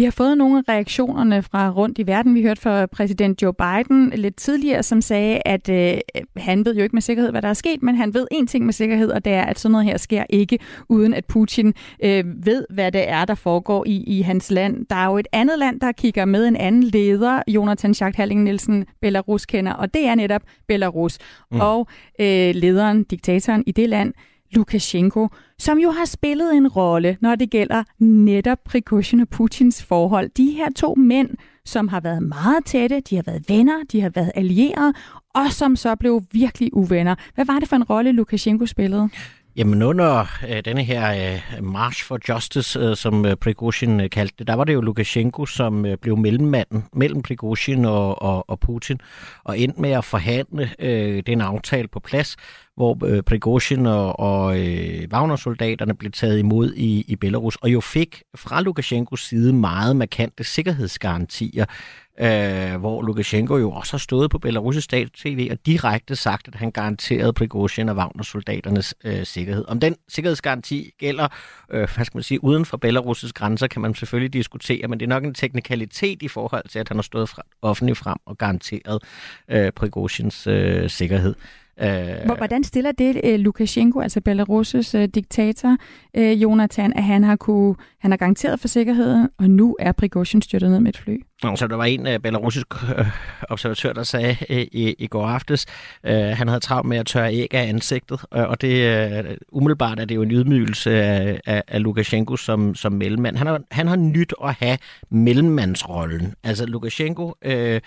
Vi 0.00 0.04
har 0.04 0.10
fået 0.10 0.38
nogle 0.38 0.58
af 0.58 0.72
reaktionerne 0.72 1.42
fra 1.42 1.70
rundt 1.70 1.98
i 1.98 2.06
verden. 2.06 2.34
Vi 2.34 2.42
hørte 2.42 2.60
fra 2.60 2.86
præsident 2.86 3.42
Joe 3.42 3.52
Biden 3.54 4.10
lidt 4.10 4.36
tidligere, 4.36 4.82
som 4.82 5.00
sagde, 5.00 5.42
at 5.44 5.68
øh, 5.68 5.98
han 6.36 6.64
ved 6.64 6.76
jo 6.76 6.82
ikke 6.82 6.96
med 6.96 7.02
sikkerhed, 7.02 7.30
hvad 7.30 7.42
der 7.42 7.48
er 7.48 7.54
sket, 7.54 7.82
men 7.82 7.94
han 7.94 8.14
ved 8.14 8.26
en 8.30 8.46
ting 8.46 8.64
med 8.64 8.72
sikkerhed, 8.72 9.10
og 9.10 9.24
det 9.24 9.32
er, 9.32 9.42
at 9.42 9.58
sådan 9.58 9.72
noget 9.72 9.86
her 9.86 9.96
sker 9.96 10.24
ikke, 10.28 10.58
uden 10.88 11.14
at 11.14 11.24
Putin 11.24 11.74
øh, 12.04 12.24
ved, 12.46 12.66
hvad 12.70 12.92
det 12.92 13.08
er, 13.08 13.24
der 13.24 13.34
foregår 13.34 13.84
i, 13.86 14.04
i 14.06 14.20
hans 14.20 14.50
land. 14.50 14.86
Der 14.86 14.96
er 14.96 15.06
jo 15.06 15.18
et 15.18 15.28
andet 15.32 15.58
land, 15.58 15.80
der 15.80 15.92
kigger 15.92 16.24
med 16.24 16.48
en 16.48 16.56
anden 16.56 16.82
leder, 16.82 17.42
Jonathan 17.48 17.94
Schacht 17.94 18.16
Halling 18.16 18.42
Nielsen, 18.42 18.86
Belarus 19.00 19.46
kender, 19.46 19.72
og 19.72 19.94
det 19.94 20.06
er 20.06 20.14
netop 20.14 20.42
Belarus. 20.68 21.18
Mm. 21.50 21.60
Og 21.60 21.88
øh, 22.20 22.54
lederen, 22.54 23.02
diktatoren 23.04 23.64
i 23.66 23.72
det 23.72 23.88
land, 23.88 24.12
Lukashenko, 24.52 25.28
som 25.58 25.78
jo 25.78 25.90
har 25.90 26.04
spillet 26.04 26.56
en 26.56 26.68
rolle, 26.68 27.16
når 27.20 27.34
det 27.34 27.50
gælder 27.50 27.82
netop 27.98 28.58
Prigozhin 28.64 29.20
og 29.20 29.28
Putins 29.28 29.82
forhold. 29.82 30.30
De 30.36 30.50
her 30.50 30.68
to 30.76 30.94
mænd, 30.94 31.30
som 31.64 31.88
har 31.88 32.00
været 32.00 32.22
meget 32.22 32.64
tætte, 32.64 33.00
de 33.00 33.16
har 33.16 33.22
været 33.26 33.48
venner, 33.48 33.84
de 33.92 34.00
har 34.00 34.08
været 34.08 34.32
allierede, 34.34 34.92
og 35.34 35.52
som 35.52 35.76
så 35.76 35.96
blev 35.96 36.22
virkelig 36.32 36.76
uvenner. 36.76 37.14
Hvad 37.34 37.44
var 37.44 37.58
det 37.58 37.68
for 37.68 37.76
en 37.76 37.84
rolle, 37.84 38.12
Lukashenko 38.12 38.66
spillede? 38.66 39.08
Jamen 39.56 39.82
under 39.82 40.26
øh, 40.48 40.64
denne 40.64 40.82
her 40.82 41.32
øh, 41.58 41.64
March 41.64 42.04
for 42.04 42.18
Justice, 42.28 42.78
øh, 42.78 42.96
som 42.96 43.26
øh, 43.26 43.36
Prigozhin 43.36 44.00
øh, 44.00 44.10
kaldte 44.10 44.34
det, 44.38 44.46
der 44.46 44.54
var 44.54 44.64
det 44.64 44.74
jo 44.74 44.80
Lukashenko, 44.80 45.46
som 45.46 45.86
øh, 45.86 45.96
blev 45.96 46.16
mellemmanden 46.16 46.84
mellem 46.92 47.22
Prigozhin 47.22 47.84
og, 47.84 48.22
og, 48.22 48.50
og 48.50 48.60
Putin, 48.60 49.00
og 49.44 49.58
endte 49.58 49.80
med 49.80 49.90
at 49.90 50.04
forhandle 50.04 50.70
øh, 50.78 51.22
den 51.26 51.40
aftale 51.40 51.88
på 51.88 52.00
plads, 52.00 52.36
hvor 52.76 53.06
øh, 53.06 53.22
Prigozhin 53.22 53.86
og, 53.86 54.20
og 54.20 54.60
øh, 54.60 55.08
Wagner-soldaterne 55.12 55.94
blev 55.94 56.12
taget 56.12 56.38
imod 56.38 56.72
i, 56.74 57.04
i 57.08 57.16
Belarus, 57.16 57.56
og 57.56 57.72
jo 57.72 57.80
fik 57.80 58.22
fra 58.36 58.62
Lukashenkos 58.62 59.20
side 59.20 59.52
meget 59.52 59.96
markante 59.96 60.44
sikkerhedsgarantier, 60.44 61.64
øh, 62.20 62.80
hvor 62.80 63.02
Lukashenko 63.02 63.56
jo 63.56 63.70
også 63.70 63.92
har 63.92 63.98
stået 63.98 64.30
på 64.30 64.38
Belarus' 64.46 64.80
stat-tv 64.80 65.48
og 65.50 65.58
direkte 65.66 66.16
sagt, 66.16 66.48
at 66.48 66.54
han 66.54 66.70
garanterede 66.70 67.32
Prigozhin 67.32 67.88
og 67.88 67.96
Wagner-soldaternes 67.96 68.94
øh, 69.04 69.26
sikkerhed. 69.26 69.64
Om 69.68 69.80
den 69.80 69.96
sikkerhedsgaranti 70.08 70.90
gælder, 70.98 71.28
øh, 71.70 71.88
hvad 71.94 72.04
skal 72.04 72.16
man 72.16 72.22
sige, 72.22 72.44
uden 72.44 72.64
for 72.64 72.78
Belarus' 72.84 73.32
grænser, 73.34 73.66
kan 73.66 73.82
man 73.82 73.94
selvfølgelig 73.94 74.32
diskutere, 74.32 74.88
men 74.88 75.00
det 75.00 75.06
er 75.06 75.08
nok 75.08 75.24
en 75.24 75.34
teknikalitet 75.34 76.22
i 76.22 76.28
forhold 76.28 76.68
til, 76.68 76.78
at 76.78 76.88
han 76.88 76.96
har 76.96 77.02
stået 77.02 77.28
fra, 77.28 77.42
offentligt 77.62 77.98
frem 77.98 78.18
og 78.26 78.38
garanteret 78.38 79.02
øh, 79.48 79.72
Prigozhins 79.72 80.46
øh, 80.46 80.90
sikkerhed. 80.90 81.34
Øh, 81.82 82.36
Hvordan 82.36 82.64
stiller 82.64 82.92
det 82.92 83.20
uh, 83.24 83.40
Lukashenko, 83.40 84.00
altså 84.00 84.20
Belarus' 84.28 84.98
uh, 84.98 85.04
diktator, 85.04 85.76
Jonathan, 86.16 86.92
at 86.92 87.04
han 87.04 87.24
har, 87.24 87.36
kunne, 87.36 87.74
han 88.00 88.10
har 88.10 88.18
garanteret 88.18 88.60
for 88.60 88.68
sikkerheden, 88.68 89.28
og 89.38 89.50
nu 89.50 89.76
er 89.80 89.92
Prigozhin 89.92 90.42
styrtet 90.42 90.70
ned 90.70 90.80
med 90.80 90.88
et 90.88 90.96
fly? 90.96 91.16
Så 91.56 91.66
der 91.70 91.76
var 91.76 91.84
en 91.84 92.06
uh, 92.06 92.14
belarusisk 92.22 92.82
uh, 92.82 93.06
observatør, 93.50 93.92
der 93.92 94.02
sagde 94.02 94.36
uh, 94.50 94.56
i, 94.56 94.94
i 94.98 95.06
går 95.06 95.26
aftes, 95.26 95.66
han 96.04 96.48
havde 96.48 96.60
travlt 96.60 96.88
med 96.88 96.98
at 96.98 97.06
tørre 97.06 97.34
æg 97.34 97.54
af 97.54 97.68
ansigtet, 97.68 98.20
og 98.30 98.60
det 98.60 99.38
umiddelbart 99.52 100.00
er 100.00 100.04
det 100.04 100.14
jo 100.14 100.22
en 100.22 100.30
ydmygelse 100.30 100.90
af, 100.90 101.40
af, 101.46 101.62
af 101.68 101.82
Lukashenko 101.82 102.36
som, 102.36 102.74
som 102.74 102.92
mellemmand. 102.92 103.36
Han 103.36 103.46
har, 103.46 103.60
han 103.70 103.86
har 103.88 103.96
nyt 103.96 104.34
at 104.44 104.54
have 104.54 104.78
mellemmandsrollen. 105.10 106.34
Altså 106.44 106.66
Lukashenko... 106.66 107.34
Uh, 107.46 107.78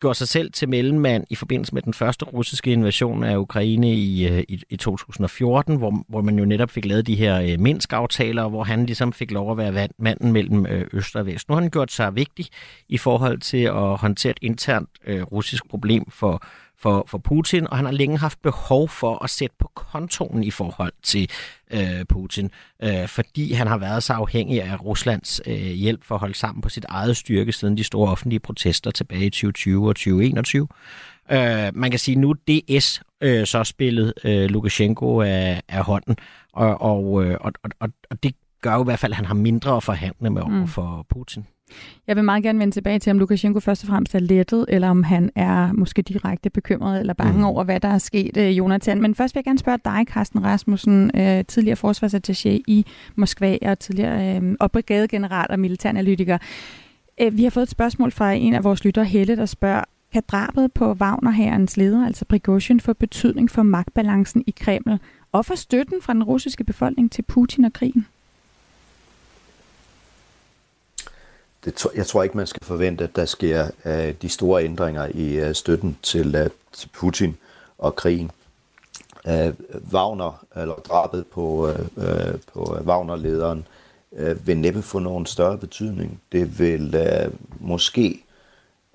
gjorde 0.00 0.18
sig 0.18 0.28
selv 0.28 0.52
til 0.52 0.68
mellemmand 0.68 1.24
i 1.30 1.34
forbindelse 1.34 1.74
med 1.74 1.82
den 1.82 1.94
første 1.94 2.24
russiske 2.24 2.72
invasion 2.72 3.24
af 3.24 3.36
Ukraine 3.36 3.94
i, 3.94 4.28
øh, 4.28 4.44
i, 4.48 4.62
i 4.70 4.76
2014, 4.76 5.76
hvor, 5.76 6.04
hvor 6.08 6.20
man 6.20 6.38
jo 6.38 6.44
netop 6.44 6.70
fik 6.70 6.84
lavet 6.84 7.06
de 7.06 7.14
her 7.14 7.40
øh, 7.40 7.60
Minsk-aftaler, 7.60 8.48
hvor 8.48 8.64
han 8.64 8.86
ligesom 8.86 9.12
fik 9.12 9.30
lov 9.30 9.50
at 9.50 9.74
være 9.74 9.88
manden 9.98 10.32
mellem 10.32 10.66
øh, 10.66 10.86
øst 10.92 11.16
og 11.16 11.26
vest. 11.26 11.48
Nu 11.48 11.54
har 11.54 11.62
han 11.62 11.70
gjort 11.70 11.92
sig 11.92 12.16
vigtig 12.16 12.46
i 12.88 12.98
forhold 12.98 13.38
til 13.38 13.62
at 13.62 13.96
håndtere 13.96 14.30
et 14.30 14.38
internt 14.42 14.88
øh, 15.06 15.22
russisk 15.22 15.68
problem 15.68 16.10
for 16.10 16.42
for, 16.78 17.04
for 17.08 17.18
Putin, 17.18 17.66
og 17.70 17.76
han 17.76 17.84
har 17.84 17.92
længe 17.92 18.18
haft 18.18 18.42
behov 18.42 18.88
for 18.88 19.24
at 19.24 19.30
sætte 19.30 19.56
på 19.58 19.70
kontoen 19.74 20.44
i 20.44 20.50
forhold 20.50 20.92
til 21.02 21.30
øh, 21.70 22.04
Putin, 22.08 22.50
øh, 22.82 23.08
fordi 23.08 23.52
han 23.52 23.66
har 23.66 23.78
været 23.78 24.02
så 24.02 24.12
afhængig 24.12 24.62
af 24.62 24.84
Ruslands 24.84 25.40
øh, 25.46 25.54
hjælp 25.54 26.04
for 26.04 26.14
at 26.14 26.20
holde 26.20 26.34
sammen 26.34 26.62
på 26.62 26.68
sit 26.68 26.84
eget 26.88 27.16
styrke 27.16 27.52
siden 27.52 27.76
de 27.76 27.84
store 27.84 28.10
offentlige 28.10 28.40
protester 28.40 28.90
tilbage 28.90 29.26
i 29.26 29.30
2020 29.30 29.88
og 29.88 29.96
2021. 29.96 30.68
Øh, 31.32 31.38
man 31.74 31.90
kan 31.90 31.98
sige, 31.98 32.16
nu 32.16 32.32
DS 32.32 33.02
øh, 33.20 33.46
så 33.46 33.64
spillet 33.64 34.12
øh, 34.24 34.50
Lukashenko 34.50 35.20
af, 35.20 35.62
af 35.68 35.84
hånden, 35.84 36.16
og, 36.52 36.82
og, 36.82 37.24
øh, 37.24 37.36
og, 37.40 37.52
og, 37.80 37.88
og 38.10 38.22
det 38.22 38.34
gør 38.60 38.74
jo 38.74 38.80
i 38.80 38.84
hvert 38.84 38.98
fald, 38.98 39.12
at 39.12 39.16
han 39.16 39.24
har 39.24 39.34
mindre 39.34 39.76
at 39.76 39.82
forhandle 39.82 40.30
med 40.30 40.42
over 40.42 40.50
mm. 40.50 40.68
for 40.68 41.06
Putin. 41.08 41.46
Jeg 42.06 42.16
vil 42.16 42.24
meget 42.24 42.42
gerne 42.42 42.58
vende 42.58 42.74
tilbage 42.74 42.98
til, 42.98 43.10
om 43.10 43.18
Lukashenko 43.18 43.60
først 43.60 43.84
og 43.84 43.88
fremmest 43.88 44.14
er 44.14 44.18
lettet, 44.18 44.66
eller 44.68 44.88
om 44.88 45.02
han 45.02 45.30
er 45.34 45.72
måske 45.72 46.02
direkte 46.02 46.50
bekymret 46.50 47.00
eller 47.00 47.14
bange 47.14 47.38
mm. 47.38 47.44
over, 47.44 47.64
hvad 47.64 47.80
der 47.80 47.88
er 47.88 47.98
sket, 47.98 48.36
øh, 48.36 48.58
Jonathan. 48.58 49.02
Men 49.02 49.14
først 49.14 49.34
vil 49.34 49.38
jeg 49.38 49.44
gerne 49.44 49.58
spørge 49.58 49.78
dig, 49.84 50.04
Carsten 50.08 50.44
Rasmussen, 50.44 51.10
øh, 51.14 51.44
tidligere 51.44 51.78
forsvarsattaché 51.84 52.62
i 52.66 52.86
Moskva 53.16 53.58
og 53.62 53.78
tidligere 53.78 54.36
øh, 54.36 54.54
og 54.60 54.72
brigadegeneral 54.72 55.46
og 55.50 55.58
militæranalytiker. 55.58 56.38
Vi 57.32 57.42
har 57.42 57.50
fået 57.50 57.62
et 57.62 57.70
spørgsmål 57.70 58.12
fra 58.12 58.32
en 58.32 58.54
af 58.54 58.64
vores 58.64 58.84
lyttere, 58.84 59.04
Helle, 59.04 59.36
der 59.36 59.46
spørger, 59.46 59.84
kan 60.12 60.22
drabet 60.28 60.72
på 60.72 60.92
Wagner-herrens 60.92 61.76
leder, 61.76 62.06
altså 62.06 62.24
Prigozhin, 62.24 62.80
få 62.80 62.92
betydning 62.92 63.50
for 63.50 63.62
magtbalancen 63.62 64.44
i 64.46 64.54
Kreml 64.60 64.98
og 65.32 65.46
for 65.46 65.54
støtten 65.54 66.02
fra 66.02 66.12
den 66.12 66.22
russiske 66.22 66.64
befolkning 66.64 67.12
til 67.12 67.22
Putin 67.22 67.64
og 67.64 67.72
krigen? 67.72 68.06
Det, 71.64 71.86
jeg 71.94 72.06
tror 72.06 72.22
ikke, 72.22 72.36
man 72.36 72.46
skal 72.46 72.64
forvente, 72.64 73.04
at 73.04 73.16
der 73.16 73.24
sker 73.24 73.68
uh, 73.84 74.14
de 74.22 74.28
store 74.28 74.64
ændringer 74.64 75.06
i 75.14 75.48
uh, 75.48 75.52
støtten 75.52 75.98
til, 76.02 76.42
uh, 76.42 76.50
til 76.72 76.88
Putin 76.88 77.36
og 77.78 77.96
krigen. 77.96 78.30
Uh, 79.24 79.52
Wagner, 79.92 80.44
eller 80.56 80.74
drabet 80.74 81.26
på, 81.26 81.70
uh, 81.96 82.04
på 82.52 82.76
Wagner-lederen, 82.84 83.66
uh, 84.10 84.46
vil 84.46 84.56
næppe 84.56 84.82
få 84.82 84.98
nogen 84.98 85.26
større 85.26 85.58
betydning. 85.58 86.20
Det 86.32 86.58
vil 86.58 86.94
uh, 86.96 87.32
måske 87.68 88.24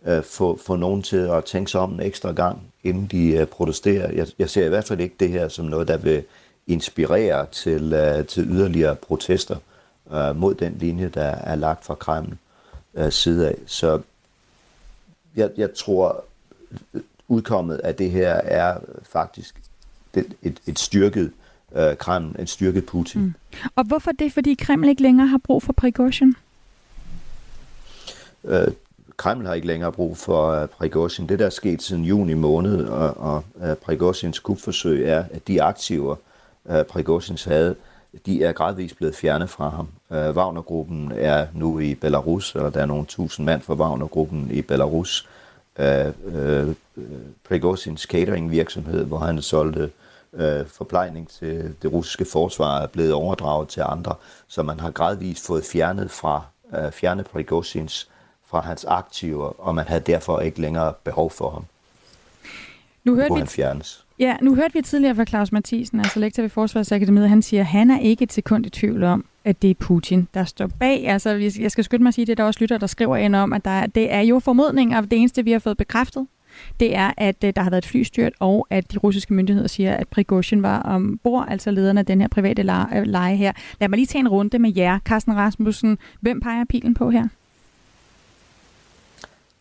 uh, 0.07 0.23
få, 0.23 0.59
få 0.65 0.75
nogen 0.75 1.01
til 1.01 1.17
at 1.17 1.45
tænke 1.45 1.71
sig 1.71 1.81
om 1.81 1.93
en 1.93 1.99
ekstra 1.99 2.31
gang, 2.31 2.61
inden 2.83 3.07
de 3.11 3.41
uh, 3.41 3.47
protesterer. 3.47 4.11
Jeg, 4.11 4.27
jeg 4.39 4.49
ser 4.49 4.65
i 4.65 4.69
hvert 4.69 4.85
fald 4.85 4.99
ikke 4.99 5.15
det 5.19 5.29
her 5.29 5.47
som 5.47 5.65
noget, 5.65 5.87
der 5.87 5.97
vil 5.97 6.23
inspirere 6.67 7.45
til, 7.51 7.93
uh, 7.93 8.25
til 8.25 8.43
yderligere 8.49 8.95
protester 8.95 9.57
uh, 10.05 10.35
mod 10.35 10.55
den 10.55 10.77
linje, 10.79 11.11
der 11.13 11.21
er 11.23 11.55
lagt 11.55 11.85
fra 11.85 11.95
Kreml 11.95 12.37
øh, 12.95 13.11
side 13.11 13.47
af. 13.49 13.57
Så 13.67 14.01
jeg, 15.35 15.49
jeg 15.57 15.73
tror, 15.73 16.25
udkommet 17.27 17.77
af 17.77 17.95
det 17.95 18.11
her 18.11 18.33
er 18.33 18.77
faktisk 19.03 19.61
et, 20.13 20.33
et, 20.41 20.59
et 20.65 20.79
styrket 20.79 21.31
øh, 21.75 21.97
Kreml, 21.97 22.35
en 22.39 22.47
styrket 22.47 22.85
Putin. 22.85 23.21
Mm. 23.21 23.33
Og 23.75 23.83
hvorfor 23.83 24.11
det? 24.11 24.33
Fordi 24.33 24.53
Kreml 24.53 24.89
ikke 24.89 25.01
længere 25.01 25.27
har 25.27 25.37
brug 25.43 25.63
for 25.63 25.73
Prigozhin? 25.73 26.35
Øh, 28.43 28.67
Kreml 29.17 29.45
har 29.45 29.53
ikke 29.53 29.67
længere 29.67 29.91
brug 29.91 30.17
for 30.17 30.61
uh, 30.61 30.69
Prigozhin. 30.69 31.29
Det, 31.29 31.39
der 31.39 31.45
er 31.45 31.49
sket 31.49 31.81
siden 31.81 32.03
juni 32.03 32.33
måned, 32.33 32.85
og, 32.85 33.17
og 33.17 33.43
uh, 33.55 33.73
Prigozhins 33.73 34.39
kupforsøg 34.39 35.05
er, 35.05 35.23
at 35.31 35.47
de 35.47 35.61
aktiver, 35.61 36.15
uh, 36.63 36.83
Prigozhins 36.83 37.43
havde, 37.43 37.75
de 38.25 38.43
er 38.43 38.51
gradvist 38.51 38.97
blevet 38.97 39.15
fjernet 39.15 39.49
fra 39.49 39.69
ham. 39.69 39.87
Uh, 40.09 40.35
Wagner-gruppen 40.35 41.11
er 41.15 41.47
nu 41.53 41.79
i 41.79 41.95
Belarus, 41.95 42.55
og 42.55 42.73
der 42.73 42.81
er 42.81 42.85
nogle 42.85 43.05
tusind 43.05 43.45
mand 43.45 43.61
fra 43.61 43.73
Wagner-gruppen 43.73 44.51
i 44.51 44.61
Belarus. 44.61 45.27
Uh, 45.79 45.85
uh, 46.35 46.75
Prigozhins 47.47 48.01
catering 48.01 48.51
virksomhed, 48.51 49.05
hvor 49.05 49.17
han 49.17 49.41
solgte 49.41 49.91
uh, 50.31 50.67
forplejning 50.67 51.29
til 51.29 51.75
det 51.81 51.91
russiske 51.91 52.25
forsvar, 52.25 52.81
er 52.81 52.87
blevet 52.87 53.13
overdraget 53.13 53.69
til 53.69 53.81
andre, 53.81 54.15
så 54.47 54.63
man 54.63 54.79
har 54.79 54.91
gradvist 54.91 55.45
fået 55.45 55.65
fjernet 55.65 56.11
fra 56.11 56.41
uh, 56.63 56.91
fjernet 56.91 57.25
Prigozhins 57.25 58.09
fra 58.45 58.59
hans 58.61 58.85
aktiver, 58.85 59.61
og 59.61 59.75
man 59.75 59.87
havde 59.87 60.01
derfor 60.01 60.39
ikke 60.39 60.61
længere 60.61 60.93
behov 61.03 61.31
for 61.31 61.49
ham. 61.49 61.65
Nu 63.03 63.15
hørte, 63.15 63.33
vi, 63.33 63.39
han 63.39 63.47
fjernes 63.47 64.02
ja, 64.19 64.35
nu 64.41 64.55
hørte 64.55 64.73
vi 64.73 64.81
tidligere 64.81 65.15
fra 65.15 65.25
Claus 65.25 65.51
Mathisen, 65.51 65.99
altså 65.99 66.19
lektor 66.19 66.43
ved 66.43 66.49
Forsvarsakademiet, 66.49 67.29
han 67.29 67.41
siger, 67.41 67.59
at 67.59 67.67
han 67.67 67.91
er 67.91 67.99
ikke 67.99 68.23
et 68.23 68.33
sekund 68.33 68.65
i 68.65 68.69
tvivl 68.69 69.03
om, 69.03 69.25
at 69.45 69.61
det 69.61 69.69
er 69.69 69.73
Putin, 69.73 70.27
der 70.33 70.43
står 70.43 70.67
bag. 70.67 71.07
Altså, 71.07 71.29
jeg 71.59 71.71
skal 71.71 71.83
skynde 71.83 72.03
mig 72.03 72.07
at 72.07 72.13
sige, 72.13 72.23
at 72.23 72.27
det 72.27 72.33
er 72.33 72.35
der 72.35 72.43
også 72.43 72.59
lytter, 72.59 72.77
der 72.77 72.87
skriver 72.87 73.17
ind 73.17 73.35
om, 73.35 73.53
at 73.53 73.65
der, 73.65 73.85
det 73.85 74.13
er 74.13 74.21
jo 74.21 74.39
formodninger, 74.39 75.01
det 75.01 75.13
eneste, 75.19 75.43
vi 75.43 75.51
har 75.51 75.59
fået 75.59 75.77
bekræftet, 75.77 76.27
det 76.79 76.95
er, 76.95 77.11
at 77.17 77.43
øh, 77.43 77.53
der 77.55 77.61
har 77.61 77.69
været 77.69 77.83
et 77.83 77.89
flystyrt, 77.89 78.33
og 78.39 78.67
at 78.69 78.93
de 78.93 78.97
russiske 78.97 79.33
myndigheder 79.33 79.67
siger, 79.67 79.93
at 79.93 80.07
Prigozhin 80.07 80.63
var 80.63 80.81
ombord, 80.81 81.45
altså 81.47 81.71
lederen 81.71 81.97
af 81.97 82.05
den 82.05 82.21
her 82.21 82.27
private 82.27 82.61
øh, 82.61 83.03
leje 83.03 83.35
her. 83.35 83.51
Lad 83.79 83.89
mig 83.89 83.97
lige 83.97 84.05
tage 84.05 84.19
en 84.19 84.27
runde 84.27 84.59
med 84.59 84.73
jer, 84.75 84.99
Carsten 84.99 85.35
Rasmussen. 85.35 85.97
Hvem 86.21 86.39
peger 86.39 86.65
pilen 86.65 86.93
på 86.93 87.09
her? 87.09 87.27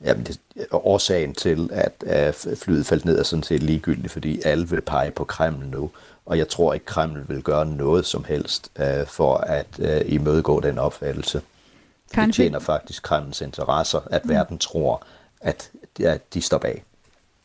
Jamen, 0.05 0.25
det, 0.25 0.41
årsagen 0.71 1.35
til, 1.35 1.71
at 1.73 2.05
uh, 2.07 2.57
flyet 2.57 2.87
faldt 2.87 3.05
ned, 3.05 3.19
er 3.19 3.23
sådan 3.23 3.43
set 3.43 3.63
ligegyldigt, 3.63 4.13
fordi 4.13 4.41
alle 4.45 4.69
vil 4.69 4.81
pege 4.81 5.11
på 5.11 5.25
Kreml 5.25 5.67
nu. 5.67 5.91
Og 6.27 6.39
jeg 6.39 6.49
tror 6.49 6.75
ikke, 6.75 6.87
Kreml 6.87 7.25
vil 7.29 7.43
gøre 7.43 7.67
noget 7.67 8.07
som 8.07 8.25
helst 8.25 8.71
uh, 8.79 9.07
for 9.07 9.37
at 9.37 9.67
uh, 9.79 10.13
imødegå 10.13 10.61
den 10.61 10.79
opfattelse. 10.79 11.41
Kan 12.15 12.27
det 12.27 12.35
tjener 12.35 12.59
faktisk 12.59 13.03
Kremls 13.03 13.41
interesser, 13.41 14.01
at 14.11 14.25
mm. 14.25 14.31
verden 14.31 14.59
tror, 14.59 15.03
at, 15.41 15.71
at 16.05 16.35
de 16.35 16.41
står 16.41 16.59
bag. 16.59 16.85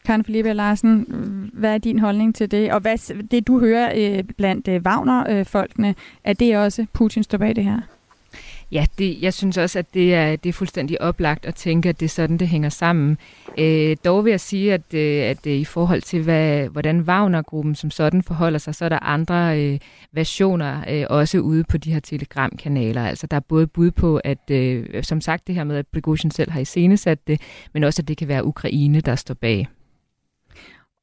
Karen 0.05 0.25
Felipe 0.25 0.53
Larsen, 0.53 1.05
hvad 1.53 1.73
er 1.73 1.77
din 1.77 1.99
holdning 1.99 2.35
til 2.35 2.51
det? 2.51 2.73
Og 2.73 2.79
hvad, 2.79 3.23
det 3.31 3.47
du 3.47 3.59
hører 3.59 3.91
øh, 3.95 4.23
blandt 4.23 4.67
øh, 4.67 4.81
Wagner-folkene, 4.81 5.95
er 6.23 6.33
det 6.33 6.57
også 6.57 6.85
Putin 6.93 7.23
står 7.23 7.37
bag 7.37 7.55
det 7.55 7.63
her? 7.63 7.81
Ja, 8.71 8.85
det, 8.97 9.21
jeg 9.21 9.33
synes 9.33 9.57
også, 9.57 9.79
at 9.79 9.93
det 9.93 10.13
er, 10.15 10.35
det 10.35 10.49
er 10.49 10.53
fuldstændig 10.53 11.01
oplagt 11.01 11.45
at 11.45 11.55
tænke, 11.55 11.89
at 11.89 11.99
det 11.99 12.05
er 12.05 12.09
sådan, 12.09 12.37
det 12.37 12.47
hænger 12.47 12.69
sammen. 12.69 13.17
Øh, 13.57 13.97
dog 14.05 14.25
vil 14.25 14.31
jeg 14.31 14.39
sige, 14.39 14.73
at, 14.73 14.93
øh, 14.93 15.23
at 15.23 15.47
øh, 15.47 15.53
i 15.53 15.65
forhold 15.65 16.01
til, 16.01 16.23
hvad, 16.23 16.67
hvordan 16.69 17.01
Wagner-gruppen 17.01 17.75
som 17.75 17.91
sådan 17.91 18.23
forholder 18.23 18.59
sig, 18.59 18.75
så 18.75 18.85
er 18.85 18.89
der 18.89 18.99
andre 18.99 19.61
øh, 19.61 19.79
versioner 20.11 20.83
øh, 20.89 21.05
også 21.09 21.39
ude 21.39 21.63
på 21.63 21.77
de 21.77 21.93
her 21.93 21.99
telegramkanaler. 21.99 23.07
Altså 23.07 23.27
der 23.27 23.35
er 23.35 23.41
både 23.41 23.67
bud 23.67 23.91
på, 23.91 24.17
at 24.23 24.51
øh, 24.51 25.03
som 25.03 25.21
sagt 25.21 25.47
det 25.47 25.55
her 25.55 25.63
med, 25.63 25.77
at 25.77 25.87
Prigozhin 25.87 26.31
selv 26.31 26.51
har 26.51 26.59
iscenesat 26.59 27.27
det, 27.27 27.41
men 27.73 27.83
også, 27.83 28.01
at 28.01 28.07
det 28.07 28.17
kan 28.17 28.27
være 28.27 28.45
Ukraine, 28.45 29.01
der 29.01 29.15
står 29.15 29.33
bag. 29.33 29.67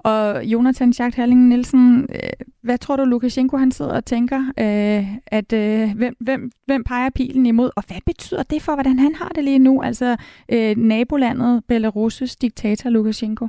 Og 0.05 0.45
Jonathan 0.45 0.93
Schacht 0.93 1.17
Herling 1.17 1.49
Nielsen, 1.49 2.07
øh, 2.15 2.47
hvad 2.63 2.79
tror 2.79 2.97
du, 2.97 3.05
Lukashenko 3.05 3.57
han 3.57 3.71
sidder 3.73 3.93
og 3.93 4.05
tænker, 4.05 4.41
øh, 4.59 5.17
at 5.27 5.53
øh, 5.53 5.97
hvem, 5.97 6.17
hvem, 6.21 6.51
hvem 6.67 6.85
peger 6.85 7.11
pilen 7.11 7.47
imod, 7.47 7.71
og 7.77 7.85
hvad 7.87 7.97
betyder 8.07 8.43
det 8.43 8.63
for, 8.63 8.75
hvordan 8.75 8.99
han 8.99 9.15
har 9.15 9.29
det 9.29 9.45
lige 9.45 9.59
nu, 9.59 9.83
altså 9.83 10.17
øh, 10.49 10.77
nabolandet 10.77 11.63
Belarus' 11.73 12.37
diktator 12.41 12.91
Lukashenko? 12.91 13.49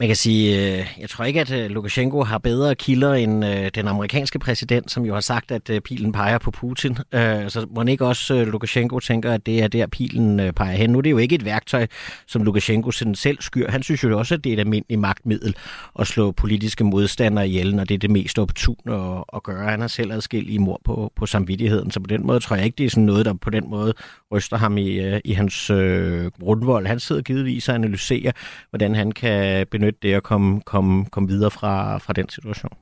Man 0.00 0.08
kan 0.08 0.16
sige, 0.16 0.78
øh, 0.78 0.86
jeg 1.00 1.10
tror 1.10 1.24
ikke, 1.24 1.40
at 1.40 1.50
øh, 1.50 1.70
Lukashenko 1.70 2.22
har 2.22 2.38
bedre 2.38 2.74
kilder 2.74 3.14
end 3.14 3.44
øh, 3.44 3.70
den 3.74 3.88
amerikanske 3.88 4.38
præsident, 4.38 4.90
som 4.90 5.04
jo 5.04 5.14
har 5.14 5.20
sagt, 5.20 5.50
at 5.50 5.70
øh, 5.70 5.80
pilen 5.80 6.12
peger 6.12 6.38
på 6.38 6.50
Putin. 6.50 6.96
Øh, 7.14 7.50
så 7.50 7.66
må 7.74 7.82
ikke 7.82 8.06
også 8.06 8.34
øh, 8.34 8.46
Lukashenko 8.46 9.00
tænker, 9.00 9.32
at 9.32 9.46
det 9.46 9.62
er 9.62 9.68
der, 9.68 9.86
pilen 9.86 10.54
peger 10.54 10.72
hen. 10.72 10.90
Nu 10.90 10.98
er 10.98 11.02
det 11.02 11.10
jo 11.10 11.18
ikke 11.18 11.34
et 11.34 11.44
værktøj, 11.44 11.86
som 12.26 12.42
Lukashenko 12.42 12.90
selv 12.90 13.38
skyr. 13.40 13.70
Han 13.70 13.82
synes 13.82 14.04
jo 14.04 14.18
også, 14.18 14.34
at 14.34 14.44
det 14.44 14.50
er 14.50 14.54
et 14.54 14.60
almindeligt 14.60 15.00
magtmiddel 15.00 15.56
at 15.98 16.06
slå 16.06 16.32
politiske 16.32 16.84
modstandere 16.84 17.48
ihjel, 17.48 17.74
når 17.74 17.84
det 17.84 17.94
er 17.94 17.98
det 17.98 18.10
mest 18.10 18.38
optune 18.38 18.94
at, 18.94 19.24
at 19.34 19.42
gøre. 19.42 19.70
Han 19.70 19.80
har 19.80 19.88
selv 19.88 20.12
adskilt 20.12 20.50
i 20.50 20.58
mor 20.58 20.80
på, 20.84 21.12
på 21.16 21.26
samvittigheden, 21.26 21.90
så 21.90 22.00
på 22.00 22.06
den 22.06 22.26
måde 22.26 22.40
tror 22.40 22.56
jeg 22.56 22.64
ikke, 22.64 22.76
det 22.76 22.86
er 22.86 22.90
sådan 22.90 23.04
noget, 23.04 23.26
der 23.26 23.34
på 23.34 23.50
den 23.50 23.70
måde 23.70 23.94
ryster 24.32 24.56
ham 24.56 24.78
i, 24.78 25.18
i 25.24 25.32
hans 25.32 25.70
øh, 25.70 26.30
grundvold. 26.40 26.86
Han 26.86 27.00
sidder 27.00 27.22
givetvis 27.22 27.68
og 27.68 27.74
analyserer, 27.74 28.32
hvordan 28.70 28.94
han 28.94 29.12
kan 29.12 29.66
benytte 29.70 29.89
benytte 29.92 30.08
det 30.08 30.16
og 30.16 30.22
komme, 30.22 30.60
komme, 30.60 31.04
komme 31.04 31.28
videre 31.28 31.50
fra, 31.50 31.98
fra 31.98 32.12
den 32.12 32.28
situation. 32.28 32.72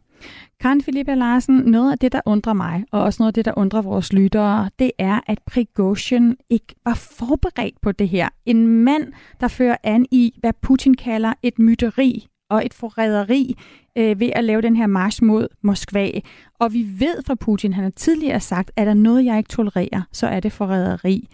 Karen 0.61 0.83
Philippe 0.83 1.15
Larsen, 1.15 1.55
noget 1.55 1.93
af 1.93 1.99
det, 1.99 2.13
der 2.13 2.21
undrer 2.27 2.53
mig, 2.53 2.85
og 2.91 3.03
også 3.03 3.23
noget 3.23 3.31
af 3.31 3.35
det, 3.35 3.45
der 3.45 3.53
undrer 3.59 3.83
vores 3.83 4.13
lyttere, 4.13 4.71
det 4.79 4.91
er, 4.99 5.21
at 5.27 5.39
Prigozhin 5.47 6.37
ikke 6.51 6.75
var 6.85 6.95
forberedt 6.95 7.81
på 7.83 7.93
det 7.93 8.09
her. 8.09 8.29
En 8.47 8.67
mand, 8.67 9.13
der 9.41 9.49
fører 9.49 9.77
an 9.83 10.07
i, 10.11 10.35
hvad 10.41 10.53
Putin 10.63 10.95
kalder 10.95 11.33
et 11.43 11.59
myteri 11.59 12.27
og 12.51 12.67
et 12.67 12.75
forræderi 12.75 13.55
øh, 13.99 14.21
ved 14.21 14.31
at 14.35 14.45
lave 14.45 14.63
den 14.63 14.77
her 14.77 14.87
march 14.87 15.23
mod 15.23 15.49
Moskva. 15.63 16.11
Og 16.59 16.73
vi 16.73 16.87
ved 16.99 17.23
fra 17.27 17.35
Putin, 17.35 17.73
han 17.73 17.85
har 17.85 17.91
tidligere 17.91 18.41
sagt, 18.41 18.71
at 18.77 18.87
der 18.87 18.95
noget, 18.95 19.25
jeg 19.25 19.39
ikke 19.39 19.49
tolererer, 19.49 20.03
så 20.13 20.27
er 20.27 20.41
det 20.41 20.53
forræderi. 20.53 21.29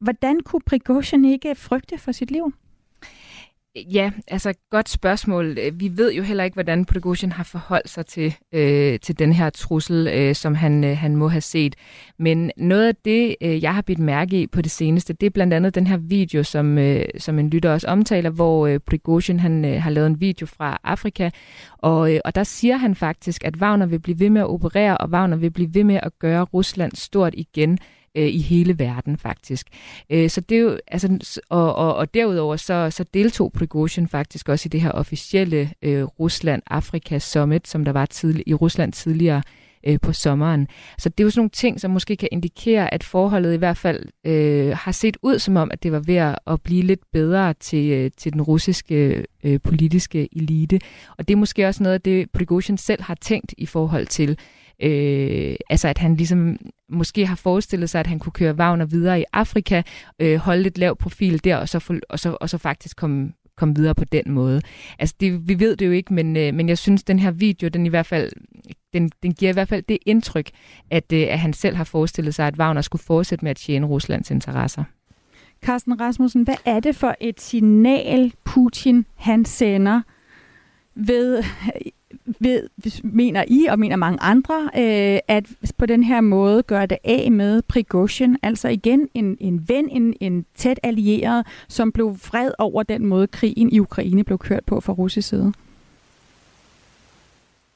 Hvordan 0.00 0.40
kunne 0.40 0.62
Prigozhin 0.66 1.24
ikke 1.24 1.54
frygte 1.54 1.98
for 1.98 2.12
sit 2.12 2.30
liv? 2.30 2.52
Ja, 3.76 4.10
altså 4.28 4.54
godt 4.70 4.88
spørgsmål. 4.88 5.58
Vi 5.72 5.92
ved 5.96 6.12
jo 6.12 6.22
heller 6.22 6.44
ikke, 6.44 6.54
hvordan 6.54 6.84
Prigozhin 6.84 7.32
har 7.32 7.44
forholdt 7.44 7.88
sig 7.88 8.06
til, 8.06 8.34
øh, 8.52 9.00
til 9.00 9.18
den 9.18 9.32
her 9.32 9.50
trussel, 9.50 10.08
øh, 10.12 10.34
som 10.34 10.54
han, 10.54 10.84
øh, 10.84 10.96
han 10.96 11.16
må 11.16 11.28
have 11.28 11.40
set. 11.40 11.76
Men 12.18 12.50
noget 12.56 12.88
af 12.88 12.94
det, 13.04 13.36
øh, 13.42 13.62
jeg 13.62 13.74
har 13.74 13.82
bidt 13.82 13.98
mærke 13.98 14.42
i 14.42 14.46
på 14.46 14.62
det 14.62 14.70
seneste, 14.70 15.12
det 15.12 15.26
er 15.26 15.30
blandt 15.30 15.54
andet 15.54 15.74
den 15.74 15.86
her 15.86 15.96
video, 15.96 16.42
som, 16.42 16.78
øh, 16.78 17.04
som 17.18 17.38
en 17.38 17.50
lytter 17.50 17.72
også 17.72 17.86
omtaler, 17.86 18.30
hvor 18.30 18.66
øh, 18.66 18.80
Prigozhin 18.80 19.40
han, 19.40 19.64
øh, 19.64 19.82
har 19.82 19.90
lavet 19.90 20.06
en 20.06 20.20
video 20.20 20.46
fra 20.46 20.80
Afrika, 20.84 21.30
og, 21.78 22.14
øh, 22.14 22.20
og 22.24 22.34
der 22.34 22.44
siger 22.44 22.76
han 22.76 22.94
faktisk, 22.94 23.44
at 23.44 23.56
Wagner 23.56 23.86
vil 23.86 24.00
blive 24.00 24.20
ved 24.20 24.30
med 24.30 24.40
at 24.40 24.48
operere, 24.48 24.98
og 24.98 25.08
Wagner 25.08 25.36
vil 25.36 25.50
blive 25.50 25.74
ved 25.74 25.84
med 25.84 26.00
at 26.02 26.18
gøre 26.18 26.42
Rusland 26.42 26.92
stort 26.94 27.34
igen 27.36 27.78
øh, 28.16 28.26
i 28.28 28.38
hele 28.38 28.78
verden 28.78 29.18
faktisk. 29.18 29.66
Øh, 30.10 30.30
så 30.30 30.40
det 30.40 30.56
er 30.56 30.60
jo, 30.60 30.78
altså, 30.86 31.40
og, 31.48 31.74
og, 31.74 31.94
og 31.94 32.14
derudover 32.14 32.56
så, 32.56 32.90
så 32.90 33.04
deltog 33.14 33.52
Prigozhin 33.52 34.08
faktisk 34.08 34.48
også 34.48 34.66
i 34.66 34.70
det 34.70 34.80
her 34.80 34.90
officielle 34.92 35.70
øh, 35.82 36.04
Rusland-Afrika 36.04 37.18
Summit, 37.18 37.68
som 37.68 37.84
der 37.84 37.92
var 37.92 38.06
tidlig, 38.06 38.44
i 38.46 38.54
Rusland 38.54 38.92
tidligere 38.92 39.42
øh, 39.86 40.00
på 40.02 40.12
sommeren. 40.12 40.68
Så 40.98 41.08
det 41.08 41.20
er 41.20 41.24
jo 41.24 41.30
sådan 41.30 41.40
nogle 41.40 41.50
ting, 41.50 41.80
som 41.80 41.90
måske 41.90 42.16
kan 42.16 42.28
indikere, 42.32 42.94
at 42.94 43.04
forholdet 43.04 43.54
i 43.54 43.56
hvert 43.56 43.76
fald 43.76 44.06
øh, 44.26 44.76
har 44.76 44.92
set 44.92 45.16
ud 45.22 45.38
som 45.38 45.56
om, 45.56 45.70
at 45.72 45.82
det 45.82 45.92
var 45.92 46.00
ved 46.00 46.34
at 46.46 46.62
blive 46.62 46.82
lidt 46.82 47.00
bedre 47.12 47.54
til, 47.54 47.90
øh, 47.90 48.10
til 48.16 48.32
den 48.32 48.42
russiske 48.42 49.24
øh, 49.44 49.60
politiske 49.60 50.28
elite. 50.36 50.80
Og 51.18 51.28
det 51.28 51.34
er 51.34 51.38
måske 51.38 51.66
også 51.66 51.82
noget 51.82 51.94
af 51.94 52.00
det, 52.00 52.30
Prigozhin 52.30 52.78
selv 52.78 53.02
har 53.02 53.14
tænkt 53.14 53.54
i 53.58 53.66
forhold 53.66 54.06
til, 54.06 54.38
Øh, 54.82 55.56
altså 55.70 55.88
at 55.88 55.98
han 55.98 56.16
ligesom 56.16 56.58
måske 56.88 57.26
har 57.26 57.36
forestillet 57.36 57.90
sig, 57.90 58.00
at 58.00 58.06
han 58.06 58.18
kunne 58.18 58.32
køre 58.32 58.54
Wagner 58.54 58.84
videre 58.84 59.20
i 59.20 59.24
Afrika, 59.32 59.82
øh, 60.20 60.36
holde 60.36 60.62
lidt 60.62 60.78
lav 60.78 60.96
profil 60.96 61.44
der, 61.44 61.56
og 61.56 61.68
så, 61.68 62.00
og 62.08 62.18
så, 62.18 62.36
og 62.40 62.50
så 62.50 62.58
faktisk 62.58 62.96
komme 62.96 63.32
komme 63.60 63.74
videre 63.74 63.94
på 63.94 64.04
den 64.04 64.22
måde. 64.30 64.60
Altså, 64.98 65.14
det, 65.20 65.48
vi 65.48 65.60
ved 65.60 65.76
det 65.76 65.86
jo 65.86 65.92
ikke, 65.92 66.14
men, 66.14 66.36
øh, 66.36 66.54
men 66.54 66.68
jeg 66.68 66.78
synes, 66.78 67.02
den 67.02 67.18
her 67.18 67.30
video, 67.30 67.68
den 67.68 67.86
i 67.86 67.88
hvert 67.88 68.06
fald, 68.06 68.32
den, 68.92 69.10
den 69.22 69.32
giver 69.32 69.50
i 69.50 69.52
hvert 69.52 69.68
fald 69.68 69.82
det 69.82 69.98
indtryk, 70.06 70.50
at, 70.90 71.12
øh, 71.12 71.26
at 71.28 71.38
han 71.38 71.52
selv 71.52 71.76
har 71.76 71.84
forestillet 71.84 72.34
sig, 72.34 72.46
at 72.46 72.58
Wagner 72.58 72.80
skulle 72.80 73.02
fortsætte 73.02 73.44
med 73.44 73.50
at 73.50 73.56
tjene 73.56 73.86
Ruslands 73.86 74.30
interesser. 74.30 74.84
Carsten 75.62 76.00
Rasmussen, 76.00 76.42
hvad 76.42 76.54
er 76.64 76.80
det 76.80 76.96
for 76.96 77.14
et 77.20 77.40
signal, 77.40 78.32
Putin 78.44 79.06
han 79.14 79.44
sender 79.44 80.02
ved 80.94 81.44
ved, 82.40 82.68
mener 83.02 83.44
I 83.48 83.66
og 83.66 83.78
mener 83.78 83.96
mange 83.96 84.20
andre, 84.20 84.70
øh, 84.76 85.18
at 85.28 85.44
på 85.78 85.86
den 85.86 86.02
her 86.02 86.20
måde 86.20 86.62
gør 86.62 86.86
det 86.86 86.98
af 87.04 87.32
med 87.32 87.62
Prigozhin, 87.62 88.36
altså 88.42 88.68
igen 88.68 89.08
en, 89.14 89.36
en 89.40 89.68
ven, 89.68 89.88
en, 89.88 90.14
en 90.20 90.46
tæt 90.56 90.80
allieret, 90.82 91.46
som 91.68 91.92
blev 91.92 92.18
vred 92.30 92.50
over 92.58 92.82
den 92.82 93.06
måde, 93.06 93.26
krigen 93.26 93.72
i 93.72 93.80
Ukraine 93.80 94.24
blev 94.24 94.38
kørt 94.38 94.64
på 94.66 94.80
fra 94.80 94.92
russisk 94.92 95.28
side? 95.28 95.52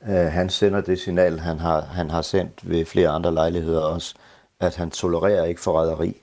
Uh, 0.01 0.15
han 0.15 0.51
sender 0.51 0.81
det 0.81 0.99
signal, 0.99 1.39
han 1.39 1.59
har, 1.59 1.81
han 1.81 2.11
har 2.11 2.23
sendt 2.23 2.71
ved 2.71 2.85
flere 2.85 3.09
andre 3.09 3.35
lejligheder 3.35 3.81
også, 3.81 4.15
at 4.61 4.77
han 4.77 4.91
tolererer 4.91 5.45
ikke 5.45 5.61
forræderi. 5.61 6.17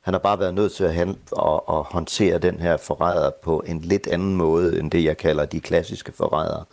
Han 0.00 0.14
har 0.14 0.18
bare 0.18 0.38
været 0.38 0.54
nødt 0.54 0.72
til 0.72 0.84
at, 0.84 0.98
at, 0.98 1.60
at 1.68 1.82
håndtere 1.82 2.38
den 2.38 2.60
her 2.60 2.76
forræder 2.76 3.30
på 3.42 3.62
en 3.66 3.80
lidt 3.80 4.06
anden 4.06 4.36
måde, 4.36 4.78
end 4.78 4.90
det 4.90 5.04
jeg 5.04 5.16
kalder 5.16 5.44
de 5.44 5.60
klassiske 5.60 6.12
forrædere. 6.12 6.64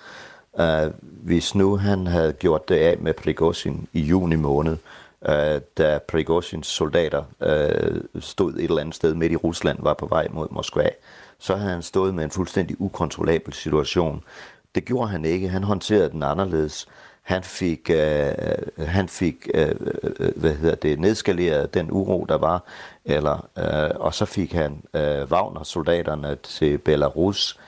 Uh, 0.60 0.93
hvis 1.02 1.56
nu 1.56 1.78
han 1.78 2.08
havde 2.08 2.34
gjort 2.34 2.70
det 2.70 2.76
af 2.76 2.97
med 2.99 3.14
Prigozhin 3.14 3.88
i 3.93 4.02
juni 4.02 4.36
måned, 4.36 4.78
uh, 5.22 5.62
da 5.78 5.99
Prigozhins 6.08 6.68
soldater 6.68 7.24
uh, 7.39 8.22
stod 8.22 8.54
et 8.54 8.64
eller 8.64 8.82
andet 8.82 8.95
sted 8.95 9.14
midt 9.14 9.32
i 9.32 9.36
Rusland, 9.36 9.78
var 9.82 9.93
på 9.93 10.06
vej 10.06 10.28
mod 10.32 10.47
Moskva, 10.52 10.89
så 11.39 11.56
havde 11.56 11.72
han 11.72 11.82
stået 11.82 12.16
med 12.16 12.24
en 12.24 12.32
fuldstændig 12.32 12.82
ukontrollabel 12.82 13.54
situation. 13.54 14.24
Det 14.76 14.86
gjorde 14.86 15.10
han 15.10 15.26
ikke. 15.26 15.49
Han 15.49 15.64
håndterede 15.64 16.10
den 16.10 16.24
anderledes. 16.24 16.88
Han 17.22 17.43
fik, 17.43 17.89
øh, 17.89 18.32
han 18.78 19.10
fik 19.10 19.36
øh, 19.54 19.76
hvad 20.36 20.56
hedder 20.56 20.76
det, 20.76 20.99
nedskaleret 20.99 21.74
den 21.74 21.91
uro, 21.91 22.26
der 22.30 22.38
var, 22.38 22.64
eller, 23.06 23.49
øh, 23.58 23.99
og 23.99 24.14
så 24.14 24.26
fik 24.26 24.54
han 24.54 24.84
øh, 24.93 25.32
Wagner-soldaterne 25.32 26.36
til 26.36 26.78
Belarus. 26.78 27.60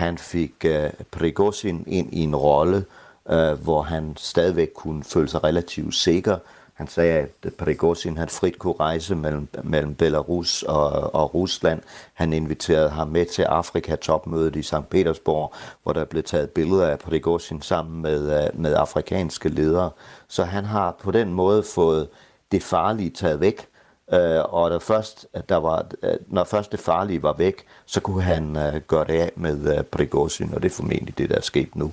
Han 0.00 0.18
fik 0.18 0.54
øh, 0.64 0.90
Prigozhin 1.10 1.84
ind 1.86 2.12
i 2.12 2.20
en 2.20 2.36
rolle, 2.36 2.84
øh, 3.30 3.52
hvor 3.52 3.82
han 3.82 4.14
stadigvæk 4.16 4.70
kunne 4.74 5.04
føle 5.04 5.28
sig 5.28 5.44
relativt 5.44 5.94
sikker, 5.94 6.36
han 6.74 6.88
sagde, 6.88 7.18
at 7.18 7.54
Prigozhin 7.58 8.18
han 8.18 8.28
frit 8.28 8.58
kunne 8.58 8.74
rejse 8.80 9.14
mellem, 9.14 9.48
mellem 9.62 9.94
Belarus 9.94 10.62
og, 10.62 11.14
og 11.14 11.34
Rusland. 11.34 11.80
Han 12.14 12.32
inviterede 12.32 12.90
ham 12.90 13.08
med 13.08 13.26
til 13.26 13.42
Afrika-topmødet 13.42 14.56
i 14.56 14.62
St. 14.62 14.90
Petersborg, 14.90 15.54
hvor 15.82 15.92
der 15.92 16.04
blev 16.04 16.22
taget 16.22 16.50
billeder 16.50 16.86
af 16.86 16.98
Prigozhin 16.98 17.62
sammen 17.62 18.02
med, 18.02 18.44
øh, 18.44 18.60
med 18.60 18.74
afrikanske 18.74 19.48
ledere. 19.48 19.90
Så 20.28 20.44
han 20.44 20.64
har 20.64 20.96
på 21.02 21.10
den 21.10 21.32
måde 21.32 21.62
fået 21.62 22.08
det 22.52 22.62
farlige 22.62 23.10
taget 23.10 23.40
væk, 23.40 23.66
Øh, 24.12 24.44
og 24.54 24.70
det 24.70 24.82
først, 24.82 25.26
der 25.48 25.56
var, 25.56 25.86
når 26.28 26.44
først 26.44 26.72
det 26.72 26.80
farlige 26.80 27.22
var 27.22 27.32
væk, 27.32 27.64
så 27.86 28.00
kunne 28.00 28.22
han 28.22 28.56
øh, 28.56 28.80
gøre 28.88 29.04
det 29.04 29.20
af 29.20 29.32
med 29.36 29.78
øh, 29.78 29.84
Prigozhin, 29.84 30.54
og 30.54 30.62
det 30.62 30.70
er 30.70 30.74
formentlig 30.74 31.18
det, 31.18 31.30
der 31.30 31.36
er 31.36 31.40
sket 31.40 31.76
nu. 31.76 31.92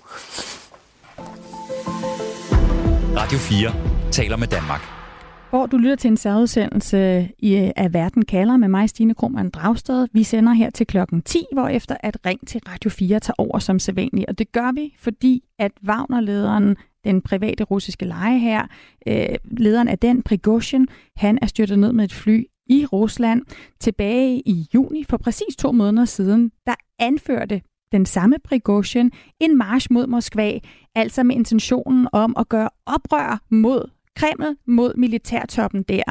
Radio 3.17 3.37
4 3.37 3.73
taler 4.11 4.37
med 4.37 4.47
Danmark. 4.47 4.96
Hvor 5.49 5.65
du 5.65 5.77
lytter 5.77 5.95
til 5.95 6.07
en 6.07 6.17
særudsendelse 6.17 7.29
i, 7.39 7.55
øh, 7.55 7.69
af 7.75 7.93
Verden 7.93 8.25
kalder 8.25 8.57
med 8.57 8.67
mig, 8.67 8.89
Stine 8.89 9.13
Krohmann 9.13 9.49
Dragsted. 9.49 10.07
Vi 10.13 10.23
sender 10.23 10.53
her 10.53 10.69
til 10.69 10.87
klokken 10.87 11.21
10, 11.21 11.45
hvor 11.53 11.67
efter 11.67 11.97
at 11.99 12.17
Ring 12.25 12.47
til 12.47 12.61
Radio 12.67 12.89
4 12.89 13.19
tager 13.19 13.35
over 13.37 13.59
som 13.59 13.79
sædvanligt. 13.79 14.29
Og 14.29 14.37
det 14.37 14.51
gør 14.51 14.71
vi, 14.71 14.95
fordi 14.99 15.43
at 15.59 15.71
Wagner-lederen, 15.87 16.75
den 17.03 17.21
private 17.21 17.63
russiske 17.63 18.05
leje 18.05 18.39
her, 18.39 18.67
øh, 19.07 19.25
lederen 19.43 19.87
af 19.87 19.99
den, 19.99 20.23
Prigozhin, 20.23 20.87
han 21.15 21.39
er 21.41 21.47
styrtet 21.47 21.79
ned 21.79 21.93
med 21.93 22.05
et 22.05 22.13
fly 22.13 22.43
i 22.69 22.85
Rusland 22.85 23.41
tilbage 23.79 24.41
i 24.45 24.65
juni 24.73 25.03
for 25.03 25.17
præcis 25.17 25.55
to 25.55 25.71
måneder 25.71 26.05
siden, 26.05 26.51
der 26.65 26.75
anførte 26.99 27.61
den 27.91 28.05
samme 28.05 28.35
Prigozhin 28.43 29.11
en 29.39 29.57
march 29.57 29.87
mod 29.91 30.07
Moskva, 30.07 30.59
altså 30.95 31.23
med 31.23 31.35
intentionen 31.35 32.07
om 32.11 32.35
at 32.39 32.49
gøre 32.49 32.69
oprør 32.85 33.41
mod 33.49 33.96
Kreml, 34.17 34.57
mod 34.65 34.93
militærtoppen 34.97 35.83
der. 35.83 36.03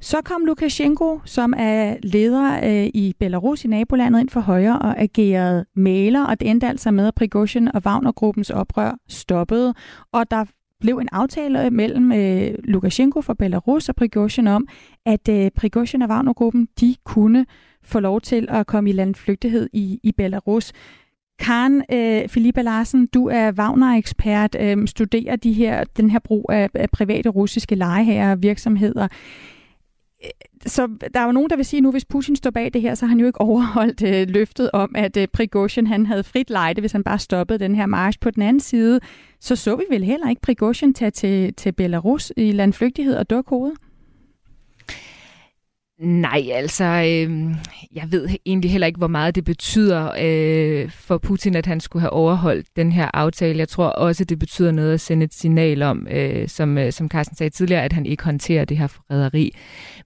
Så 0.00 0.16
kom 0.24 0.44
Lukashenko, 0.44 1.20
som 1.24 1.54
er 1.56 1.96
leder 2.02 2.60
øh, 2.64 2.90
i 2.94 3.14
Belarus 3.18 3.64
i 3.64 3.68
nabolandet, 3.68 4.20
ind 4.20 4.28
for 4.28 4.40
højre 4.40 4.78
og 4.78 5.00
agerede 5.00 5.64
maler, 5.76 6.24
og 6.24 6.40
det 6.40 6.50
endte 6.50 6.66
altså 6.66 6.90
med, 6.90 7.06
at 7.06 7.14
Prigozhin 7.14 7.68
og 7.74 7.82
Wagnergruppens 7.86 8.50
oprør 8.50 8.98
stoppede, 9.08 9.74
og 10.12 10.30
der 10.30 10.44
blev 10.80 10.98
en 10.98 11.08
aftale 11.12 11.66
øh, 11.66 11.72
mellem 11.72 12.12
øh, 12.12 12.54
Lukashenko 12.64 13.20
fra 13.20 13.34
Belarus 13.34 13.88
og 13.88 13.96
Prigozhin 13.96 14.46
om, 14.46 14.68
at 15.06 15.28
øh, 15.28 15.50
Prigozhin 15.50 16.02
og 16.02 16.08
Wagnergruppen, 16.08 16.68
de 16.80 16.94
kunne 17.04 17.46
få 17.82 18.00
lov 18.00 18.20
til 18.20 18.46
at 18.50 18.66
komme 18.66 18.90
i 18.90 18.92
landflygtighed 18.92 19.68
i, 19.72 20.00
i 20.02 20.12
Belarus. 20.12 20.72
Karen 21.38 21.82
øh, 21.92 22.28
Filippa 22.28 22.62
Larsen, 22.62 23.06
du 23.06 23.28
er 23.28 23.52
Wagner-ekspert, 23.52 24.56
øh, 24.60 24.88
studerer 24.88 25.36
de 25.36 25.52
her, 25.52 25.84
den 25.96 26.10
her 26.10 26.18
brug 26.18 26.50
af, 26.52 26.70
af 26.74 26.90
private 26.90 27.28
russiske 27.28 27.74
lejeherrer 27.74 28.32
og 28.32 28.42
virksomheder. 28.42 29.08
Øh, 30.24 30.30
så 30.66 30.88
der 31.14 31.20
er 31.20 31.24
jo 31.24 31.32
nogen, 31.32 31.50
der 31.50 31.56
vil 31.56 31.64
sige, 31.64 31.80
nu 31.80 31.90
hvis 31.90 32.04
Putin 32.04 32.36
står 32.36 32.50
bag 32.50 32.70
det 32.72 32.82
her, 32.82 32.94
så 32.94 33.06
har 33.06 33.08
han 33.08 33.20
jo 33.20 33.26
ikke 33.26 33.40
overholdt 33.48 34.02
øh, 34.02 34.28
løftet 34.28 34.70
om, 34.72 34.94
at 34.94 35.16
øh, 35.16 35.28
Prigozhin 35.28 35.86
han 35.86 36.06
havde 36.06 36.24
frit 36.24 36.50
lejde, 36.50 36.80
hvis 36.80 36.92
han 36.92 37.04
bare 37.04 37.18
stoppede 37.18 37.58
den 37.58 37.74
her 37.74 37.86
march. 37.86 38.18
På 38.20 38.30
den 38.30 38.42
anden 38.42 38.60
side, 38.60 39.00
så 39.40 39.56
så 39.56 39.76
vi 39.76 39.84
vel 39.90 40.04
heller 40.04 40.28
ikke 40.30 40.42
Prigozhin 40.42 40.94
tage 40.94 41.10
til, 41.10 41.54
til 41.54 41.72
Belarus 41.72 42.32
i 42.36 42.52
landflygtighed 42.52 43.16
og 43.16 43.30
dukke 43.30 43.50
hovedet? 43.50 43.78
Nej, 46.00 46.42
altså, 46.52 46.84
øh, 46.84 47.54
jeg 47.94 48.04
ved 48.10 48.28
egentlig 48.46 48.70
heller 48.70 48.86
ikke, 48.86 48.98
hvor 48.98 49.06
meget 49.06 49.34
det 49.34 49.44
betyder 49.44 50.12
øh, 50.20 50.90
for 50.90 51.18
Putin, 51.18 51.56
at 51.56 51.66
han 51.66 51.80
skulle 51.80 52.00
have 52.00 52.10
overholdt 52.10 52.66
den 52.76 52.92
her 52.92 53.10
aftale. 53.14 53.58
Jeg 53.58 53.68
tror 53.68 53.86
også, 53.86 54.24
det 54.24 54.38
betyder 54.38 54.70
noget 54.70 54.94
at 54.94 55.00
sende 55.00 55.24
et 55.24 55.34
signal 55.34 55.82
om, 55.82 56.06
øh, 56.10 56.48
som, 56.48 56.78
øh, 56.78 56.92
som 56.92 57.08
Carsten 57.08 57.36
sagde 57.36 57.50
tidligere, 57.50 57.82
at 57.82 57.92
han 57.92 58.06
ikke 58.06 58.24
håndterer 58.24 58.64
det 58.64 58.78
her 58.78 58.86
forræderi. 58.86 59.56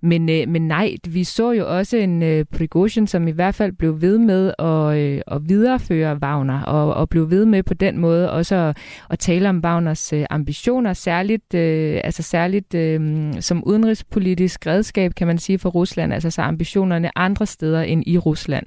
Men, 0.02 0.28
øh, 0.28 0.48
men 0.48 0.68
nej, 0.68 0.94
vi 1.08 1.24
så 1.24 1.52
jo 1.52 1.76
også 1.78 1.96
en 1.96 2.22
øh, 2.22 2.44
Prigozhin, 2.44 3.06
som 3.06 3.28
i 3.28 3.30
hvert 3.32 3.54
fald 3.54 3.72
blev 3.72 4.00
ved 4.00 4.18
med 4.18 4.52
at, 4.58 4.98
øh, 4.98 5.20
at 5.26 5.48
videreføre 5.48 6.18
Wagner, 6.22 6.62
og, 6.62 6.94
og 6.94 7.08
blev 7.08 7.30
ved 7.30 7.44
med 7.44 7.62
på 7.62 7.74
den 7.74 7.98
måde 7.98 8.30
også 8.30 8.54
at, 8.54 8.76
at 9.10 9.18
tale 9.18 9.48
om 9.48 9.60
Wagners 9.64 10.12
øh, 10.12 10.26
ambitioner, 10.30 10.92
særligt, 10.92 11.54
øh, 11.54 12.00
altså 12.04 12.22
særligt 12.22 12.74
øh, 12.74 13.32
som 13.40 13.64
udenrigspolitisk 13.64 14.66
redskab, 14.66 15.14
kan 15.14 15.26
man 15.26 15.38
sige, 15.38 15.58
for 15.58 15.70
Rusland, 15.80 16.12
altså 16.12 16.30
så 16.30 16.42
ambitionerne 16.42 17.18
andre 17.18 17.46
steder 17.46 17.82
end 17.82 18.02
i 18.06 18.18
Rusland. 18.18 18.66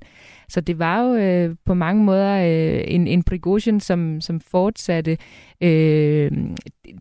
Så 0.49 0.61
det 0.61 0.79
var 0.79 1.01
jo 1.01 1.15
øh, 1.15 1.55
på 1.65 1.73
mange 1.73 2.03
måder 2.03 2.35
øh, 2.35 2.83
en, 2.87 3.07
en 3.07 3.23
Prigozhin, 3.23 3.79
som, 3.79 4.21
som 4.21 4.39
fortsatte 4.39 5.17
øh, 5.61 6.31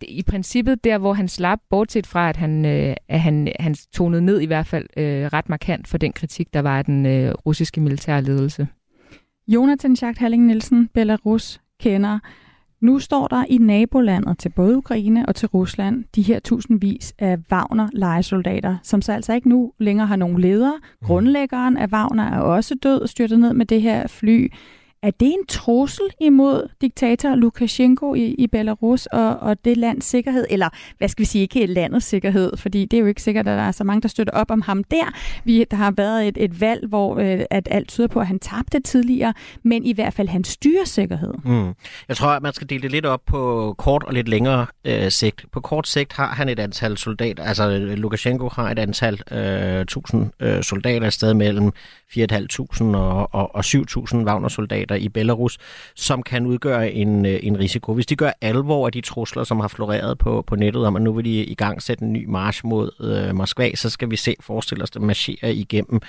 i 0.02 0.22
princippet 0.22 0.84
der, 0.84 0.98
hvor 0.98 1.12
han 1.12 1.28
slap, 1.28 1.58
bortset 1.70 2.06
fra, 2.06 2.28
at 2.28 2.36
han, 2.36 2.64
øh, 2.64 2.94
at 3.08 3.20
han, 3.20 3.52
han 3.60 3.74
tonede 3.74 4.22
ned 4.22 4.40
i 4.40 4.46
hvert 4.46 4.66
fald 4.66 4.86
øh, 4.96 5.26
ret 5.32 5.48
markant 5.48 5.88
for 5.88 5.98
den 5.98 6.12
kritik, 6.12 6.54
der 6.54 6.62
var 6.62 6.78
af 6.78 6.84
den 6.84 7.06
øh, 7.06 7.32
russiske 7.46 7.80
militærledelse. 7.80 8.68
Jonathan 9.48 9.96
Schacht 9.96 10.18
Halling 10.18 10.46
Nielsen, 10.46 10.88
Belarus 10.94 11.60
kender. 11.80 12.18
Nu 12.82 12.98
står 12.98 13.26
der 13.26 13.44
i 13.48 13.58
nabolandet 13.58 14.38
til 14.38 14.48
både 14.48 14.76
Ukraine 14.76 15.26
og 15.26 15.34
til 15.34 15.48
Rusland 15.48 16.04
de 16.14 16.22
her 16.22 16.40
tusindvis 16.40 17.14
af 17.18 17.38
Wagner-lejesoldater, 17.52 18.76
som 18.82 19.02
så 19.02 19.12
altså 19.12 19.32
ikke 19.32 19.48
nu 19.48 19.72
længere 19.78 20.06
har 20.06 20.16
nogen 20.16 20.38
ledere. 20.38 20.74
Mm. 20.76 21.06
Grundlæggeren 21.06 21.76
af 21.76 21.86
Wagner 21.92 22.24
er 22.24 22.40
også 22.40 22.74
død 22.82 23.00
og 23.00 23.08
styrtet 23.08 23.40
ned 23.40 23.54
med 23.54 23.66
det 23.66 23.82
her 23.82 24.06
fly. 24.06 24.52
Er 25.02 25.10
det 25.10 25.28
en 25.28 25.46
trussel 25.48 26.04
imod 26.20 26.68
diktator 26.80 27.34
Lukashenko 27.34 28.14
i, 28.14 28.24
i 28.24 28.46
Belarus 28.46 29.06
og, 29.06 29.36
og 29.36 29.64
det 29.64 29.76
lands 29.76 30.04
sikkerhed? 30.04 30.46
Eller 30.50 30.68
hvad 30.98 31.08
skal 31.08 31.22
vi 31.22 31.26
sige, 31.26 31.42
ikke 31.42 31.66
landets 31.66 32.06
sikkerhed, 32.06 32.56
fordi 32.56 32.84
det 32.84 32.96
er 32.96 33.00
jo 33.00 33.06
ikke 33.06 33.22
sikkert, 33.22 33.48
at 33.48 33.58
der 33.58 33.64
er 33.64 33.72
så 33.72 33.84
mange, 33.84 34.02
der 34.02 34.08
støtter 34.08 34.32
op 34.32 34.50
om 34.50 34.60
ham 34.60 34.84
der. 34.84 35.14
Vi, 35.44 35.64
der 35.70 35.76
har 35.76 35.90
været 35.90 36.28
et, 36.28 36.36
et 36.40 36.60
valg, 36.60 36.88
hvor 36.88 37.18
øh, 37.18 37.40
at 37.50 37.68
alt 37.70 37.88
tyder 37.88 38.08
på, 38.08 38.20
at 38.20 38.26
han 38.26 38.38
tabte 38.38 38.80
tidligere, 38.80 39.34
men 39.62 39.84
i 39.84 39.92
hvert 39.92 40.14
fald 40.14 40.28
hans 40.28 40.48
styresikkerhed. 40.48 41.34
Mm. 41.44 41.74
Jeg 42.08 42.16
tror, 42.16 42.28
at 42.28 42.42
man 42.42 42.52
skal 42.52 42.70
dele 42.70 42.82
det 42.82 42.90
lidt 42.90 43.06
op 43.06 43.20
på 43.26 43.74
kort 43.78 44.02
og 44.02 44.12
lidt 44.14 44.28
længere 44.28 44.66
øh, 44.84 45.10
sigt. 45.10 45.44
På 45.52 45.60
kort 45.60 45.88
sigt 45.88 46.12
har 46.12 46.28
han 46.28 46.48
et 46.48 46.58
antal 46.58 46.98
soldater, 46.98 47.44
altså 47.44 47.78
Lukashenko 47.78 48.48
har 48.48 48.70
et 48.70 48.78
antal 48.78 49.22
øh, 49.30 49.86
tusind 49.86 50.30
øh, 50.40 50.62
soldater, 50.62 51.06
et 51.06 51.12
sted 51.12 51.34
mellem 51.34 51.72
4.500 52.16 52.84
og, 52.96 53.34
og, 53.34 53.54
og 53.54 53.64
7.000 53.64 54.16
Wagner-soldater 54.16 54.91
i 54.94 55.08
Belarus, 55.08 55.58
som 55.94 56.22
kan 56.22 56.46
udgøre 56.46 56.92
en, 56.92 57.26
øh, 57.26 57.40
en 57.42 57.58
risiko. 57.58 57.94
Hvis 57.94 58.06
de 58.06 58.16
gør 58.16 58.30
alvor 58.40 58.86
af 58.86 58.92
de 58.92 59.00
trusler, 59.00 59.44
som 59.44 59.60
har 59.60 59.68
floreret 59.68 60.18
på, 60.18 60.44
på 60.46 60.56
nettet, 60.56 60.86
om 60.86 60.96
at 60.96 61.02
nu 61.02 61.12
vil 61.12 61.24
de 61.24 61.44
i 61.44 61.54
gang 61.54 61.82
sætte 61.82 62.04
en 62.04 62.12
ny 62.12 62.24
march 62.28 62.66
mod 62.66 62.90
øh, 63.00 63.34
Moskva, 63.34 63.74
så 63.74 63.90
skal 63.90 64.10
vi 64.10 64.16
se, 64.16 64.34
forestille 64.40 64.82
os, 64.84 64.90
at 64.96 65.02
marchere 65.02 65.54
igennem 65.54 66.00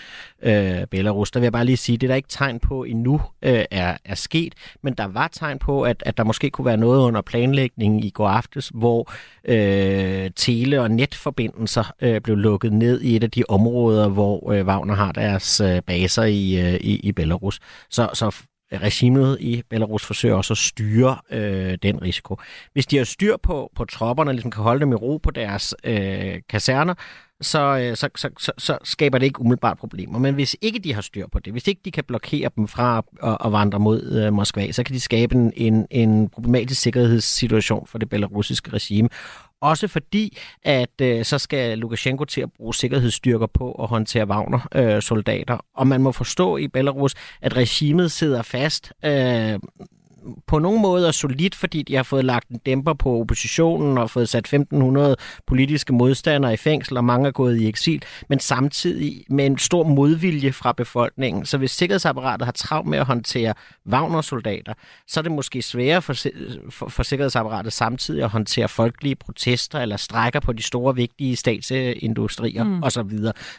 øh, 0.42 0.88
Belarus. 0.92 1.32
Der 1.32 1.40
vil 1.40 1.46
jeg 1.46 1.54
bare 1.54 1.66
lige 1.66 1.78
sige, 1.78 1.98
det 1.98 2.08
er 2.08 2.12
der 2.12 2.16
ikke 2.16 2.30
tegn 2.30 2.60
på 2.60 2.84
endnu 2.84 3.22
øh, 3.42 3.66
er, 3.72 3.98
er 4.06 4.16
sket, 4.16 4.54
men 4.82 4.94
der 4.94 5.08
var 5.08 5.28
tegn 5.28 5.60
på, 5.60 5.82
at, 5.82 6.04
at 6.06 6.18
der 6.18 6.24
måske 6.24 6.50
kunne 6.50 6.66
være 6.66 6.78
noget 6.78 7.02
under 7.02 7.22
planlægningen 7.22 8.04
i 8.04 8.10
går 8.10 8.28
aftes, 8.28 8.72
hvor 8.74 9.12
øh, 9.48 10.32
tele- 10.36 10.82
og 10.82 10.92
netforbindelser 10.92 11.94
øh, 12.02 12.22
blev 12.22 12.38
lukket 12.38 12.74
ned 12.74 13.02
i 13.02 13.16
et 13.16 13.24
af 13.24 13.32
de 13.32 13.44
områder, 13.50 14.08
hvor 14.08 14.52
øh, 14.52 14.66
Wagner 14.66 14.96
har 14.96 15.12
deres 15.12 15.62
øh, 15.62 15.82
baser 15.82 16.24
i, 16.24 16.60
øh, 16.60 16.74
i, 16.74 16.96
i 16.96 17.12
Belarus. 17.12 17.60
Så, 17.90 18.10
så 18.14 18.44
regimet 18.74 19.38
i 19.40 19.64
Belarus 19.70 20.06
forsøger 20.06 20.36
også 20.36 20.54
at 20.54 20.58
styre 20.58 21.18
øh, 21.32 21.78
den 21.84 22.02
risiko. 22.02 22.38
Hvis 22.74 22.86
de 22.86 22.98
har 22.98 23.04
styr 23.04 23.38
på, 23.38 23.72
på 23.76 23.86
tropperne, 23.86 24.32
ligesom 24.32 24.52
kan 24.52 24.64
holde 24.64 24.80
dem 24.80 24.92
i 24.92 24.96
ro 24.96 25.18
på 25.18 25.32
deres 25.32 25.76
øh, 25.84 26.42
kaserner, 26.50 26.94
så, 27.42 27.78
øh, 27.78 27.98
så, 27.98 28.10
så, 28.16 28.30
så, 28.38 28.52
så 28.58 28.78
skaber 28.84 29.18
det 29.18 29.26
ikke 29.26 29.42
umiddelbart 29.42 29.78
problemer. 29.78 30.20
Men 30.20 30.34
hvis 30.34 30.56
ikke 30.62 30.80
de 30.80 30.94
har 30.94 31.02
styr 31.02 31.28
på 31.32 31.40
det, 31.40 31.54
hvis 31.54 31.68
ikke 31.68 31.82
de 31.86 31.92
kan 31.92 32.04
blokere 32.04 32.50
dem 32.56 32.68
fra 32.68 33.04
at, 33.24 33.38
at 33.46 33.52
vandre 33.52 33.80
mod 33.80 34.12
øh, 34.12 34.34
Moskva, 34.34 34.72
så 34.72 34.84
kan 34.84 34.96
de 34.96 35.00
skabe 35.00 35.36
en, 35.36 35.54
en, 35.56 35.88
en 35.92 36.30
problematisk 36.30 36.82
sikkerhedssituation 36.82 37.88
for 37.88 37.98
det 37.98 38.10
belarusiske 38.10 38.72
regime. 38.74 39.10
Også 39.64 39.88
fordi, 39.88 40.38
at 40.64 41.02
øh, 41.02 41.26
så 41.26 41.38
skal 41.38 41.78
Lukashenko 41.78 42.26
til 42.26 42.42
at 42.42 42.52
bruge 42.58 42.76
sikkerhedsstyrker 42.76 43.48
på 43.48 43.72
at 43.72 43.88
håndtere 43.88 44.28
Wagner-soldater. 44.28 45.54
Øh, 45.54 45.60
og 45.76 45.88
man 45.88 46.02
må 46.02 46.12
forstå 46.12 46.58
i 46.58 46.68
Belarus, 46.68 47.14
at 47.42 47.56
regimet 47.58 48.12
sidder 48.12 48.42
fast 48.42 48.94
øh, 49.06 49.60
på 50.48 50.60
nogen 50.60 50.82
måde 50.82 51.08
er 51.08 51.12
solidt, 51.12 51.56
fordi 51.56 51.84
de 51.84 51.96
har 51.96 52.04
fået 52.04 52.26
lagt 52.26 52.50
en 52.50 52.60
dæmper 52.66 52.94
på 52.94 53.20
oppositionen 53.20 53.98
og 53.98 54.10
fået 54.10 54.30
sat 54.30 54.40
1500 54.40 55.16
politiske 55.48 55.94
modstandere 55.94 56.54
i 56.54 56.58
fængsel, 56.58 56.98
og 56.98 57.06
mange 57.06 57.28
er 57.28 57.32
gået 57.32 57.58
i 57.58 57.68
eksil, 57.68 58.04
men 58.30 58.40
samtidig 58.40 59.24
med 59.30 59.46
en 59.46 59.58
stor 59.58 59.84
modvilje 59.84 60.52
fra 60.52 60.72
befolkningen. 60.72 61.46
Så 61.46 61.58
hvis 61.58 61.72
sikkerhedsapparatet 61.72 62.46
har 62.46 62.52
travlt 62.52 62.90
med 62.90 62.98
at 62.98 63.06
håndtere 63.06 63.54
Wagner-soldater, 63.90 64.74
så 65.08 65.20
er 65.20 65.22
det 65.22 65.32
måske 65.32 65.62
sværere 65.62 66.02
for, 66.02 66.14
for, 66.70 66.90
for 66.90 67.04
sikkerhedsapparatet 67.04 67.74
samtidig 67.74 68.24
at 68.24 68.30
håndtere 68.30 68.70
folkelige 68.70 69.16
protester 69.16 69.80
eller 69.80 69.98
strækker 69.98 70.40
på 70.40 70.54
de 70.54 70.64
store, 70.64 70.96
vigtige 70.96 71.36
statsindustrier 71.36 72.64
mm. 72.64 72.84
osv. 72.84 73.12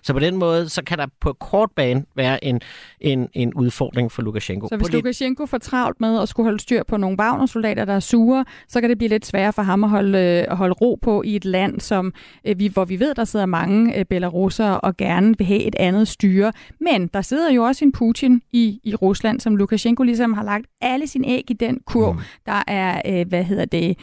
Så 0.03 0.13
på 0.13 0.19
den 0.19 0.37
måde, 0.37 0.69
så 0.69 0.83
kan 0.85 0.99
der 0.99 1.07
på 1.21 1.33
kort 1.33 1.71
bane 1.77 2.05
være 2.17 2.45
en, 2.45 2.61
en, 3.01 3.29
en 3.33 3.55
udfordring 3.55 4.13
for 4.13 4.23
Lukashenko. 4.23 4.69
Så 4.69 4.77
hvis 4.77 4.93
Lukashenko 4.93 5.47
får 5.47 5.59
travlt 5.59 6.01
med 6.01 6.23
at 6.23 6.29
skulle 6.29 6.54
holde 6.55 6.63
styr 6.63 6.83
på 6.89 6.97
nogle 6.97 7.17
Wagner-soldater, 7.19 7.85
der 7.85 7.93
er 7.93 8.01
sure, 8.01 8.45
så 8.69 8.81
kan 8.81 8.91
det 8.91 8.99
blive 8.99 9.09
lidt 9.09 9.27
sværere 9.27 9.53
for 9.53 9.63
ham 9.63 9.85
at 9.85 9.91
holde, 9.91 10.19
øh, 10.19 10.45
at 10.51 10.57
holde 10.57 10.75
ro 10.75 10.99
på 11.03 11.23
i 11.23 11.37
et 11.37 11.45
land, 11.45 11.81
som 11.81 12.13
øh, 12.45 12.59
vi, 12.59 12.67
hvor 12.67 12.85
vi 12.85 13.01
ved, 13.01 13.15
der 13.15 13.25
sidder 13.25 13.47
mange 13.47 13.99
øh, 13.99 14.05
belarusere 14.05 14.81
og 14.81 14.97
gerne 14.97 15.35
vil 15.39 15.47
have 15.47 15.63
et 15.63 15.75
andet 15.79 16.09
styre. 16.09 16.53
Men 16.81 17.07
der 17.07 17.23
sidder 17.23 17.53
jo 17.53 17.65
også 17.65 17.85
en 17.85 17.93
Putin 17.93 18.43
i, 18.53 18.81
i 18.85 18.95
Rusland, 18.95 19.41
som 19.41 19.57
Lukashenko 19.57 20.03
ligesom 20.03 20.33
har 20.33 20.45
lagt 20.45 20.67
alle 20.81 21.07
sine 21.07 21.29
æg 21.29 21.51
i 21.51 21.53
den 21.53 21.81
kurv. 21.87 22.13
Mm. 22.13 22.19
Der 22.47 22.63
er, 22.67 23.25
hvad 23.25 23.45
hedder 23.45 23.65
det, 23.65 23.99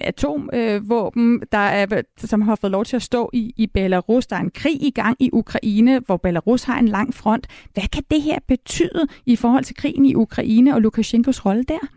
atomvåben, 0.00 1.42
der 1.52 1.58
er, 1.58 2.02
som 2.18 2.40
har 2.40 2.54
fået 2.54 2.70
lov 2.70 2.84
til 2.84 2.96
at 2.96 3.02
stå 3.02 3.30
i, 3.32 3.52
i 3.56 3.66
Belarus. 3.66 4.26
Der 4.26 4.36
er 4.36 4.40
en 4.40 4.50
krig 4.50 4.82
i 4.82 4.90
gang 4.90 5.16
i 5.20 5.30
Ukraine, 5.32 6.00
hvor 6.06 6.16
Belarus 6.16 6.64
har 6.64 6.78
en 6.78 6.88
lang 6.88 7.14
front. 7.14 7.46
Hvad 7.74 7.84
kan 7.92 8.02
det 8.10 8.22
her 8.22 8.38
betyde 8.48 9.06
i 9.26 9.36
forhold 9.36 9.64
til 9.64 9.76
krigen 9.76 10.06
i 10.06 10.14
Ukraine 10.14 10.74
og 10.74 10.82
Lukashenkos 10.82 11.46
rolle 11.46 11.62
der? 11.62 11.93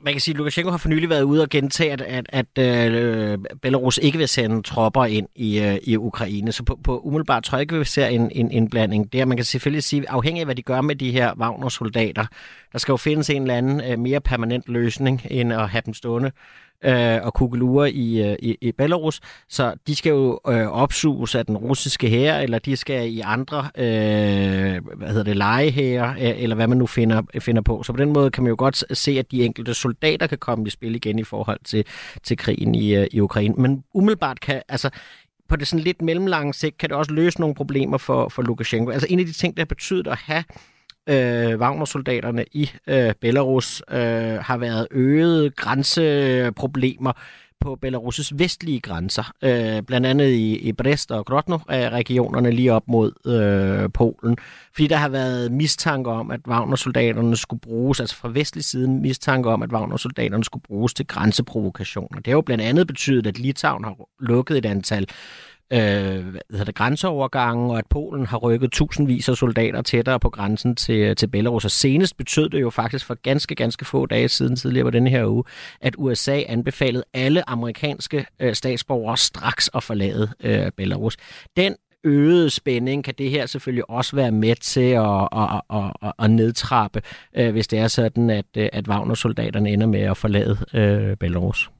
Man 0.00 0.14
kan 0.14 0.20
sige, 0.20 0.32
at 0.32 0.38
Lukashenko 0.38 0.70
har 0.70 0.78
for 0.78 0.88
nylig 0.88 1.08
været 1.10 1.22
ude 1.22 1.42
og 1.42 1.48
gentage, 1.48 1.92
at, 1.92 2.00
at, 2.00 2.26
at 2.32 2.58
øh, 2.58 3.38
Belarus 3.62 3.98
ikke 4.02 4.18
vil 4.18 4.28
sende 4.28 4.62
tropper 4.62 5.04
ind 5.04 5.28
i, 5.34 5.60
øh, 5.60 5.78
i 5.82 5.96
Ukraine. 5.96 6.52
Så 6.52 6.62
på, 6.62 6.78
på 6.84 6.98
umiddelbart 6.98 7.42
tror 7.42 7.58
jeg 7.58 7.60
ikke, 7.60 7.78
vi 7.78 7.84
ser 7.84 8.06
en, 8.06 8.30
en 8.34 8.50
indblanding 8.50 9.12
der. 9.12 9.24
Man 9.24 9.36
kan 9.36 9.44
selvfølgelig 9.44 9.82
sige, 9.82 10.10
afhængig 10.10 10.40
af 10.40 10.46
hvad 10.46 10.54
de 10.54 10.62
gør 10.62 10.80
med 10.80 10.96
de 10.96 11.12
her 11.12 11.34
Wagner-soldater, 11.34 12.26
der 12.72 12.78
skal 12.78 12.92
jo 12.92 12.96
findes 12.96 13.30
en 13.30 13.42
eller 13.42 13.54
anden 13.54 13.80
øh, 13.92 13.98
mere 13.98 14.20
permanent 14.20 14.68
løsning, 14.68 15.22
end 15.30 15.52
at 15.52 15.68
have 15.68 15.82
dem 15.86 15.94
stående 15.94 16.30
øh, 16.84 17.18
og 17.22 17.34
kugelure 17.34 17.92
i, 17.92 18.22
øh, 18.22 18.36
i, 18.38 18.56
i 18.60 18.72
Belarus, 18.72 19.20
så 19.48 19.74
de 19.86 19.96
skal 19.96 20.10
jo 20.10 20.40
øh, 20.48 20.66
opsuges 20.66 21.34
af 21.34 21.46
den 21.46 21.56
russiske 21.56 22.08
hær, 22.08 22.38
eller 22.38 22.58
de 22.58 22.76
skal 22.76 23.12
i 23.12 23.20
andre 23.20 23.70
øh, 23.78 24.84
hvad 24.96 25.08
hedder 25.08 25.22
det, 25.22 25.36
legehære, 25.36 26.14
øh, 26.20 26.42
eller 26.42 26.56
hvad 26.56 26.66
man 26.66 26.78
nu 26.78 26.86
finder, 26.86 27.22
finder 27.38 27.62
på. 27.62 27.82
Så 27.82 27.92
på 27.92 27.98
den 27.98 28.12
måde 28.12 28.30
kan 28.30 28.42
man 28.42 28.50
jo 28.50 28.56
godt 28.58 28.98
se, 28.98 29.18
at 29.18 29.30
de 29.30 29.44
enkelte 29.44 29.74
soldater 29.74 30.26
kan 30.26 30.38
komme 30.38 30.66
i 30.66 30.70
spil 30.70 30.94
igen 30.94 31.18
i 31.18 31.24
forhold 31.24 31.58
til, 31.64 31.84
til 32.22 32.36
krigen 32.36 32.74
i, 32.74 32.94
øh, 32.94 33.06
i 33.10 33.20
Ukraine. 33.20 33.54
Men 33.54 33.84
umiddelbart 33.94 34.40
kan, 34.40 34.62
altså 34.68 34.90
på 35.48 35.56
det 35.56 35.68
sådan 35.68 35.84
lidt 35.84 36.02
mellemlange 36.02 36.54
sigt, 36.54 36.78
kan 36.78 36.88
det 36.88 36.96
også 36.96 37.12
løse 37.12 37.40
nogle 37.40 37.54
problemer 37.54 37.98
for, 37.98 38.28
for 38.28 38.42
Lukashenko. 38.42 38.90
Altså 38.90 39.06
en 39.10 39.20
af 39.20 39.26
de 39.26 39.32
ting, 39.32 39.56
der 39.56 39.60
har 39.60 39.66
betydet 39.66 40.06
at 40.06 40.18
have 40.18 40.44
øh, 41.08 41.60
Wagner-soldaterne 41.60 42.44
i 42.52 42.70
øh, 42.86 43.14
Belarus 43.20 43.82
øh, 43.90 43.98
har 44.38 44.56
været 44.56 44.86
øgede 44.90 45.50
grænseproblemer 45.50 47.12
på 47.60 47.78
Belarus' 47.86 48.30
vestlige 48.34 48.80
grænser, 48.80 49.32
øh, 49.42 49.82
blandt 49.82 50.06
andet 50.06 50.30
i, 50.30 50.56
i 50.56 50.72
Brest 50.72 51.12
og 51.12 51.26
Grodno-regionerne 51.26 52.50
lige 52.50 52.72
op 52.72 52.88
mod 52.88 53.12
øh, 53.26 53.90
Polen, 53.94 54.36
fordi 54.72 54.86
der 54.86 54.96
har 54.96 55.08
været 55.08 55.52
mistanke 55.52 56.10
om, 56.10 56.30
at 56.30 56.40
Wagner-soldaterne 56.48 57.36
skulle 57.36 57.60
bruges, 57.60 58.00
altså 58.00 58.16
fra 58.16 58.28
vestlig 58.32 58.64
side 58.64 58.88
mistanke 58.88 59.50
om, 59.50 59.62
at 59.62 59.72
Wagner-soldaterne 59.72 60.44
skulle 60.44 60.62
bruges 60.62 60.94
til 60.94 61.06
grænseprovokationer. 61.06 62.16
Det 62.16 62.26
har 62.26 62.32
jo 62.32 62.40
blandt 62.40 62.64
andet 62.64 62.86
betydet, 62.86 63.26
at 63.26 63.38
Litauen 63.38 63.84
har 63.84 63.96
lukket 64.20 64.58
et 64.58 64.66
antal 64.66 65.02
øh, 65.02 65.08
Øh, 65.72 66.24
hvad 66.48 66.64
det, 66.64 66.74
grænseovergangen, 66.74 67.70
og 67.70 67.78
at 67.78 67.86
Polen 67.86 68.26
har 68.26 68.38
rykket 68.38 68.72
tusindvis 68.72 69.28
af 69.28 69.36
soldater 69.36 69.82
tættere 69.82 70.20
på 70.20 70.30
grænsen 70.30 70.76
til, 70.76 70.98
øh, 70.98 71.16
til 71.16 71.26
Belarus. 71.26 71.64
Og 71.64 71.70
senest 71.70 72.16
betød 72.16 72.48
det 72.48 72.60
jo 72.60 72.70
faktisk 72.70 73.06
for 73.06 73.14
ganske, 73.14 73.54
ganske 73.54 73.84
få 73.84 74.06
dage 74.06 74.28
siden 74.28 74.56
tidligere 74.56 74.84
på 74.84 74.90
denne 74.90 75.10
her 75.10 75.26
uge, 75.26 75.44
at 75.80 75.94
USA 75.98 76.42
anbefalede 76.46 77.04
alle 77.14 77.50
amerikanske 77.50 78.26
øh, 78.40 78.54
statsborgere 78.54 79.16
straks 79.16 79.70
at 79.74 79.82
forlade 79.82 80.28
øh, 80.44 80.70
Belarus. 80.76 81.16
Den 81.56 81.76
øget 82.04 82.52
spænding 82.52 83.04
kan 83.04 83.14
det 83.18 83.30
her 83.30 83.46
selvfølgelig 83.46 83.90
også 83.90 84.16
være 84.16 84.32
med 84.32 84.54
til 84.54 84.90
at, 84.90 85.28
at, 85.32 85.62
at, 85.70 85.92
at, 86.02 86.12
at 86.18 86.30
nedtrappe, 86.30 87.02
øh, 87.36 87.50
hvis 87.50 87.68
det 87.68 87.78
er 87.78 87.88
sådan, 87.88 88.30
at, 88.30 88.46
øh, 88.56 88.68
at 88.72 88.88
Wagner-soldaterne 88.88 89.70
ender 89.70 89.86
med 89.86 90.00
at 90.00 90.16
forlade 90.16 90.58
øh, 90.74 91.16
Belarus. 91.16 91.70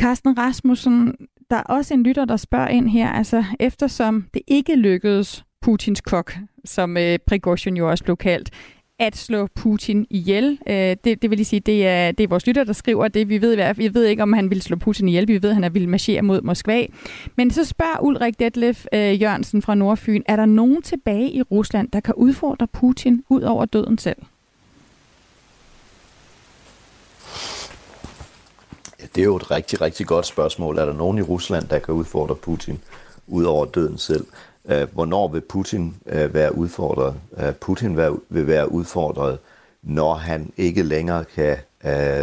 Carsten 0.00 0.38
Rasmussen, 0.38 1.14
der 1.50 1.56
er 1.56 1.62
også 1.62 1.94
en 1.94 2.02
lytter, 2.02 2.24
der 2.24 2.36
spørger 2.36 2.68
ind 2.68 2.88
her, 2.88 3.08
altså 3.08 3.44
eftersom 3.60 4.26
det 4.34 4.42
ikke 4.46 4.76
lykkedes 4.76 5.44
Putins 5.62 6.00
kok, 6.00 6.36
som 6.64 6.96
øh, 6.96 7.18
Prigozhin 7.26 7.76
jo 7.76 7.90
også 7.90 8.04
blev 8.04 8.16
kaldt, 8.16 8.50
at 8.98 9.16
slå 9.16 9.46
Putin 9.54 10.06
ihjel. 10.10 10.58
Øh, 10.68 10.74
det, 10.74 11.04
det 11.04 11.30
vil 11.30 11.36
lige 11.36 11.44
sige, 11.44 11.60
det 11.60 11.86
er, 11.86 12.12
det 12.12 12.24
er 12.24 12.28
vores 12.28 12.46
lytter, 12.46 12.64
der 12.64 12.72
skriver 12.72 13.08
det. 13.08 13.28
Vi 13.28 13.40
ved, 13.40 13.74
vi 13.74 13.94
ved 13.94 14.04
ikke, 14.04 14.22
om 14.22 14.32
han 14.32 14.50
ville 14.50 14.62
slå 14.62 14.76
Putin 14.76 15.08
ihjel. 15.08 15.28
Vi 15.28 15.42
ved, 15.42 15.50
at 15.50 15.56
han 15.56 15.74
ville 15.74 15.88
marchere 15.88 16.22
mod 16.22 16.42
Moskva. 16.42 16.86
Men 17.36 17.50
så 17.50 17.64
spørger 17.64 18.02
Ulrik 18.02 18.40
Detlef 18.40 18.86
øh, 18.92 19.22
Jørgensen 19.22 19.62
fra 19.62 19.74
Nordfyn, 19.74 20.22
er 20.26 20.36
der 20.36 20.46
nogen 20.46 20.82
tilbage 20.82 21.30
i 21.30 21.42
Rusland, 21.42 21.88
der 21.92 22.00
kan 22.00 22.14
udfordre 22.14 22.66
Putin 22.66 23.22
ud 23.28 23.42
over 23.42 23.64
døden 23.64 23.98
selv? 23.98 24.16
Det 29.14 29.20
er 29.20 29.24
jo 29.24 29.36
et 29.36 29.50
rigtig, 29.50 29.80
rigtig 29.80 30.06
godt 30.06 30.26
spørgsmål. 30.26 30.78
Er 30.78 30.84
der 30.84 30.92
nogen 30.92 31.18
i 31.18 31.22
Rusland, 31.22 31.68
der 31.68 31.78
kan 31.78 31.94
udfordre 31.94 32.34
Putin 32.34 32.80
ud 33.26 33.44
over 33.44 33.66
døden 33.66 33.98
selv? 33.98 34.26
Øh, 34.68 34.92
hvornår 34.92 35.28
vil 35.28 35.40
Putin 35.40 35.96
øh, 36.06 36.34
være 36.34 36.54
udfordret? 36.54 37.14
Øh, 37.38 37.52
Putin 37.52 37.96
vil 38.28 38.46
være 38.46 38.72
udfordret, 38.72 39.38
når 39.82 40.14
han 40.14 40.52
ikke 40.56 40.82
længere 40.82 41.24
kan 41.24 41.56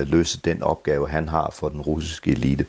løse 0.06 0.40
den 0.46 0.64
opgave, 0.64 1.10
han 1.10 1.30
har 1.30 1.50
for 1.54 1.70
den 1.70 1.82
russiske 1.82 2.32
elite, 2.32 2.66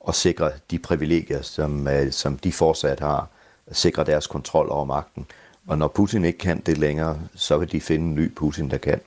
og 0.00 0.14
sikre 0.14 0.50
de 0.70 0.78
privilegier, 0.78 1.42
som, 1.42 1.88
som 2.10 2.38
de 2.38 2.52
fortsat 2.52 3.00
har, 3.00 3.28
sikre 3.72 4.04
deres 4.04 4.26
kontrol 4.26 4.68
over 4.70 4.84
magten. 4.84 5.26
Og 5.66 5.78
når 5.78 5.88
Putin 5.88 6.24
ikke 6.24 6.38
kan 6.38 6.60
det 6.60 6.78
længere, 6.78 7.18
så 7.34 7.58
vil 7.58 7.72
de 7.72 7.80
finde 7.80 8.06
en 8.06 8.14
ny 8.14 8.34
Putin, 8.34 8.70
der 8.70 8.78
kan. 8.78 9.00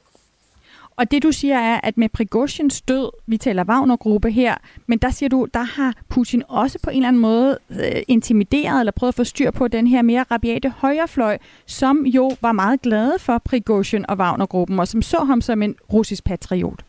Og 0.98 1.12
det 1.12 1.24
du 1.24 1.32
siger 1.32 1.58
er, 1.58 1.80
at 1.84 1.98
med 1.98 2.10
Prigozhins 2.10 2.82
død, 2.82 3.10
vi 3.26 3.38
taler 3.38 3.64
Wagner-gruppe 3.64 4.32
her, 4.32 4.56
men 4.88 4.98
der 4.98 5.10
siger 5.10 5.30
du, 5.30 5.48
der 5.54 5.64
har 5.64 5.94
Putin 6.10 6.44
også 6.48 6.80
på 6.84 6.90
en 6.90 6.96
eller 6.96 7.08
anden 7.08 7.22
måde 7.22 7.58
øh, 7.70 8.02
intimideret 8.08 8.80
eller 8.80 8.92
prøvet 8.92 9.12
at 9.12 9.16
få 9.16 9.24
styr 9.24 9.52
på 9.52 9.68
den 9.68 9.88
her 9.88 10.02
mere 10.02 10.26
rabiate 10.32 10.70
højrefløj, 10.70 11.38
som 11.66 12.06
jo 12.06 12.32
var 12.42 12.52
meget 12.52 12.82
glade 12.82 13.20
for 13.20 13.38
Prigozhin 13.38 14.06
og 14.10 14.18
Wagner-gruppen, 14.18 14.80
og 14.80 14.88
som 14.88 15.02
så 15.02 15.18
ham 15.18 15.42
som 15.42 15.62
en 15.62 15.76
russisk 15.94 16.24
patriot. 16.24 16.80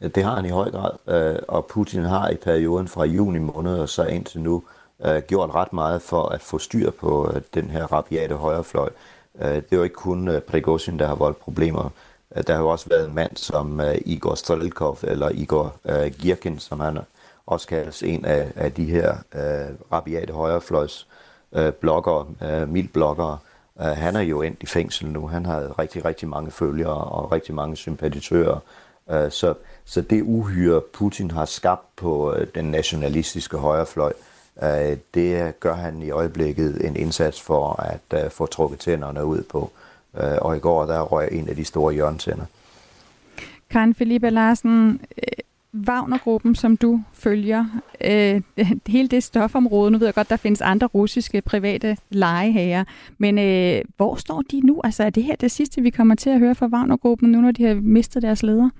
Ja, 0.00 0.08
det 0.08 0.24
har 0.24 0.36
han 0.36 0.44
i 0.44 0.48
høj 0.48 0.70
grad, 0.70 0.90
øh, 1.08 1.38
og 1.48 1.66
Putin 1.66 2.02
har 2.02 2.28
i 2.28 2.36
perioden 2.36 2.88
fra 2.88 3.04
juni 3.04 3.38
måned 3.38 3.78
og 3.78 3.88
så 3.88 4.04
indtil 4.04 4.40
nu 4.40 4.62
øh, 5.06 5.22
gjort 5.22 5.54
ret 5.54 5.72
meget 5.72 6.02
for 6.02 6.22
at 6.22 6.40
få 6.40 6.58
styr 6.58 6.90
på 6.90 7.32
øh, 7.34 7.42
den 7.54 7.70
her 7.70 7.92
rabiate 7.92 8.34
højrefløj. 8.34 8.88
Øh, 9.40 9.54
det 9.54 9.72
er 9.72 9.76
jo 9.76 9.82
ikke 9.82 9.94
kun 9.94 10.28
øh, 10.28 10.40
Prigozhin, 10.40 10.98
der 10.98 11.06
har 11.06 11.14
voldt 11.14 11.40
problemer 11.40 11.90
Øh, 12.36 12.42
der 12.46 12.54
har 12.54 12.60
jo 12.60 12.68
også 12.68 12.88
været 12.88 13.08
en 13.08 13.14
mand 13.14 13.36
som 13.36 13.80
uh, 13.80 13.94
Igor 14.04 14.34
Strelkov, 14.34 14.98
eller 15.02 15.28
Igor 15.28 15.74
uh, 15.84 16.06
Girkin, 16.06 16.58
som 16.58 16.80
han 16.80 16.98
også 17.46 17.66
kaldes 17.66 18.02
en 18.02 18.24
af, 18.24 18.52
af 18.56 18.72
de 18.72 18.84
her 18.84 19.12
uh, 19.34 19.92
rabiate 19.92 20.32
højrefløjs 20.32 21.06
uh, 21.52 21.68
bloggere, 21.70 22.26
uh, 22.40 22.68
mildbloggere. 22.68 23.38
Uh, 23.74 23.86
han 23.86 24.16
er 24.16 24.20
jo 24.20 24.42
endt 24.42 24.62
i 24.62 24.66
fængsel 24.66 25.08
nu. 25.08 25.26
Han 25.26 25.46
har 25.46 25.78
rigtig, 25.78 26.04
rigtig 26.04 26.28
mange 26.28 26.50
følgere 26.50 27.04
og 27.04 27.32
rigtig 27.32 27.54
mange 27.54 27.76
sympatisører. 27.76 28.58
Uh, 29.06 29.30
så, 29.30 29.54
så 29.84 30.00
det 30.00 30.22
uhyre, 30.22 30.80
Putin 30.92 31.30
har 31.30 31.44
skabt 31.44 31.96
på 31.96 32.32
uh, 32.32 32.46
den 32.54 32.64
nationalistiske 32.64 33.56
højrefløj, 33.56 34.12
uh, 34.62 34.96
det 35.14 35.60
gør 35.60 35.74
han 35.74 36.02
i 36.02 36.10
øjeblikket 36.10 36.86
en 36.86 36.96
indsats 36.96 37.40
for 37.40 37.82
at 37.82 38.24
uh, 38.24 38.30
få 38.30 38.46
trukket 38.46 38.78
tænderne 38.78 39.24
ud 39.24 39.42
på. 39.42 39.58
Uh, 39.58 39.85
og 40.42 40.56
i 40.56 40.58
går 40.58 40.86
der 40.86 41.00
røg 41.00 41.28
en 41.32 41.48
af 41.48 41.56
de 41.56 41.64
store 41.64 41.94
hjørnetænder. 41.94 42.44
Karen 43.70 43.94
Felipe 43.94 44.30
Larsen, 44.30 45.00
øh, 45.18 45.44
Wagner-gruppen, 45.88 46.54
som 46.54 46.76
du 46.76 47.02
følger, 47.12 47.64
øh, 48.04 48.42
hele 48.86 49.08
det 49.08 49.22
stofområde, 49.22 49.90
nu 49.90 49.98
ved 49.98 50.06
jeg 50.06 50.14
godt, 50.14 50.30
der 50.30 50.36
findes 50.36 50.60
andre 50.60 50.86
russiske 50.86 51.40
private 51.42 51.96
legehager, 52.10 52.84
men 53.18 53.38
øh, 53.38 53.84
hvor 53.96 54.16
står 54.16 54.42
de 54.50 54.60
nu? 54.60 54.80
Altså 54.84 55.04
er 55.04 55.10
det 55.10 55.22
her 55.22 55.36
det 55.36 55.50
sidste, 55.50 55.82
vi 55.82 55.90
kommer 55.90 56.14
til 56.14 56.30
at 56.30 56.38
høre 56.38 56.54
fra 56.54 56.66
Wagner-gruppen, 56.66 57.32
nu 57.32 57.40
når 57.40 57.50
de 57.50 57.64
har 57.64 57.74
mistet 57.74 58.22
deres 58.22 58.42
leder? 58.42 58.70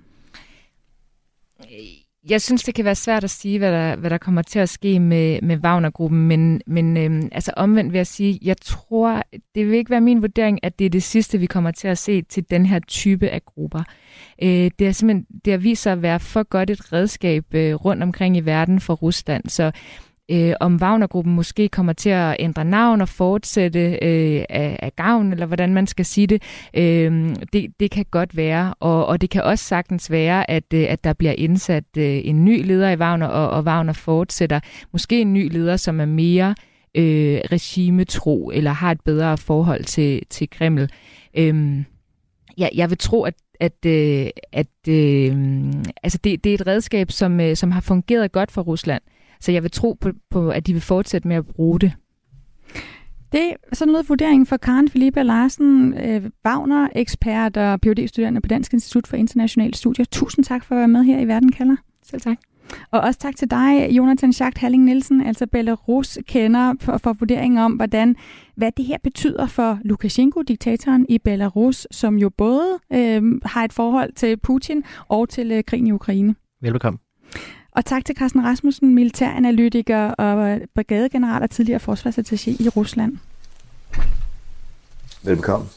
Jeg 2.30 2.42
synes, 2.42 2.62
det 2.62 2.74
kan 2.74 2.84
være 2.84 2.94
svært 2.94 3.24
at 3.24 3.30
sige, 3.30 3.58
hvad 3.58 3.72
der, 3.72 3.96
hvad 3.96 4.10
der 4.10 4.18
kommer 4.18 4.42
til 4.42 4.58
at 4.58 4.68
ske 4.68 5.00
med, 5.00 5.42
med 5.42 5.56
Wagner-gruppen, 5.56 6.28
men, 6.28 6.60
men 6.66 6.96
øhm, 6.96 7.28
altså 7.32 7.52
omvendt 7.56 7.92
vil 7.92 7.98
jeg 7.98 8.06
sige, 8.06 8.38
jeg 8.42 8.56
tror, 8.56 9.22
det 9.54 9.66
vil 9.66 9.74
ikke 9.74 9.90
være 9.90 10.00
min 10.00 10.22
vurdering, 10.22 10.58
at 10.62 10.78
det 10.78 10.84
er 10.84 10.90
det 10.90 11.02
sidste, 11.02 11.38
vi 11.38 11.46
kommer 11.46 11.70
til 11.70 11.88
at 11.88 11.98
se 11.98 12.22
til 12.22 12.50
den 12.50 12.66
her 12.66 12.78
type 12.78 13.28
af 13.28 13.44
grupper. 13.44 13.82
Øh, 14.42 14.70
det, 14.78 14.86
er 14.86 14.92
simpelthen, 14.92 15.26
det 15.44 15.52
har 15.52 15.58
vist 15.58 15.82
sig 15.82 15.92
at 15.92 16.02
være 16.02 16.20
for 16.20 16.42
godt 16.42 16.70
et 16.70 16.92
redskab 16.92 17.54
øh, 17.54 17.74
rundt 17.74 18.02
omkring 18.02 18.36
i 18.36 18.40
verden 18.40 18.80
for 18.80 18.94
Rusland, 18.94 19.48
så 19.48 19.72
øh, 20.30 20.54
om 20.60 20.78
Wagner-gruppen 20.82 21.34
måske 21.34 21.68
kommer 21.68 21.92
til 21.92 22.10
at 22.10 22.36
ændre 22.38 22.64
navn 22.64 23.00
og 23.00 23.08
fortsætte 23.08 23.98
øh, 24.02 24.44
af, 24.48 24.78
af 24.82 24.96
gavn, 24.96 25.32
eller 25.32 25.46
hvordan 25.46 25.74
man 25.74 25.86
skal 25.86 26.04
sige 26.04 26.26
det, 26.26 26.42
øh, 26.74 27.36
det, 27.52 27.80
det 27.80 27.90
kan 27.90 28.04
godt 28.10 28.36
være. 28.36 28.74
Og, 28.80 29.06
og 29.06 29.20
det 29.20 29.30
kan 29.30 29.42
også 29.42 29.64
sagtens 29.64 30.10
være, 30.10 30.50
at, 30.50 30.64
øh, 30.74 30.86
at 30.88 31.04
der 31.04 31.12
bliver 31.12 31.32
indsat 31.32 31.84
øh, 31.98 32.20
en 32.24 32.44
ny 32.44 32.66
leder 32.66 32.90
i 32.90 32.96
Wagner, 32.96 33.26
og, 33.26 33.50
og 33.50 33.62
Wagner 33.62 33.92
fortsætter. 33.92 34.60
Måske 34.92 35.20
en 35.20 35.32
ny 35.32 35.52
leder, 35.52 35.76
som 35.76 36.00
er 36.00 36.06
mere 36.06 36.54
øh, 36.94 37.40
regimetro, 37.52 38.50
eller 38.54 38.70
har 38.70 38.90
et 38.90 39.00
bedre 39.00 39.38
forhold 39.38 39.84
til, 39.84 40.22
til 40.30 40.50
Kreml. 40.50 40.88
Øh, 41.38 41.84
ja, 42.58 42.68
jeg 42.74 42.90
vil 42.90 42.98
tro, 42.98 43.22
at 43.22 43.34
at, 43.60 43.86
øh, 43.86 44.26
at 44.52 44.88
øh, 44.88 45.34
altså 46.02 46.18
det, 46.24 46.44
det 46.44 46.50
er 46.50 46.54
et 46.54 46.66
redskab, 46.66 47.10
som, 47.10 47.40
øh, 47.40 47.56
som 47.56 47.70
har 47.70 47.80
fungeret 47.80 48.32
godt 48.32 48.50
for 48.50 48.62
Rusland. 48.62 49.02
Så 49.40 49.52
jeg 49.52 49.62
vil 49.62 49.70
tro 49.70 49.96
på, 50.00 50.10
på, 50.30 50.50
at 50.50 50.66
de 50.66 50.72
vil 50.72 50.82
fortsætte 50.82 51.28
med 51.28 51.36
at 51.36 51.46
bruge 51.46 51.80
det. 51.80 51.92
Det 53.32 53.42
er 53.50 53.54
sådan 53.72 53.92
noget 53.92 54.08
vurdering 54.08 54.48
for 54.48 54.56
Karen 54.56 54.88
Philippe 54.88 55.22
Larsen, 55.22 55.94
øh, 55.94 56.30
Wagner-ekspert 56.44 57.56
og 57.56 57.80
phd 57.80 58.08
studerende 58.08 58.40
på 58.40 58.48
Dansk 58.48 58.72
Institut 58.72 59.06
for 59.06 59.16
Internationale 59.16 59.74
Studier. 59.74 60.04
Tusind 60.04 60.44
tak 60.44 60.64
for 60.64 60.74
at 60.74 60.78
være 60.78 60.88
med 60.88 61.04
her 61.04 61.20
i 61.20 61.28
Verden 61.28 61.52
kalder. 61.52 61.76
Selv 62.02 62.20
tak. 62.20 62.36
Og 62.90 63.00
også 63.00 63.20
tak 63.20 63.36
til 63.36 63.50
dig, 63.50 63.88
Jonathan 63.90 64.32
Schacht 64.32 64.58
Halling 64.58 64.84
Nielsen, 64.84 65.20
altså 65.20 65.46
Belarus 65.46 66.18
kender 66.26 66.74
for, 66.80 66.98
for 66.98 67.12
vurdering 67.12 67.60
om, 67.60 67.72
hvordan, 67.72 68.16
hvad 68.56 68.72
det 68.76 68.84
her 68.84 68.96
betyder 69.04 69.46
for 69.46 69.78
Lukashenko, 69.84 70.42
diktatoren 70.42 71.06
i 71.08 71.18
Belarus, 71.18 71.86
som 71.90 72.18
jo 72.18 72.30
både 72.30 72.78
øh, 72.92 73.22
har 73.44 73.64
et 73.64 73.72
forhold 73.72 74.12
til 74.12 74.36
Putin 74.36 74.82
og 75.08 75.28
til 75.28 75.52
øh, 75.52 75.64
krigen 75.64 75.86
i 75.86 75.92
Ukraine. 75.92 76.34
Velbekomme. 76.62 76.98
Og 77.76 77.84
tak 77.84 78.04
til 78.04 78.16
Carsten 78.16 78.44
Rasmussen, 78.44 78.94
militæranalytiker 78.94 80.08
og 80.08 80.60
brigadegeneral 80.74 81.42
og 81.42 81.50
tidligere 81.50 81.80
forsvarsattaché 81.88 82.50
i 82.64 82.68
Rusland. 82.68 83.18
Velkommen. 85.22 85.68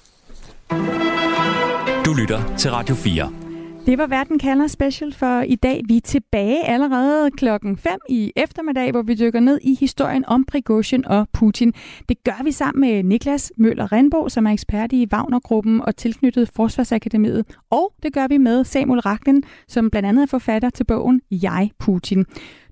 Du 2.06 2.14
lytter 2.14 2.56
til 2.58 2.72
Radio 2.72 2.95
4. 2.95 3.49
Det 3.90 3.98
var 3.98 4.08
Verden 4.08 4.40
kalder 4.40 4.68
special 4.68 5.14
for 5.14 5.42
i 5.42 5.56
dag. 5.56 5.82
Vi 5.88 5.98
er 5.98 6.02
tilbage 6.02 6.66
allerede 6.66 7.32
klokken 7.32 7.78
5 7.78 7.92
i 8.10 8.32
eftermiddag, 8.36 8.92
hvor 8.92 9.02
vi 9.02 9.14
dykker 9.14 9.40
ned 9.40 9.60
i 9.62 9.76
historien 9.80 10.26
om 10.26 10.46
Prigozhin 10.46 11.06
og 11.08 11.28
Putin. 11.34 11.74
Det 12.10 12.24
gør 12.24 12.44
vi 12.44 12.52
sammen 12.52 12.82
med 12.82 13.04
Niklas 13.04 13.52
Møller 13.58 13.92
Renbo, 13.92 14.30
som 14.30 14.46
er 14.46 14.52
ekspert 14.52 14.94
i 14.94 15.08
Wagner-gruppen 15.14 15.82
og 15.82 15.96
tilknyttet 15.96 16.50
Forsvarsakademiet. 16.56 17.46
Og 17.70 17.94
det 18.04 18.14
gør 18.14 18.28
vi 18.28 18.38
med 18.38 18.64
Samuel 18.64 19.00
Ragnen, 19.00 19.44
som 19.68 19.90
blandt 19.90 20.10
andet 20.10 20.22
er 20.24 20.28
forfatter 20.28 20.70
til 20.70 20.84
bogen 20.84 21.22
Jeg 21.32 21.72
Putin. 21.80 22.26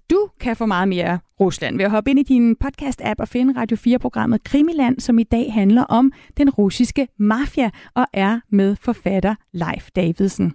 Du 0.10 0.30
kan 0.40 0.56
få 0.56 0.66
meget 0.66 0.88
mere 0.88 1.20
Rusland 1.40 1.78
ved 1.78 1.86
at 1.86 1.92
hoppe 1.92 2.10
ind 2.12 2.20
i 2.20 2.24
din 2.24 2.56
podcast-app 2.64 3.16
og 3.20 3.28
finde 3.28 3.60
Radio 3.60 3.78
4-programmet 3.78 4.44
Krimiland, 4.44 5.00
som 5.00 5.20
i 5.20 5.24
dag 5.24 5.54
handler 5.54 5.84
om 5.84 6.12
den 6.38 6.50
russiske 6.50 7.08
mafia 7.20 7.70
og 7.96 8.06
er 8.14 8.40
med 8.50 8.76
forfatter 8.76 9.36
Leif 9.54 9.90
Davidsen. 9.96 10.54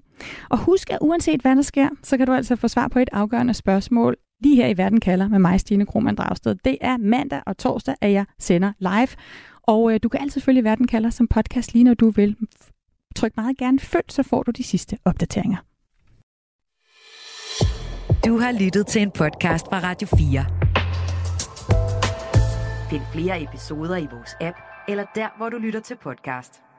Og 0.48 0.58
husk, 0.58 0.90
at 0.90 0.98
uanset 1.00 1.40
hvad 1.40 1.56
der 1.56 1.62
sker, 1.62 1.88
så 2.02 2.16
kan 2.16 2.26
du 2.26 2.32
altså 2.32 2.56
få 2.56 2.68
svar 2.68 2.88
på 2.88 2.98
et 2.98 3.08
afgørende 3.12 3.54
spørgsmål 3.54 4.16
lige 4.42 4.56
her 4.56 4.66
i 4.68 4.76
Verden 4.78 5.00
kalder 5.00 5.28
med 5.28 5.38
mig, 5.38 5.60
Stine 5.60 5.86
Krohmann 5.86 6.16
Dragsted. 6.16 6.54
Det 6.64 6.78
er 6.80 6.96
mandag 6.96 7.42
og 7.46 7.58
torsdag, 7.58 7.94
at 8.00 8.12
jeg 8.12 8.24
sender 8.38 8.72
live. 8.78 9.08
Og 9.62 9.94
øh, 9.94 10.00
du 10.02 10.08
kan 10.08 10.20
altid 10.20 10.40
følge 10.40 10.64
Verden 10.64 10.86
kalder 10.86 11.10
som 11.10 11.28
podcast 11.28 11.72
lige 11.72 11.84
når 11.84 11.94
du 11.94 12.10
vil. 12.10 12.36
Tryk 13.16 13.36
meget 13.36 13.58
gerne 13.58 13.80
følg, 13.80 14.04
så 14.08 14.22
får 14.22 14.42
du 14.42 14.50
de 14.50 14.62
sidste 14.62 14.98
opdateringer. 15.04 15.58
Du 18.26 18.38
har 18.38 18.52
lyttet 18.60 18.86
til 18.86 19.02
en 19.02 19.10
podcast 19.10 19.66
fra 19.66 19.80
Radio 19.82 20.08
4. 20.08 20.44
Find 22.90 23.02
flere 23.12 23.42
episoder 23.42 23.96
i 23.96 24.06
vores 24.12 24.36
app, 24.40 24.56
eller 24.88 25.04
der, 25.14 25.28
hvor 25.36 25.48
du 25.48 25.58
lytter 25.58 25.80
til 25.80 25.96
podcast. 26.02 26.71